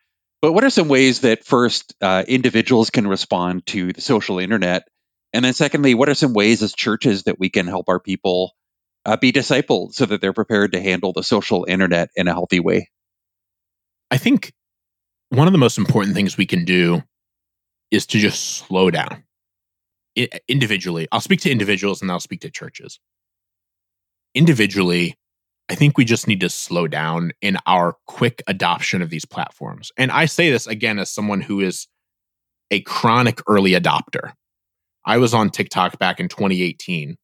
But 0.43 0.53
what 0.53 0.65
are 0.65 0.71
some 0.71 0.89
ways 0.89 1.21
that 1.21 1.45
first 1.45 1.95
uh, 2.01 2.25
individuals 2.27 2.89
can 2.89 3.07
respond 3.07 3.67
to 3.67 3.93
the 3.93 4.01
social 4.01 4.39
internet? 4.39 4.89
And 5.33 5.45
then, 5.45 5.53
secondly, 5.53 5.95
what 5.95 6.09
are 6.09 6.15
some 6.15 6.33
ways 6.33 6.63
as 6.63 6.75
churches 6.75 7.25
that 7.25 7.39
we 7.39 7.51
can 7.51 7.67
help 7.67 7.89
our 7.89 8.01
people 8.01 8.53
uh, 9.05 9.17
be 9.17 9.33
discipled 9.33 9.93
so 9.93 10.07
that 10.07 10.21
they're 10.21 10.33
prepared 10.33 10.73
to 10.73 10.81
handle 10.81 11.13
the 11.13 11.23
social 11.23 11.67
internet 11.69 12.09
in 12.17 12.27
a 12.27 12.33
healthy 12.33 12.59
way? 12.59 12.89
I 14.11 14.17
think 14.17 14.53
one 15.29 15.47
of 15.47 15.53
the 15.53 15.59
most 15.59 15.79
important 15.79 16.17
things 16.17 16.39
we 16.39 16.47
can 16.47 16.65
do 16.65 17.03
is 17.91 18.07
to 18.07 18.19
just 18.19 18.43
slow 18.43 18.91
down 18.91 19.25
it, 20.17 20.43
individually. 20.49 21.07
I'll 21.13 21.21
speak 21.21 21.41
to 21.43 21.51
individuals 21.51 22.03
and 22.03 22.11
I'll 22.11 22.21
speak 22.21 22.41
to 22.41 22.51
churches. 22.51 22.99
Individually, 24.35 25.17
I 25.71 25.77
think 25.77 25.97
we 25.97 26.05
just 26.05 26.27
need 26.27 26.41
to 26.41 26.49
slow 26.49 26.89
down 26.89 27.31
in 27.41 27.57
our 27.65 27.97
quick 28.09 28.43
adoption 28.49 29.03
of 29.03 29.11
these 29.11 29.25
platforms. 29.25 29.93
And 29.97 30.11
I 30.11 30.25
say 30.25 30.51
this 30.51 30.67
again 30.67 30.99
as 30.99 31.13
someone 31.13 31.41
who 31.41 31.61
is 31.61 31.87
a 32.73 32.81
chronic 32.81 33.41
early 33.47 33.71
adopter. 33.71 34.33
I 35.05 35.19
was 35.19 35.33
on 35.33 35.49
TikTok 35.49 35.97
back 36.01 36.19
in 36.19 36.27
2018, 36.27 37.17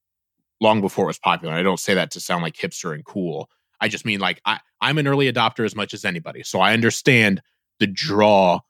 long 0.61 0.81
before 0.81 1.07
it 1.07 1.09
was 1.09 1.19
popular. 1.19 1.55
I 1.55 1.65
don't 1.65 1.81
say 1.81 1.95
that 1.95 2.13
to 2.13 2.21
sound 2.21 2.45
like 2.45 2.55
hipster 2.55 2.95
and 2.95 3.05
cool. 3.05 3.51
I 3.81 3.89
just 3.89 4.07
mean 4.07 4.21
like 4.21 4.41
I, 4.45 4.61
I'm 4.81 4.99
an 4.99 5.09
early 5.09 5.31
adopter 5.31 5.65
as 5.65 5.75
much 5.75 5.93
as 5.93 6.05
anybody. 6.05 6.45
So 6.45 6.61
I 6.61 6.73
understand 6.73 7.43
the 7.81 7.89
draw 7.89 8.61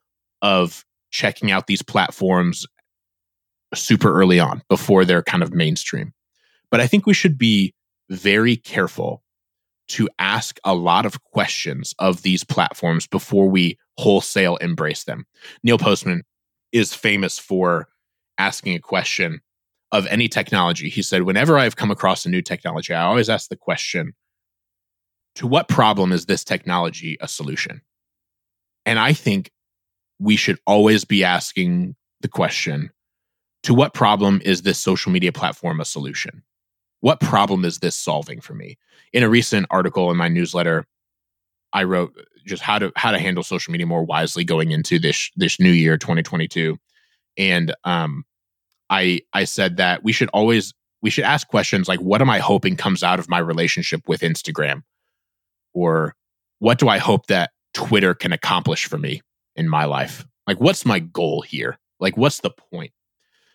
of 0.41 0.87
checking 1.11 1.51
out 1.51 1.67
these 1.67 1.83
platforms 1.83 2.67
super 3.75 4.19
early 4.19 4.41
on 4.41 4.63
before 4.71 5.05
they're 5.05 5.23
kind 5.23 5.43
of 5.43 5.53
mainstream. 5.53 6.15
But 6.71 6.81
I 6.81 6.87
think 6.87 7.05
we 7.05 7.13
should 7.13 7.37
be 7.37 7.75
very 8.09 8.57
careful 8.57 9.23
to 9.89 10.09
ask 10.19 10.59
a 10.65 10.75
lot 10.75 11.07
of 11.07 11.23
questions 11.23 11.95
of 11.99 12.23
these 12.23 12.45
platforms 12.45 13.07
before 13.07 13.49
we 13.49 13.79
wholesale 13.99 14.57
embrace 14.57 15.05
them. 15.05 15.27
Neil 15.63 15.79
Postman 15.79 16.23
is 16.73 16.95
famous 16.95 17.39
for 17.39 17.89
asking 18.39 18.75
a 18.75 18.81
question 18.81 19.41
of 19.93 20.07
any 20.09 20.29
technology. 20.29 20.89
He 20.89 21.03
said, 21.03 21.23
Whenever 21.23 21.59
I've 21.59 21.77
come 21.77 21.91
across 21.91 22.27
a 22.27 22.29
new 22.29 22.43
technology, 22.43 22.93
I 22.93 23.03
always 23.03 23.29
ask 23.29 23.49
the 23.49 23.57
question, 23.57 24.15
to 25.37 25.47
what 25.47 25.69
problem 25.69 26.13
is 26.13 26.27
this 26.27 26.45
technology 26.45 27.17
a 27.21 27.29
solution? 27.29 27.83
And 28.85 28.99
I 28.99 29.13
think 29.13 29.51
we 30.19 30.37
should 30.37 30.59
always 30.67 31.05
be 31.05 31.23
asking 31.23 31.95
the 32.23 32.29
question, 32.29 32.91
to 33.65 33.75
what 33.75 33.95
problem 33.95 34.41
is 34.45 34.63
this 34.63 34.79
social 34.79 35.13
media 35.13 35.33
platform 35.33 35.81
a 35.81 35.85
solution? 35.85 36.43
What 37.07 37.21
problem 37.21 37.65
is 37.65 37.79
this 37.79 37.95
solving 37.95 38.41
for 38.41 38.53
me? 38.53 38.79
In 39.13 39.23
a 39.23 39.29
recent 39.29 39.67
article 39.71 40.11
in 40.11 40.17
my 40.17 40.27
newsletter, 40.27 40.89
I 41.73 41.85
wrote 41.85 42.13
just 42.45 42.65
how 42.65 42.81
to 42.81 42.91
how 42.97 43.13
to 43.13 43.19
handle 43.21 43.45
social 43.45 43.71
media 43.71 43.87
more 43.87 44.03
wisely 44.03 44.43
going 44.43 44.73
into 44.73 44.99
this 44.99 45.31
this 45.37 45.61
new 45.61 45.71
year 45.71 45.97
2022 45.99 46.77
and 47.39 47.73
um 47.85 48.25
i 48.91 49.21
i 49.35 49.45
said 49.45 49.77
that 49.77 50.03
we 50.03 50.11
should 50.11 50.29
always 50.31 50.75
we 51.01 51.11
should 51.11 51.23
ask 51.23 51.47
questions 51.47 51.87
like 51.87 52.01
what 52.01 52.21
am 52.21 52.29
i 52.29 52.41
hoping 52.41 52.75
comes 52.75 53.05
out 53.05 53.21
of 53.21 53.29
my 53.29 53.39
relationship 53.39 54.01
with 54.09 54.23
instagram? 54.23 54.83
Or 55.75 56.17
what 56.59 56.81
do 56.81 56.89
i 56.89 56.99
hope 56.99 57.29
that 57.29 57.53
twitter 57.73 58.15
can 58.15 58.33
accomplish 58.33 58.85
for 58.87 58.99
me 58.99 59.23
in 59.55 59.69
my 59.69 59.85
life? 59.85 60.27
Like 60.49 60.61
what's 60.61 60.85
my 60.85 60.99
goal 60.99 61.43
here? 61.43 61.79
Like 62.01 62.17
what's 62.17 62.41
the 62.41 62.51
point? 62.51 62.91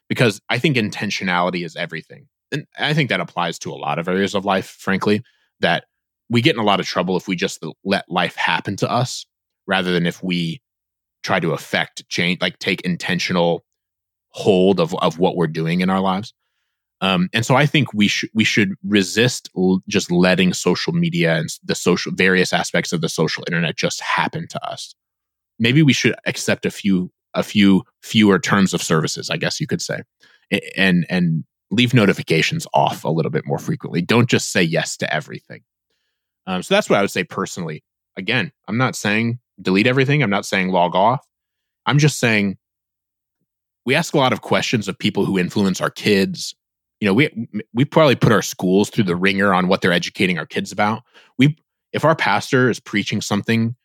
Because 0.08 0.40
i 0.48 0.58
think 0.58 0.78
intentionality 0.78 1.66
is 1.66 1.76
everything 1.76 2.30
and 2.52 2.66
I 2.78 2.94
think 2.94 3.10
that 3.10 3.20
applies 3.20 3.58
to 3.60 3.72
a 3.72 3.76
lot 3.76 4.00
of 4.00 4.08
areas 4.08 4.36
of 4.36 4.46
life, 4.46 4.66
frankly, 4.80 5.24
that 5.60 5.86
we 6.30 6.42
get 6.42 6.56
in 6.56 6.62
a 6.62 6.66
lot 6.66 6.80
of 6.80 6.86
trouble 6.86 7.18
if 7.18 7.28
we 7.28 7.36
just 7.36 7.64
let 7.84 8.10
life 8.10 8.36
happen 8.36 8.76
to 8.78 8.90
us 8.90 9.26
rather 9.68 9.92
than 9.92 10.06
if 10.06 10.24
we 10.24 10.62
try 11.24 11.40
to 11.40 11.54
affect 11.54 12.08
change, 12.10 12.42
like 12.42 12.58
take 12.60 12.82
intentional 12.82 13.64
hold 14.30 14.80
of 14.80 14.96
of 14.96 15.20
what 15.20 15.36
we're 15.36 15.48
doing 15.48 15.82
in 15.82 15.90
our 15.90 16.00
lives. 16.00 16.34
Um, 17.02 17.30
and 17.34 17.46
so 17.46 17.56
I 17.56 17.66
think 17.66 17.94
we 17.94 18.08
should 18.08 18.30
we 18.34 18.44
should 18.44 18.74
resist 18.84 19.50
l- 19.58 19.82
just 19.88 20.12
letting 20.12 20.54
social 20.54 20.94
media 20.94 21.36
and 21.36 21.50
the 21.64 21.76
social 21.76 22.12
various 22.14 22.54
aspects 22.54 22.94
of 22.94 23.02
the 23.02 23.10
social 23.10 23.44
internet 23.48 23.76
just 23.76 24.02
happen 24.02 24.48
to 24.50 24.68
us. 24.68 24.94
Maybe 25.60 25.82
we 25.82 25.94
should 25.94 26.16
accept 26.26 26.66
a 26.66 26.72
few 26.72 27.12
a 27.34 27.44
few 27.44 27.84
fewer 28.04 28.40
terms 28.40 28.74
of 28.74 28.84
services, 28.84 29.30
I 29.30 29.38
guess 29.38 29.60
you 29.60 29.68
could 29.68 29.82
say, 29.82 30.02
and 30.78 31.06
and 31.10 31.44
leave 31.72 31.94
notifications 31.94 32.68
off 32.74 33.04
a 33.04 33.10
little 33.10 33.32
bit 33.32 33.46
more 33.46 33.58
frequently. 33.58 34.02
Don't 34.02 34.30
just 34.30 34.52
say 34.52 34.62
yes 34.62 34.98
to 34.98 35.14
everything. 35.14 35.62
Um, 36.46 36.62
so 36.62 36.74
that's 36.76 36.90
what 36.90 37.00
I 37.00 37.02
would 37.02 37.12
say 37.12 37.24
personally. 37.24 37.84
Again, 38.18 38.52
I'm 38.68 38.78
not 38.78 38.96
saying 38.96 39.40
delete 39.62 39.88
everything. 39.88 40.22
I'm 40.22 40.30
not 40.30 40.46
saying 40.46 40.70
log 40.70 40.96
off. 40.96 41.26
I'm 41.86 41.98
just 41.98 42.20
saying 42.20 42.58
we 43.86 43.96
ask 43.96 44.14
a 44.14 44.18
lot 44.18 44.34
of 44.34 44.42
questions 44.42 44.88
of 44.88 44.98
people 44.98 45.26
who 45.26 45.40
influence 45.40 45.82
our 45.82 45.90
kids. 45.90 46.54
You 47.00 47.08
know, 47.08 47.14
we 47.14 47.48
we 47.74 47.86
probably 47.86 48.16
put 48.16 48.32
our 48.32 48.42
schools 48.42 48.90
through 48.90 49.06
the 49.06 49.16
ringer 49.16 49.54
on 49.54 49.68
what 49.68 49.82
they're 49.82 49.94
educating 49.94 50.38
our 50.38 50.46
kids 50.46 50.72
about. 50.72 51.04
We 51.38 51.58
if 51.94 52.06
our 52.06 52.16
pastor 52.16 52.70
is 52.70 52.80
preaching 52.80 53.22
something 53.22 53.76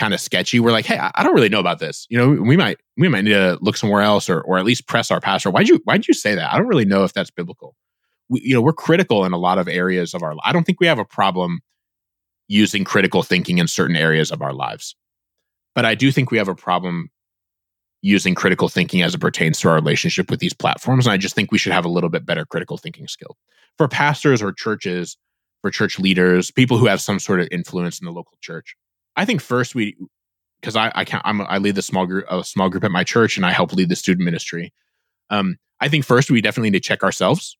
kind 0.00 0.14
of 0.14 0.20
sketchy, 0.20 0.58
we're 0.58 0.72
like, 0.72 0.86
hey, 0.86 0.98
I 0.98 1.22
don't 1.22 1.34
really 1.34 1.50
know 1.50 1.60
about 1.60 1.78
this. 1.78 2.06
You 2.08 2.18
know, 2.18 2.30
we 2.30 2.56
might 2.56 2.78
we 2.96 3.08
might 3.08 3.22
need 3.22 3.32
to 3.32 3.58
look 3.60 3.76
somewhere 3.76 4.02
else 4.02 4.28
or 4.28 4.40
or 4.40 4.58
at 4.58 4.64
least 4.64 4.88
press 4.88 5.10
our 5.10 5.20
pastor. 5.20 5.50
Why'd 5.50 5.68
you 5.68 5.80
why'd 5.84 6.08
you 6.08 6.14
say 6.14 6.34
that? 6.34 6.52
I 6.52 6.56
don't 6.56 6.66
really 6.66 6.86
know 6.86 7.04
if 7.04 7.12
that's 7.12 7.30
biblical. 7.30 7.76
We, 8.30 8.40
you 8.42 8.54
know, 8.54 8.62
we're 8.62 8.72
critical 8.72 9.24
in 9.24 9.32
a 9.32 9.38
lot 9.38 9.58
of 9.58 9.68
areas 9.68 10.14
of 10.14 10.22
our. 10.22 10.34
Life. 10.34 10.42
I 10.44 10.52
don't 10.52 10.64
think 10.64 10.80
we 10.80 10.86
have 10.86 10.98
a 10.98 11.04
problem 11.04 11.60
using 12.48 12.82
critical 12.82 13.22
thinking 13.22 13.58
in 13.58 13.68
certain 13.68 13.94
areas 13.94 14.32
of 14.32 14.42
our 14.42 14.54
lives, 14.54 14.96
but 15.74 15.84
I 15.84 15.94
do 15.94 16.10
think 16.10 16.30
we 16.30 16.38
have 16.38 16.48
a 16.48 16.54
problem 16.54 17.10
using 18.02 18.34
critical 18.34 18.68
thinking 18.68 19.02
as 19.02 19.14
it 19.14 19.20
pertains 19.20 19.60
to 19.60 19.68
our 19.68 19.74
relationship 19.74 20.30
with 20.30 20.40
these 20.40 20.54
platforms. 20.54 21.06
And 21.06 21.12
I 21.12 21.18
just 21.18 21.34
think 21.34 21.52
we 21.52 21.58
should 21.58 21.72
have 21.72 21.84
a 21.84 21.90
little 21.90 22.08
bit 22.08 22.24
better 22.24 22.46
critical 22.46 22.78
thinking 22.78 23.06
skill 23.06 23.36
for 23.76 23.86
pastors 23.86 24.40
or 24.40 24.52
churches, 24.52 25.18
for 25.60 25.70
church 25.70 25.98
leaders, 25.98 26.50
people 26.50 26.78
who 26.78 26.86
have 26.86 27.02
some 27.02 27.18
sort 27.18 27.40
of 27.40 27.48
influence 27.50 28.00
in 28.00 28.06
the 28.06 28.12
local 28.12 28.38
church. 28.40 28.74
I 29.16 29.24
think 29.24 29.40
first 29.40 29.74
we, 29.74 29.96
because 30.60 30.76
I 30.76 30.92
I 30.94 31.04
can't 31.04 31.22
I'm, 31.24 31.40
I 31.42 31.58
lead 31.58 31.74
the 31.74 31.82
small 31.82 32.06
group 32.06 32.26
a 32.30 32.44
small 32.44 32.68
group 32.68 32.84
at 32.84 32.90
my 32.90 33.04
church 33.04 33.36
and 33.36 33.46
I 33.46 33.52
help 33.52 33.72
lead 33.72 33.88
the 33.88 33.96
student 33.96 34.24
ministry. 34.24 34.72
Um, 35.30 35.56
I 35.80 35.88
think 35.88 36.04
first 36.04 36.30
we 36.30 36.40
definitely 36.40 36.70
need 36.70 36.82
to 36.82 36.88
check 36.88 37.02
ourselves. 37.02 37.56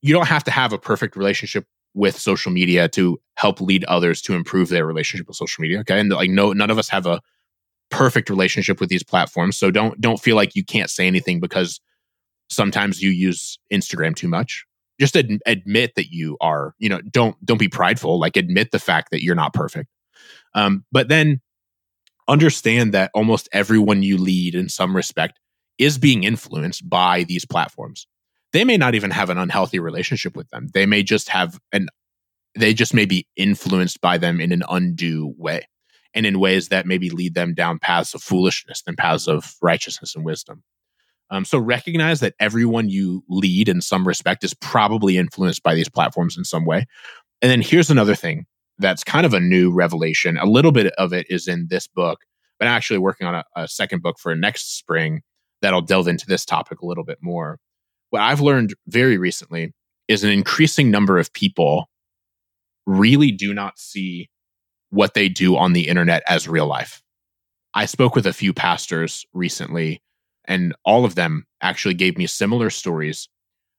You 0.00 0.12
don't 0.12 0.28
have 0.28 0.44
to 0.44 0.50
have 0.50 0.72
a 0.72 0.78
perfect 0.78 1.16
relationship 1.16 1.66
with 1.94 2.18
social 2.18 2.50
media 2.50 2.88
to 2.88 3.20
help 3.36 3.60
lead 3.60 3.84
others 3.84 4.22
to 4.22 4.34
improve 4.34 4.68
their 4.68 4.86
relationship 4.86 5.28
with 5.28 5.36
social 5.36 5.62
media. 5.62 5.80
Okay, 5.80 6.00
and 6.00 6.10
like 6.10 6.30
no 6.30 6.52
none 6.52 6.70
of 6.70 6.78
us 6.78 6.88
have 6.88 7.06
a 7.06 7.20
perfect 7.90 8.30
relationship 8.30 8.80
with 8.80 8.88
these 8.88 9.02
platforms. 9.04 9.56
So 9.56 9.70
don't 9.70 10.00
don't 10.00 10.20
feel 10.20 10.36
like 10.36 10.56
you 10.56 10.64
can't 10.64 10.90
say 10.90 11.06
anything 11.06 11.38
because 11.40 11.80
sometimes 12.48 13.02
you 13.02 13.10
use 13.10 13.58
Instagram 13.72 14.16
too 14.16 14.28
much. 14.28 14.64
Just 14.98 15.16
ad- 15.16 15.40
admit 15.46 15.94
that 15.96 16.10
you 16.10 16.36
are, 16.40 16.74
you 16.78 16.88
know, 16.88 17.00
don't 17.02 17.36
don't 17.44 17.58
be 17.58 17.68
prideful. 17.68 18.18
Like 18.18 18.36
admit 18.36 18.70
the 18.70 18.78
fact 18.78 19.10
that 19.10 19.22
you're 19.22 19.34
not 19.34 19.52
perfect. 19.52 19.88
Um, 20.54 20.84
but 20.92 21.08
then 21.08 21.40
understand 22.28 22.94
that 22.94 23.10
almost 23.14 23.48
everyone 23.52 24.02
you 24.02 24.18
lead 24.18 24.54
in 24.54 24.68
some 24.68 24.94
respect 24.94 25.38
is 25.78 25.98
being 25.98 26.24
influenced 26.24 26.88
by 26.88 27.24
these 27.24 27.44
platforms. 27.44 28.06
They 28.52 28.64
may 28.64 28.76
not 28.76 28.94
even 28.94 29.10
have 29.10 29.30
an 29.30 29.38
unhealthy 29.38 29.78
relationship 29.78 30.36
with 30.36 30.48
them. 30.50 30.68
They 30.74 30.86
may 30.86 31.02
just 31.02 31.28
have 31.30 31.58
an 31.72 31.88
they 32.54 32.74
just 32.74 32.92
may 32.92 33.06
be 33.06 33.26
influenced 33.34 34.00
by 34.02 34.18
them 34.18 34.38
in 34.38 34.52
an 34.52 34.62
undue 34.68 35.34
way 35.38 35.66
and 36.14 36.26
in 36.26 36.38
ways 36.38 36.68
that 36.68 36.86
maybe 36.86 37.08
lead 37.08 37.34
them 37.34 37.54
down 37.54 37.78
paths 37.78 38.12
of 38.14 38.22
foolishness 38.22 38.82
than 38.82 38.94
paths 38.94 39.26
of 39.26 39.54
righteousness 39.62 40.14
and 40.14 40.24
wisdom. 40.24 40.62
Um, 41.30 41.46
so 41.46 41.58
recognize 41.58 42.20
that 42.20 42.34
everyone 42.38 42.90
you 42.90 43.24
lead 43.26 43.70
in 43.70 43.80
some 43.80 44.06
respect 44.06 44.44
is 44.44 44.52
probably 44.52 45.16
influenced 45.16 45.62
by 45.62 45.74
these 45.74 45.88
platforms 45.88 46.36
in 46.36 46.44
some 46.44 46.66
way. 46.66 46.86
And 47.40 47.50
then 47.50 47.62
here's 47.62 47.90
another 47.90 48.14
thing 48.14 48.46
that's 48.82 49.04
kind 49.04 49.24
of 49.24 49.34
a 49.34 49.40
new 49.40 49.72
revelation. 49.72 50.36
A 50.36 50.46
little 50.46 50.72
bit 50.72 50.92
of 50.98 51.12
it 51.12 51.26
is 51.30 51.48
in 51.48 51.68
this 51.70 51.86
book, 51.86 52.20
but 52.58 52.68
I'm 52.68 52.74
actually 52.74 52.98
working 52.98 53.26
on 53.26 53.36
a, 53.36 53.44
a 53.56 53.68
second 53.68 54.02
book 54.02 54.18
for 54.18 54.34
next 54.34 54.76
spring 54.76 55.22
that'll 55.62 55.80
delve 55.80 56.08
into 56.08 56.26
this 56.26 56.44
topic 56.44 56.80
a 56.80 56.86
little 56.86 57.04
bit 57.04 57.18
more. 57.22 57.58
What 58.10 58.22
I've 58.22 58.40
learned 58.40 58.74
very 58.88 59.16
recently 59.16 59.72
is 60.08 60.24
an 60.24 60.30
increasing 60.30 60.90
number 60.90 61.18
of 61.18 61.32
people 61.32 61.88
really 62.86 63.30
do 63.30 63.54
not 63.54 63.78
see 63.78 64.28
what 64.90 65.14
they 65.14 65.28
do 65.28 65.56
on 65.56 65.72
the 65.72 65.88
internet 65.88 66.22
as 66.28 66.48
real 66.48 66.66
life. 66.66 67.00
I 67.74 67.86
spoke 67.86 68.14
with 68.14 68.26
a 68.26 68.32
few 68.34 68.52
pastors 68.52 69.24
recently, 69.32 70.02
and 70.44 70.74
all 70.84 71.06
of 71.06 71.14
them 71.14 71.46
actually 71.62 71.94
gave 71.94 72.18
me 72.18 72.26
similar 72.26 72.68
stories 72.68 73.28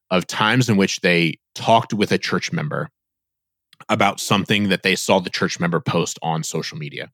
of 0.09 0.25
times 0.25 0.69
in 0.69 0.77
which 0.77 1.01
they 1.01 1.35
talked 1.53 1.93
with 1.93 2.11
a 2.11 2.17
church 2.17 2.51
member 2.51 2.89
about 3.89 4.19
something 4.19 4.69
that 4.69 4.83
they 4.83 4.95
saw 4.95 5.19
the 5.19 5.29
church 5.29 5.59
member 5.59 5.79
post 5.79 6.19
on 6.21 6.43
social 6.43 6.77
media. 6.77 7.11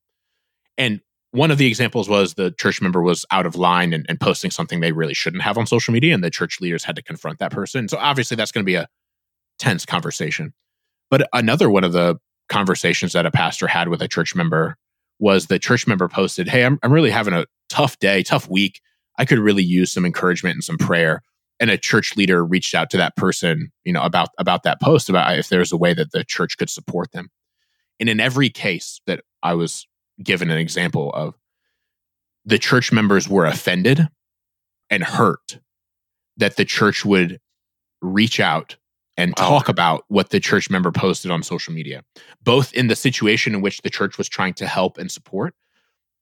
And 0.78 1.02
one 1.32 1.52
of 1.52 1.58
the 1.58 1.68
examples 1.68 2.10
was 2.10 2.34
the 2.34 2.52
church 2.52 2.82
member 2.82 3.02
was 3.02 3.26
out 3.32 3.46
of 3.46 3.56
line 3.56 3.94
and, 3.94 4.06
and, 4.10 4.20
posting 4.20 4.50
something 4.50 4.80
they 4.80 4.92
really 4.92 5.14
shouldn't 5.14 5.44
have 5.44 5.58
on 5.58 5.68
social 5.68 5.94
media, 5.94 6.14
and 6.14 6.24
the 6.24 6.32
church 6.32 6.60
leaders 6.60 6.84
had 6.84 6.96
to 6.96 7.04
confront 7.04 7.40
that 7.40 7.52
person. 7.52 7.88
So 7.88 7.98
obviously, 7.98 8.36
that's 8.36 8.52
going 8.52 8.64
to 8.64 8.70
be 8.70 8.76
a 8.76 8.88
tense 9.60 9.86
conversation. 9.86 10.54
But 11.12 11.28
another 11.34 11.70
one 11.70 11.84
of 11.84 11.94
the 11.94 12.18
conversations 12.48 13.14
that 13.14 13.26
a 13.26 13.32
pastor 13.32 13.68
had 13.68 13.90
with 13.90 14.02
a 14.02 14.08
church 14.08 14.36
member 14.36 14.78
was 15.20 15.48
the 15.48 15.60
church 15.60 15.86
member 15.86 16.08
posted, 16.08 16.48
Hey, 16.48 16.64
I'm, 16.64 16.80
I'm 16.82 16.92
really 16.92 17.12
having 17.12 17.34
a 17.34 17.46
tough 17.68 18.00
day, 18.00 18.24
tough 18.24 18.50
week. 18.50 18.82
I 19.18 19.26
could 19.26 19.40
really 19.40 19.64
use 19.64 19.92
some 19.92 20.06
encouragement 20.06 20.56
and 20.56 20.64
some 20.64 20.78
prayer. 20.78 21.22
And 21.60 21.70
a 21.70 21.78
church 21.78 22.16
leader 22.16 22.46
reached 22.46 22.74
out 22.74 22.90
to 22.92 22.98
that 22.98 23.16
person, 23.18 23.72
you 23.84 23.92
know, 23.92 24.02
about, 24.02 24.30
about 24.38 24.64
that 24.64 24.80
post, 24.82 25.10
about 25.10 25.38
if 25.38 25.50
there's 25.50 25.72
a 25.72 25.78
way 25.78 25.94
that 25.94 26.12
the 26.12 26.24
church 26.24 26.58
could 26.58 26.70
support 26.70 27.12
them. 27.12 27.30
And 28.00 28.08
in 28.08 28.20
every 28.20 28.50
case 28.50 29.02
that 29.08 29.22
I 29.44 29.56
was 29.56 29.86
given 30.24 30.50
an 30.50 30.58
example 30.58 31.12
of, 31.14 31.36
the 32.46 32.60
church 32.60 32.92
members 32.92 33.28
were 33.28 33.46
offended 33.46 34.08
and 34.90 35.04
hurt 35.04 35.60
that 36.38 36.56
the 36.56 36.66
church 36.66 37.04
would 37.04 37.40
reach 38.02 38.40
out 38.40 38.78
and 39.18 39.34
wow. 39.38 39.50
talk 39.50 39.70
about 39.70 40.06
what 40.08 40.30
the 40.30 40.40
church 40.40 40.70
member 40.70 40.92
posted 40.92 41.30
on 41.30 41.44
social 41.44 41.74
media, 41.74 42.04
both 42.42 42.74
in 42.74 42.88
the 42.88 42.96
situation 42.96 43.54
in 43.54 43.62
which 43.62 43.82
the 43.82 43.90
church 43.90 44.18
was 44.18 44.30
trying 44.30 44.54
to 44.54 44.66
help 44.66 44.98
and 44.98 45.12
support, 45.12 45.54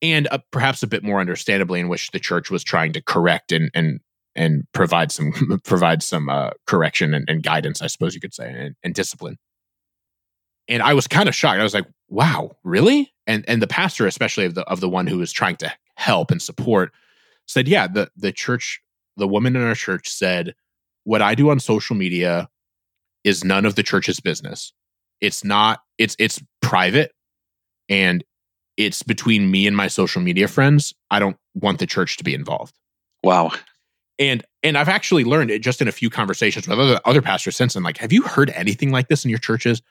and 0.01 0.27
uh, 0.31 0.39
perhaps 0.51 0.81
a 0.81 0.87
bit 0.87 1.03
more 1.03 1.19
understandably 1.19 1.79
in 1.79 1.89
which 1.89 2.09
the 2.09 2.19
church 2.19 2.49
was 2.49 2.63
trying 2.63 2.93
to 2.93 3.01
correct 3.01 3.51
and 3.51 3.69
and 3.75 3.99
and 4.37 4.63
provide 4.71 5.11
some 5.11 5.59
provide 5.65 6.01
some 6.01 6.29
uh, 6.29 6.51
correction 6.65 7.13
and, 7.13 7.29
and, 7.29 7.43
guidance, 7.43 7.81
I 7.81 7.87
suppose 7.87 8.15
you 8.15 8.21
could 8.21 8.33
say, 8.33 8.49
and, 8.49 8.75
and 8.83 8.93
discipline. 8.93 9.37
And 10.69 10.81
I 10.81 10.93
was 10.93 11.07
kind 11.07 11.27
of 11.27 11.35
shocked. 11.35 11.59
I 11.59 11.63
was 11.63 11.73
like, 11.73 11.87
"Wow, 12.07 12.51
really?" 12.63 13.13
And 13.25 13.43
and 13.47 13.61
the 13.61 13.67
pastor, 13.67 14.05
especially 14.07 14.45
of 14.45 14.55
the 14.55 14.63
of 14.63 14.79
the 14.79 14.89
one 14.89 15.07
who 15.07 15.17
was 15.17 15.31
trying 15.31 15.57
to 15.57 15.73
help 15.95 16.31
and 16.31 16.41
support, 16.41 16.93
said, 17.47 17.67
"Yeah, 17.67 17.87
the 17.87 18.09
the 18.15 18.31
church, 18.31 18.81
the 19.17 19.27
woman 19.27 19.55
in 19.55 19.61
our 19.63 19.75
church 19.75 20.09
said." 20.09 20.55
What 21.03 21.21
I 21.21 21.35
do 21.35 21.49
on 21.51 21.61
social 21.61 21.95
media 21.95 22.49
is 23.23 23.45
none 23.45 23.65
of 23.65 23.75
the 23.75 23.83
church's 23.83 24.19
business. 24.19 24.73
It's 25.21 25.45
not 25.45 25.79
it's 25.97 26.17
it's 26.19 26.43
private 26.61 27.13
and 27.87 28.25
it's 28.75 29.03
between 29.03 29.49
me 29.49 29.67
and 29.67 29.75
my 29.75 29.87
social 29.87 30.21
media 30.21 30.49
friends. 30.49 30.93
I 31.09 31.19
don't 31.19 31.37
want 31.55 31.79
the 31.79 31.87
church 31.87 32.17
to 32.17 32.25
be 32.25 32.33
involved. 32.33 32.77
Wow. 33.23 33.51
And 34.19 34.43
and 34.63 34.77
I've 34.77 34.89
actually 34.89 35.23
learned 35.23 35.51
it 35.51 35.59
just 35.59 35.81
in 35.81 35.87
a 35.87 35.91
few 35.91 36.09
conversations 36.09 36.67
with 36.67 36.79
other 36.79 36.99
other 37.05 37.21
pastors 37.21 37.55
since 37.55 37.75
then 37.75 37.83
like 37.83 37.97
have 37.97 38.11
you 38.11 38.23
heard 38.23 38.49
anything 38.51 38.91
like 38.91 39.09
this 39.09 39.23
in 39.23 39.29
your 39.29 39.39
churches 39.39 39.81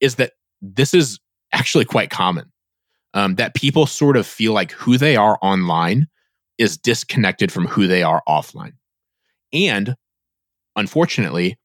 is 0.00 0.16
that 0.16 0.32
this 0.60 0.92
is 0.92 1.20
actually 1.52 1.84
quite 1.84 2.10
common. 2.10 2.50
Um, 3.14 3.36
that 3.36 3.54
people 3.54 3.86
sort 3.86 4.16
of 4.16 4.26
feel 4.26 4.52
like 4.52 4.72
who 4.72 4.98
they 4.98 5.16
are 5.16 5.38
online 5.40 6.06
is 6.58 6.76
disconnected 6.76 7.50
from 7.50 7.66
who 7.66 7.86
they 7.86 8.02
are 8.02 8.22
offline. 8.28 8.72
And 9.54 9.96
unfortunately, 10.74 11.58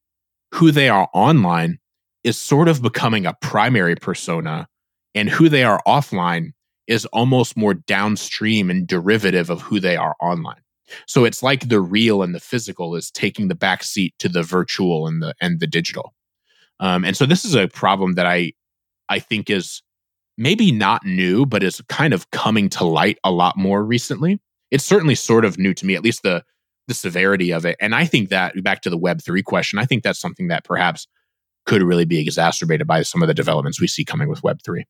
who 0.54 0.72
they 0.72 0.88
are 0.88 1.10
online 1.14 1.80
is 2.24 2.38
sort 2.38 2.70
of 2.70 2.82
becoming 2.82 3.26
a 3.26 3.36
primary 3.42 3.96
persona, 3.96 4.68
and 5.14 5.30
who 5.30 5.50
they 5.50 5.64
are 5.64 5.82
offline 5.86 6.52
is 6.88 7.06
almost 7.08 7.58
more 7.58 7.74
downstream 7.74 8.70
and 8.70 8.88
derivative 8.88 9.50
of 9.50 9.62
who 9.62 9.80
they 9.80 9.98
are 9.98 10.16
online. 10.22 10.61
So 11.08 11.26
it's 11.26 11.42
like 11.42 11.70
the 11.70 11.80
real 11.80 12.22
and 12.22 12.36
the 12.36 12.40
physical 12.40 12.96
is 12.96 13.12
taking 13.12 13.48
the 13.48 13.56
back 13.56 13.84
seat 13.84 14.14
to 14.20 14.30
the 14.30 14.44
virtual 14.44 15.08
and 15.08 15.22
the 15.22 15.34
and 15.40 15.60
the 15.60 15.68
digital. 15.68 16.14
Um, 16.80 17.06
and 17.06 17.16
so 17.16 17.26
this 17.26 17.46
is 17.46 17.56
a 17.56 17.68
problem 17.68 18.14
that 18.14 18.26
I 18.26 18.54
I 19.10 19.20
think 19.20 19.50
is 19.50 19.82
maybe 20.38 20.72
not 20.72 21.06
new, 21.06 21.46
but 21.46 21.64
is 21.64 21.82
kind 21.90 22.14
of 22.14 22.30
coming 22.32 22.70
to 22.70 22.84
light 22.84 23.20
a 23.24 23.32
lot 23.32 23.58
more 23.58 23.84
recently. 23.84 24.40
It's 24.72 24.86
certainly 24.86 25.16
sort 25.16 25.46
of 25.46 25.58
new 25.58 25.74
to 25.74 25.86
me, 25.86 25.96
at 25.96 26.04
least 26.04 26.24
the 26.24 26.44
the 26.88 26.94
severity 26.94 27.52
of 27.52 27.66
it. 27.66 27.78
And 27.80 27.94
I 27.94 28.06
think 28.06 28.30
that 28.30 28.62
back 28.64 28.82
to 28.82 28.90
the 28.90 28.98
Web 28.98 29.22
three 29.22 29.44
question, 29.44 29.80
I 29.80 29.86
think 29.86 30.04
that's 30.04 30.20
something 30.20 30.48
that 30.48 30.64
perhaps 30.64 31.08
could 31.66 31.84
really 31.84 32.06
be 32.06 32.20
exacerbated 32.20 32.88
by 32.88 33.04
some 33.04 33.22
of 33.22 33.28
the 33.28 33.34
developments 33.34 33.80
we 33.80 33.88
see 33.88 34.04
coming 34.04 34.28
with 34.28 34.44
Web 34.44 34.60
three. 34.64 34.86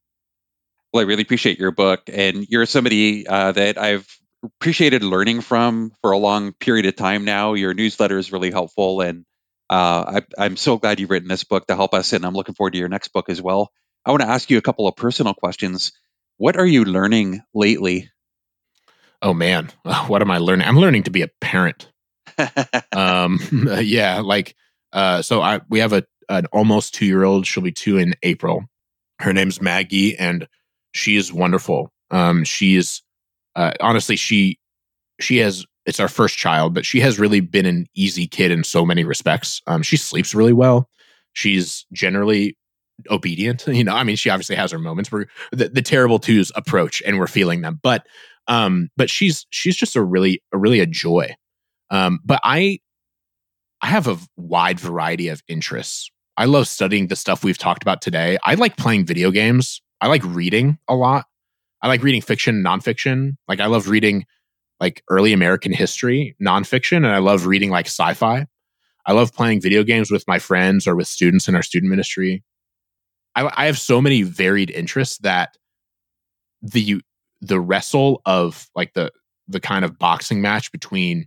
Well, 0.94 1.04
I 1.04 1.08
really 1.08 1.22
appreciate 1.22 1.60
your 1.60 1.72
book, 1.72 2.10
and 2.12 2.46
you're 2.50 2.66
somebody 2.66 3.28
uh, 3.28 3.52
that 3.54 3.78
I've 3.78 4.08
appreciated 4.44 5.04
learning 5.04 5.42
from 5.42 5.92
for 6.02 6.12
a 6.12 6.18
long 6.18 6.54
period 6.54 6.86
of 6.86 6.96
time 6.96 7.26
now. 7.26 7.54
Your 7.54 7.74
newsletter 7.74 8.18
is 8.18 8.32
really 8.32 8.52
helpful, 8.52 9.02
and 9.02 9.26
uh, 9.70 10.20
I, 10.20 10.22
I'm 10.38 10.58
so 10.58 10.78
glad 10.78 11.00
you've 11.00 11.10
written 11.10 11.30
this 11.30 11.44
book 11.44 11.68
to 11.68 11.76
help 11.76 11.94
us, 11.94 12.14
and 12.14 12.26
I'm 12.26 12.34
looking 12.34 12.56
forward 12.56 12.74
to 12.74 12.80
your 12.80 12.90
next 12.90 13.10
book 13.10 13.30
as 13.30 13.42
well. 13.42 13.72
I 14.06 14.12
want 14.12 14.22
to 14.22 14.30
ask 14.30 14.50
you 14.50 14.58
a 14.58 14.62
couple 14.62 14.88
of 14.88 14.96
personal 14.96 15.34
questions. 15.34 15.92
What 16.38 16.58
are 16.58 16.66
you 16.66 16.86
learning 16.86 17.42
lately? 17.54 18.10
Oh 19.22 19.34
man, 19.34 19.70
what 20.08 20.22
am 20.22 20.32
I 20.32 20.40
learning? 20.40 20.68
I'm 20.68 20.80
learning 20.80 21.04
to 21.04 21.12
be 21.12 21.22
a 21.22 21.30
parent. 21.40 21.90
um, 22.92 23.40
yeah, 23.82 24.20
like 24.20 24.56
uh, 24.92 25.22
so 25.22 25.42
I 25.42 25.62
we 25.70 25.80
have 25.80 25.94
a 25.94 26.04
an 26.30 26.48
almost 26.48 26.96
two 26.96 27.06
year 27.06 27.24
old. 27.24 27.46
She'll 27.46 27.64
be 27.64 27.72
two 27.72 27.98
in 27.98 28.16
April. 28.24 28.66
Her 29.20 29.34
name's 29.34 29.62
Maggie, 29.62 30.18
and 30.18 30.48
she 30.94 31.16
is 31.16 31.32
wonderful. 31.32 31.92
Um, 32.10 32.44
she's 32.44 33.04
uh, 33.56 33.72
honestly 33.80 34.16
she 34.16 34.60
she 35.20 35.38
has 35.38 35.66
it's 35.86 36.00
our 36.00 36.08
first 36.08 36.38
child, 36.38 36.74
but 36.74 36.86
she 36.86 37.00
has 37.00 37.20
really 37.20 37.40
been 37.40 37.66
an 37.66 37.88
easy 37.96 38.28
kid 38.28 38.52
in 38.52 38.64
so 38.64 38.86
many 38.86 39.04
respects. 39.04 39.62
Um, 39.68 39.82
she 39.82 39.98
sleeps 39.98 40.36
really 40.36 40.54
well. 40.54 40.90
She's 41.34 41.86
generally 41.92 42.58
obedient. 43.10 43.66
You 43.68 43.84
know, 43.84 43.96
I 43.96 44.04
mean, 44.04 44.16
she 44.16 44.30
obviously 44.30 44.56
has 44.56 44.72
her 44.72 44.80
moments 44.80 45.12
where 45.12 45.28
the, 45.52 45.70
the 45.70 45.82
terrible 45.82 46.20
twos 46.20 46.52
approach, 46.56 47.02
and 47.06 47.18
we're 47.18 47.28
feeling 47.28 47.62
them. 47.62 47.80
But 47.82 48.06
um, 48.48 48.90
but 48.98 49.10
she's 49.10 49.46
she's 49.50 49.76
just 49.76 49.96
a 49.96 50.04
really 50.04 50.44
a 50.54 50.58
really 50.58 50.80
a 50.80 50.86
joy. 50.86 51.36
Um, 51.90 52.20
but 52.24 52.40
I 52.44 52.80
I 53.82 53.88
have 53.88 54.08
a 54.08 54.18
wide 54.38 54.80
variety 54.80 55.30
of 55.30 55.42
interests. 55.48 56.12
I 56.38 56.46
love 56.46 56.68
studying 56.68 57.08
the 57.08 57.16
stuff 57.16 57.44
we've 57.44 57.58
talked 57.58 57.84
about 57.84 58.02
today. 58.02 58.38
I 58.44 58.56
like 58.56 58.78
playing 58.78 59.06
video 59.06 59.32
games. 59.32 59.82
I 60.00 60.08
like 60.08 60.24
reading 60.24 60.78
a 60.88 60.96
lot. 60.96 61.26
I 61.82 61.88
like 61.88 62.04
reading 62.04 62.22
fiction, 62.22 62.64
nonfiction. 62.64 63.38
Like 63.48 63.60
I 63.60 63.66
love 63.66 63.90
reading 63.90 64.26
like 64.80 65.04
early 65.10 65.34
American 65.34 65.74
history, 65.74 66.36
nonfiction, 66.42 66.98
and 66.98 67.08
I 67.08 67.20
love 67.20 67.46
reading 67.46 67.70
like 67.70 67.88
sci-fi. 67.88 68.46
I 69.06 69.14
love 69.14 69.34
playing 69.34 69.62
video 69.62 69.84
games 69.84 70.12
with 70.12 70.28
my 70.28 70.40
friends 70.40 70.88
or 70.88 70.96
with 70.96 71.08
students 71.08 71.48
in 71.48 71.56
our 71.56 71.64
student 71.64 71.90
ministry. 71.90 72.44
I, 73.36 73.50
I 73.56 73.66
have 73.66 73.80
so 73.80 74.02
many 74.02 74.24
varied 74.24 74.70
interests 74.70 75.18
that 75.20 75.58
the 76.62 77.02
the 77.42 77.60
wrestle 77.60 78.22
of 78.26 78.68
like 78.76 78.94
the 78.94 79.12
the 79.48 79.60
kind 79.60 79.84
of 79.84 79.98
boxing 79.98 80.42
match 80.42 80.72
between 80.72 81.26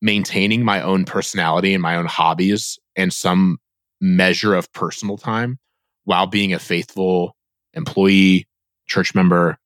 maintaining 0.00 0.64
my 0.64 0.80
own 0.80 1.04
personality 1.04 1.74
and 1.74 1.82
my 1.82 1.96
own 1.96 2.06
hobbies 2.06 2.78
and 2.96 3.12
some 3.12 3.58
measure 4.00 4.54
of 4.54 4.72
personal 4.72 5.16
time 5.16 5.58
while 6.04 6.26
being 6.26 6.52
a 6.52 6.58
faithful 6.58 7.36
employee, 7.74 8.46
church 8.86 9.14
member, 9.14 9.58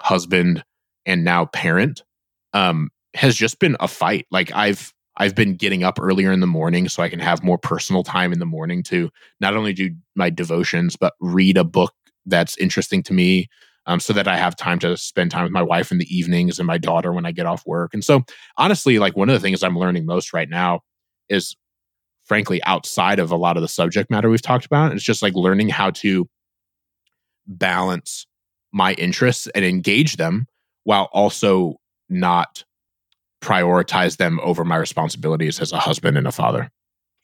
husband, 0.00 0.64
and 1.04 1.24
now 1.24 1.46
parent 1.46 2.02
um, 2.52 2.90
has 3.14 3.36
just 3.36 3.58
been 3.58 3.76
a 3.80 3.88
fight. 3.88 4.26
Like 4.30 4.52
I've 4.52 4.92
I've 5.18 5.34
been 5.34 5.54
getting 5.56 5.82
up 5.82 5.98
earlier 6.00 6.30
in 6.30 6.40
the 6.40 6.46
morning 6.46 6.88
so 6.88 7.02
I 7.02 7.08
can 7.08 7.20
have 7.20 7.42
more 7.42 7.58
personal 7.58 8.02
time 8.02 8.32
in 8.32 8.38
the 8.38 8.46
morning 8.46 8.82
to 8.84 9.10
not 9.40 9.56
only 9.56 9.72
do 9.72 9.90
my 10.14 10.28
devotions 10.28 10.94
but 10.96 11.14
read 11.20 11.56
a 11.56 11.64
book 11.64 11.94
that's 12.26 12.58
interesting 12.58 13.02
to 13.04 13.14
me 13.14 13.48
um, 13.86 14.00
so 14.00 14.12
that 14.12 14.28
I 14.28 14.36
have 14.36 14.56
time 14.56 14.78
to 14.80 14.96
spend 14.96 15.30
time 15.30 15.44
with 15.44 15.52
my 15.52 15.62
wife 15.62 15.90
in 15.92 15.98
the 15.98 16.14
evenings 16.14 16.58
and 16.58 16.66
my 16.66 16.76
daughter 16.76 17.12
when 17.12 17.24
I 17.24 17.32
get 17.32 17.46
off 17.46 17.64
work. 17.66 17.94
And 17.94 18.04
so, 18.04 18.24
honestly, 18.58 18.98
like 18.98 19.16
one 19.16 19.28
of 19.28 19.32
the 19.34 19.40
things 19.40 19.62
I'm 19.62 19.78
learning 19.78 20.06
most 20.06 20.32
right 20.32 20.48
now 20.48 20.80
is, 21.28 21.56
frankly, 22.24 22.62
outside 22.64 23.20
of 23.20 23.30
a 23.30 23.36
lot 23.36 23.56
of 23.56 23.62
the 23.62 23.68
subject 23.68 24.10
matter 24.10 24.28
we've 24.28 24.42
talked 24.42 24.66
about, 24.66 24.92
it's 24.92 25.04
just 25.04 25.22
like 25.22 25.34
learning 25.34 25.68
how 25.68 25.90
to 25.90 26.28
balance 27.46 28.26
my 28.76 28.92
interests 28.92 29.48
and 29.54 29.64
engage 29.64 30.16
them 30.16 30.46
while 30.84 31.08
also 31.10 31.80
not 32.10 32.62
prioritize 33.42 34.18
them 34.18 34.38
over 34.42 34.64
my 34.64 34.76
responsibilities 34.76 35.60
as 35.60 35.72
a 35.72 35.78
husband 35.78 36.18
and 36.18 36.26
a 36.26 36.32
father. 36.32 36.70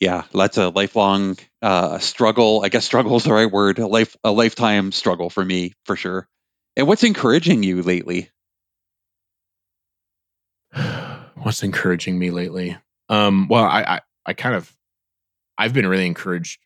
Yeah, 0.00 0.24
that's 0.32 0.57
a 0.57 0.70
lifelong 0.70 1.36
uh, 1.61 1.98
struggle. 1.98 2.62
I 2.64 2.70
guess 2.70 2.86
struggle 2.86 3.16
is 3.16 3.24
the 3.24 3.34
right 3.34 3.50
word. 3.50 3.78
A 3.78 3.86
life, 3.86 4.16
a 4.24 4.32
lifetime 4.32 4.92
struggle 4.92 5.28
for 5.28 5.44
me, 5.44 5.74
for 5.84 5.94
sure. 5.94 6.26
And 6.74 6.88
what's 6.88 7.05
encouraging 7.05 7.62
you 7.62 7.82
lately? 7.82 8.30
what's 11.34 11.62
encouraging 11.62 12.18
me 12.18 12.30
lately? 12.30 12.78
Um, 13.11 13.46
well, 13.48 13.64
I, 13.64 13.82
I, 13.82 14.00
I 14.24 14.32
kind 14.32 14.55
of, 14.55 14.74
I've 15.59 15.74
been 15.74 15.86
really 15.86 16.07
encouraged 16.07 16.61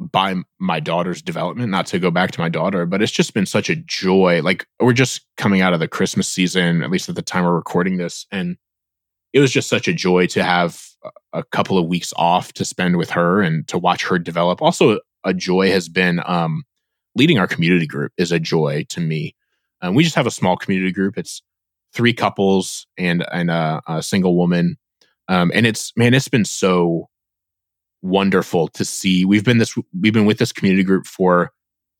by 0.00 0.36
my 0.58 0.80
daughter's 0.80 1.22
development. 1.22 1.70
Not 1.70 1.86
to 1.86 1.98
go 1.98 2.10
back 2.10 2.30
to 2.32 2.40
my 2.40 2.48
daughter, 2.48 2.86
but 2.86 3.02
it's 3.02 3.12
just 3.12 3.34
been 3.34 3.46
such 3.46 3.68
a 3.68 3.76
joy. 3.76 4.40
Like 4.42 4.66
we're 4.80 4.92
just 4.94 5.26
coming 5.36 5.60
out 5.60 5.74
of 5.74 5.80
the 5.80 5.88
Christmas 5.88 6.28
season, 6.28 6.82
at 6.82 6.90
least 6.90 7.08
at 7.08 7.14
the 7.14 7.22
time 7.22 7.44
we're 7.44 7.54
recording 7.54 7.98
this, 7.98 8.26
and 8.32 8.56
it 9.32 9.40
was 9.40 9.52
just 9.52 9.68
such 9.68 9.86
a 9.86 9.92
joy 9.92 10.26
to 10.28 10.42
have 10.42 10.82
a 11.32 11.44
couple 11.44 11.78
of 11.78 11.86
weeks 11.86 12.12
off 12.16 12.52
to 12.54 12.64
spend 12.64 12.96
with 12.96 13.10
her 13.10 13.40
and 13.40 13.66
to 13.68 13.78
watch 13.78 14.04
her 14.04 14.18
develop. 14.18 14.60
Also, 14.60 14.98
a 15.24 15.32
joy 15.32 15.70
has 15.70 15.88
been 15.88 16.20
um, 16.26 16.64
leading 17.14 17.38
our 17.38 17.46
community 17.46 17.86
group 17.86 18.12
is 18.16 18.32
a 18.32 18.40
joy 18.40 18.84
to 18.88 19.00
me. 19.00 19.34
Um, 19.82 19.94
we 19.94 20.02
just 20.02 20.16
have 20.16 20.26
a 20.26 20.30
small 20.30 20.56
community 20.56 20.92
group. 20.92 21.16
It's 21.16 21.42
three 21.92 22.12
couples 22.12 22.86
and 22.96 23.24
and 23.32 23.50
a, 23.50 23.80
a 23.86 24.02
single 24.02 24.36
woman, 24.36 24.76
um, 25.28 25.50
and 25.54 25.66
it's 25.66 25.92
man, 25.96 26.14
it's 26.14 26.28
been 26.28 26.44
so 26.44 27.08
wonderful 28.02 28.68
to 28.68 28.84
see. 28.84 29.24
We've 29.24 29.44
been 29.44 29.58
this 29.58 29.74
we've 29.98 30.12
been 30.12 30.26
with 30.26 30.38
this 30.38 30.52
community 30.52 30.84
group 30.84 31.06
for 31.06 31.52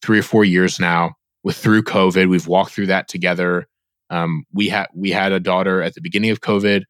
three 0.03 0.19
or 0.19 0.23
four 0.23 0.45
years 0.45 0.81
now. 0.81 1.15
With 1.43 1.57
through 1.57 1.85
COVID, 1.85 2.29
we've 2.29 2.47
walked 2.47 2.73
through 2.73 2.87
that 2.87 3.09
together. 3.09 3.67
Um, 4.11 4.45
we 4.53 4.69
had 4.69 4.89
we 4.95 5.11
had 5.11 5.33
a 5.33 5.41
daughter 5.41 5.83
at 5.83 5.95
the 5.95 6.01
beginning 6.01 6.31
of 6.31 6.41
COVID. 6.41 6.83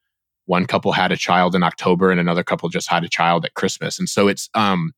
One 0.47 0.67
couple 0.67 0.91
had 0.91 1.13
a 1.13 1.17
child 1.17 1.55
in 1.55 1.63
October, 1.63 2.11
and 2.11 2.19
another 2.19 2.43
couple 2.43 2.69
just 2.69 2.91
had 2.91 3.05
a 3.05 3.09
child 3.09 3.45
at 3.45 3.55
Christmas. 3.55 3.99
And 3.99 4.09
so 4.09 4.27
it's 4.27 4.49
um 4.55 4.93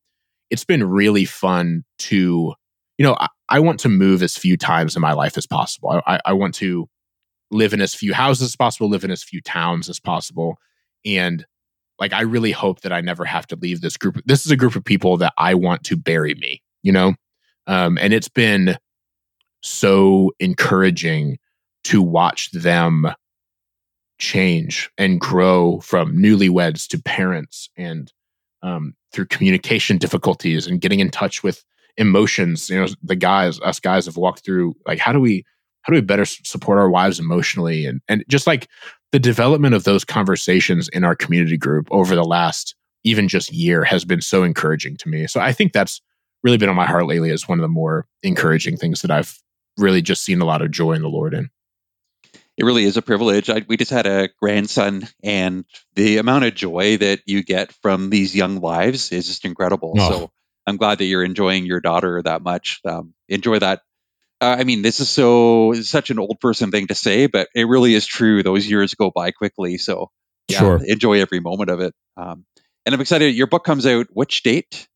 it's 0.49 0.65
been 0.65 0.83
really 0.83 1.25
fun 1.25 1.83
to 1.99 2.53
you 2.97 3.03
know, 3.03 3.15
I, 3.19 3.27
I, 3.49 3.59
want 3.59 3.79
to 3.81 3.89
move 3.89 4.21
as 4.21 4.37
few 4.37 4.55
times 4.55 4.95
in 4.95 5.01
my 5.01 5.13
life 5.13 5.37
as 5.37 5.47
possible. 5.47 6.01
I, 6.05 6.19
I 6.25 6.33
want 6.33 6.53
to 6.55 6.87
live 7.51 7.73
in 7.73 7.81
as 7.81 7.95
few 7.95 8.13
houses 8.13 8.49
as 8.49 8.55
possible, 8.55 8.89
live 8.89 9.03
in 9.03 9.11
as 9.11 9.23
few 9.23 9.41
towns 9.41 9.89
as 9.89 9.99
possible. 9.99 10.57
And 11.05 11.45
like, 11.99 12.13
I 12.13 12.21
really 12.21 12.51
hope 12.51 12.81
that 12.81 12.93
I 12.93 13.01
never 13.01 13.25
have 13.25 13.47
to 13.47 13.55
leave 13.55 13.81
this 13.81 13.97
group. 13.97 14.21
This 14.25 14.45
is 14.45 14.51
a 14.51 14.57
group 14.57 14.75
of 14.75 14.83
people 14.83 15.17
that 15.17 15.33
I 15.37 15.53
want 15.53 15.83
to 15.85 15.97
bury 15.97 16.35
me, 16.35 16.61
you 16.81 16.91
know? 16.91 17.13
Um, 17.67 17.97
and 18.01 18.13
it's 18.13 18.29
been 18.29 18.77
so 19.61 20.31
encouraging 20.39 21.37
to 21.85 22.01
watch 22.01 22.51
them 22.51 23.07
change 24.19 24.89
and 24.97 25.19
grow 25.19 25.79
from 25.79 26.15
newlyweds 26.15 26.87
to 26.87 27.01
parents 27.01 27.69
and 27.77 28.11
um, 28.61 28.93
through 29.11 29.25
communication 29.25 29.97
difficulties 29.97 30.67
and 30.67 30.81
getting 30.81 30.99
in 30.99 31.09
touch 31.09 31.43
with 31.43 31.63
emotions 31.97 32.69
you 32.69 32.79
know 32.79 32.87
the 33.03 33.15
guys 33.15 33.59
us 33.61 33.79
guys 33.79 34.05
have 34.05 34.17
walked 34.17 34.43
through 34.43 34.73
like 34.87 34.97
how 34.97 35.11
do 35.11 35.19
we 35.19 35.45
how 35.83 35.91
do 35.91 35.95
we 35.95 36.01
better 36.01 36.25
support 36.25 36.79
our 36.79 36.89
wives 36.89 37.19
emotionally 37.19 37.85
and 37.85 38.01
and 38.07 38.23
just 38.27 38.47
like 38.47 38.67
the 39.13 39.19
development 39.19 39.75
of 39.75 39.85
those 39.85 40.03
conversations 40.03 40.89
in 40.89 41.05
our 41.05 41.15
community 41.15 41.55
group 41.55 41.87
over 41.91 42.15
the 42.15 42.23
last 42.25 42.75
even 43.05 43.27
just 43.27 43.53
year 43.53 43.83
has 43.83 44.03
been 44.03 44.21
so 44.21 44.43
encouraging 44.43 44.97
to 44.97 45.07
me 45.07 45.27
so 45.27 45.39
i 45.39 45.53
think 45.53 45.71
that's 45.71 46.01
really 46.43 46.57
been 46.57 46.69
on 46.69 46.75
my 46.75 46.85
heart 46.85 47.07
lately 47.07 47.31
as 47.31 47.47
one 47.47 47.59
of 47.59 47.63
the 47.63 47.69
more 47.69 48.05
encouraging 48.23 48.75
things 48.75 49.01
that 49.01 49.11
i've 49.11 49.39
really 49.77 50.01
just 50.01 50.23
seen 50.23 50.41
a 50.41 50.45
lot 50.45 50.61
of 50.61 50.71
joy 50.71 50.91
in 50.91 51.01
the 51.01 51.07
lord 51.07 51.33
in 51.33 51.49
it 52.57 52.65
really 52.65 52.83
is 52.83 52.97
a 52.97 53.01
privilege. 53.01 53.49
I, 53.49 53.63
we 53.67 53.77
just 53.77 53.91
had 53.91 54.05
a 54.05 54.29
grandson, 54.39 55.07
and 55.23 55.65
the 55.95 56.17
amount 56.17 56.45
of 56.45 56.53
joy 56.53 56.97
that 56.97 57.21
you 57.25 57.43
get 57.43 57.71
from 57.81 58.09
these 58.09 58.35
young 58.35 58.57
lives 58.59 59.11
is 59.11 59.27
just 59.27 59.45
incredible. 59.45 59.95
Oh. 59.97 60.09
So 60.09 60.31
I'm 60.67 60.77
glad 60.77 60.99
that 60.99 61.05
you're 61.05 61.23
enjoying 61.23 61.65
your 61.65 61.81
daughter 61.81 62.21
that 62.21 62.43
much. 62.43 62.79
Um, 62.85 63.13
enjoy 63.27 63.59
that. 63.59 63.81
Uh, 64.43 64.57
I 64.59 64.65
mean, 64.65 64.81
this 64.81 64.99
is 64.99 65.07
so 65.07 65.73
such 65.83 66.09
an 66.09 66.19
old 66.19 66.37
person 66.41 66.69
thing 66.69 66.87
to 66.87 66.95
say, 66.95 67.27
but 67.27 67.47
it 67.55 67.65
really 67.65 67.93
is 67.95 68.05
true. 68.05 68.43
Those 68.43 68.69
years 68.69 68.93
go 68.93 69.09
by 69.09 69.31
quickly. 69.31 69.77
So, 69.77 70.11
yeah, 70.49 70.59
sure. 70.59 70.81
enjoy 70.85 71.21
every 71.21 71.39
moment 71.39 71.69
of 71.69 71.79
it. 71.79 71.93
Um, 72.17 72.43
and 72.85 72.93
I'm 72.93 72.99
excited. 72.99 73.33
Your 73.35 73.47
book 73.47 73.63
comes 73.63 73.85
out 73.85 74.07
which 74.11 74.43
date? 74.43 74.89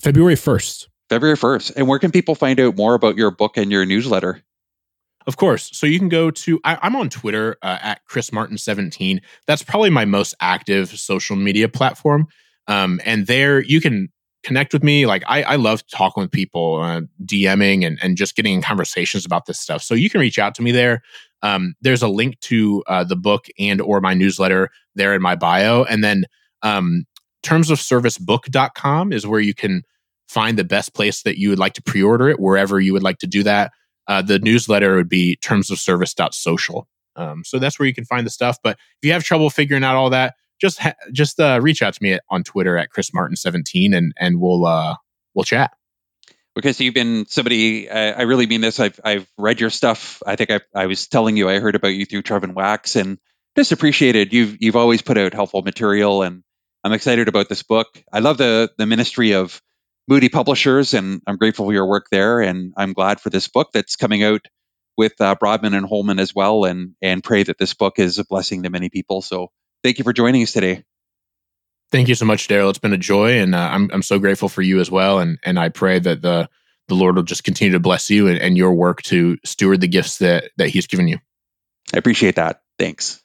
February 0.00 0.34
1st. 0.34 0.88
February 1.08 1.36
1st. 1.36 1.76
And 1.76 1.86
where 1.86 2.00
can 2.00 2.10
people 2.10 2.34
find 2.34 2.58
out 2.58 2.76
more 2.76 2.94
about 2.94 3.16
your 3.16 3.30
book 3.30 3.56
and 3.56 3.70
your 3.70 3.86
newsletter? 3.86 4.42
Of 5.28 5.36
course. 5.36 5.70
So 5.72 5.86
you 5.86 6.00
can 6.00 6.08
go 6.08 6.32
to, 6.32 6.60
I, 6.64 6.88
am 6.88 6.96
on 6.96 7.08
Twitter 7.08 7.58
uh, 7.62 7.78
at 7.80 8.04
Chris 8.06 8.30
Martin17. 8.30 9.20
That's 9.46 9.62
probably 9.62 9.90
my 9.90 10.06
most 10.06 10.34
active 10.40 10.88
social 10.98 11.36
media 11.36 11.68
platform. 11.68 12.26
Um, 12.66 13.00
and 13.04 13.28
there 13.28 13.62
you 13.62 13.80
can 13.80 14.08
connect 14.46 14.72
with 14.72 14.84
me. 14.84 15.06
Like 15.06 15.24
I, 15.26 15.42
I 15.42 15.56
love 15.56 15.84
talking 15.88 16.22
with 16.22 16.30
people, 16.30 16.76
uh, 16.76 17.00
DMing 17.24 17.84
and, 17.84 17.98
and 18.00 18.16
just 18.16 18.36
getting 18.36 18.54
in 18.54 18.62
conversations 18.62 19.26
about 19.26 19.46
this 19.46 19.58
stuff. 19.58 19.82
So 19.82 19.94
you 19.94 20.08
can 20.08 20.20
reach 20.20 20.38
out 20.38 20.54
to 20.54 20.62
me 20.62 20.70
there. 20.70 21.02
Um, 21.42 21.74
there's 21.80 22.02
a 22.02 22.08
link 22.08 22.38
to 22.42 22.84
uh, 22.86 23.02
the 23.02 23.16
book 23.16 23.46
and 23.58 23.80
or 23.80 24.00
my 24.00 24.14
newsletter 24.14 24.70
there 24.94 25.14
in 25.14 25.20
my 25.20 25.34
bio. 25.34 25.82
And 25.84 26.04
then 26.04 26.26
um, 26.62 27.04
termsofservicebook.com 27.42 29.12
is 29.12 29.26
where 29.26 29.40
you 29.40 29.52
can 29.52 29.82
find 30.28 30.56
the 30.56 30.64
best 30.64 30.94
place 30.94 31.22
that 31.22 31.38
you 31.38 31.50
would 31.50 31.58
like 31.58 31.74
to 31.74 31.82
pre-order 31.82 32.28
it, 32.28 32.38
wherever 32.38 32.80
you 32.80 32.92
would 32.92 33.02
like 33.02 33.18
to 33.18 33.26
do 33.26 33.42
that. 33.42 33.72
Uh, 34.06 34.22
the 34.22 34.38
newsletter 34.38 34.94
would 34.94 35.08
be 35.08 35.38
termsofservice.social. 35.42 36.86
Um, 37.16 37.42
so 37.44 37.58
that's 37.58 37.80
where 37.80 37.86
you 37.88 37.94
can 37.94 38.04
find 38.04 38.24
the 38.24 38.30
stuff. 38.30 38.58
But 38.62 38.78
if 39.02 39.06
you 39.06 39.12
have 39.12 39.24
trouble 39.24 39.50
figuring 39.50 39.82
out 39.82 39.96
all 39.96 40.10
that, 40.10 40.34
just 40.60 40.78
ha- 40.78 40.94
just 41.12 41.40
uh, 41.40 41.58
reach 41.62 41.82
out 41.82 41.94
to 41.94 42.02
me 42.02 42.18
on 42.30 42.44
Twitter 42.44 42.76
at 42.76 42.90
Chris 42.90 43.12
Martin 43.12 43.36
seventeen, 43.36 43.94
and 43.94 44.12
and 44.18 44.40
we'll 44.40 44.66
uh, 44.66 44.96
we'll 45.34 45.44
chat. 45.44 45.72
Okay, 46.58 46.72
so 46.72 46.84
you've 46.84 46.94
been 46.94 47.26
somebody. 47.26 47.90
I, 47.90 48.12
I 48.12 48.22
really 48.22 48.46
mean 48.46 48.62
this. 48.62 48.80
I've 48.80 48.98
I've 49.04 49.28
read 49.36 49.60
your 49.60 49.70
stuff. 49.70 50.22
I 50.26 50.36
think 50.36 50.50
I 50.50 50.60
I 50.74 50.86
was 50.86 51.06
telling 51.06 51.36
you 51.36 51.48
I 51.48 51.58
heard 51.58 51.74
about 51.74 51.88
you 51.94 52.06
through 52.06 52.22
Trevin 52.22 52.54
Wax, 52.54 52.96
and 52.96 53.18
just 53.56 53.72
appreciated 53.72 54.32
you've 54.32 54.56
you've 54.60 54.76
always 54.76 55.02
put 55.02 55.18
out 55.18 55.34
helpful 55.34 55.62
material, 55.62 56.22
and 56.22 56.42
I'm 56.82 56.92
excited 56.92 57.28
about 57.28 57.48
this 57.48 57.62
book. 57.62 57.88
I 58.12 58.20
love 58.20 58.38
the 58.38 58.70
the 58.78 58.86
ministry 58.86 59.34
of 59.34 59.60
Moody 60.08 60.30
Publishers, 60.30 60.94
and 60.94 61.20
I'm 61.26 61.36
grateful 61.36 61.66
for 61.66 61.72
your 61.74 61.86
work 61.86 62.06
there, 62.10 62.40
and 62.40 62.72
I'm 62.76 62.94
glad 62.94 63.20
for 63.20 63.28
this 63.28 63.48
book 63.48 63.70
that's 63.74 63.96
coming 63.96 64.22
out 64.22 64.46
with 64.96 65.20
uh, 65.20 65.34
Broadman 65.34 65.74
and 65.74 65.86
Holman 65.86 66.18
as 66.18 66.34
well, 66.34 66.64
and 66.64 66.94
and 67.02 67.22
pray 67.22 67.42
that 67.42 67.58
this 67.58 67.74
book 67.74 67.98
is 67.98 68.18
a 68.18 68.24
blessing 68.24 68.62
to 68.62 68.70
many 68.70 68.88
people. 68.88 69.20
So 69.20 69.50
thank 69.86 69.98
you 69.98 70.04
for 70.04 70.12
joining 70.12 70.42
us 70.42 70.52
today. 70.52 70.82
Thank 71.92 72.08
you 72.08 72.16
so 72.16 72.24
much, 72.24 72.48
Darryl. 72.48 72.68
It's 72.70 72.80
been 72.80 72.92
a 72.92 72.98
joy, 72.98 73.38
and 73.38 73.54
uh, 73.54 73.68
I'm 73.70 73.88
I'm 73.92 74.02
so 74.02 74.18
grateful 74.18 74.48
for 74.48 74.60
you 74.60 74.80
as 74.80 74.90
well. 74.90 75.20
And 75.20 75.38
and 75.44 75.58
I 75.58 75.68
pray 75.68 76.00
that 76.00 76.22
the 76.22 76.48
the 76.88 76.94
Lord 76.94 77.14
will 77.14 77.22
just 77.22 77.44
continue 77.44 77.72
to 77.72 77.80
bless 77.80 78.10
you 78.10 78.26
and, 78.26 78.38
and 78.38 78.56
your 78.56 78.74
work 78.74 79.02
to 79.02 79.38
steward 79.44 79.80
the 79.80 79.88
gifts 79.88 80.18
that 80.18 80.50
that 80.56 80.70
He's 80.70 80.88
given 80.88 81.06
you. 81.06 81.18
I 81.94 81.98
appreciate 81.98 82.34
that. 82.34 82.62
Thanks. 82.78 83.22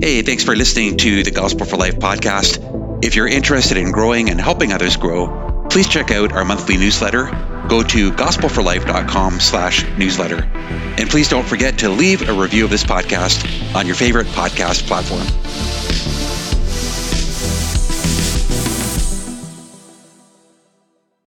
Hey, 0.00 0.22
thanks 0.22 0.44
for 0.44 0.54
listening 0.54 0.96
to 0.98 1.24
the 1.24 1.32
Gospel 1.32 1.66
for 1.66 1.76
Life 1.76 1.98
podcast. 1.98 3.04
If 3.04 3.16
you're 3.16 3.26
interested 3.26 3.76
in 3.76 3.90
growing 3.90 4.30
and 4.30 4.40
helping 4.40 4.72
others 4.72 4.96
grow, 4.96 5.66
please 5.68 5.88
check 5.88 6.12
out 6.12 6.32
our 6.32 6.44
monthly 6.44 6.76
newsletter. 6.76 7.24
Go 7.68 7.82
to 7.82 8.12
gospelforlife.com 8.12 9.40
slash 9.40 9.84
newsletter. 9.98 10.44
And 10.44 11.10
please 11.10 11.28
don't 11.28 11.46
forget 11.46 11.78
to 11.80 11.88
leave 11.88 12.28
a 12.28 12.32
review 12.32 12.64
of 12.64 12.70
this 12.70 12.84
podcast 12.84 13.74
on 13.74 13.86
your 13.86 13.96
favorite 13.96 14.28
podcast 14.28 14.86
platform. 14.86 15.87
Thank 16.10 16.32
you. 16.32 16.37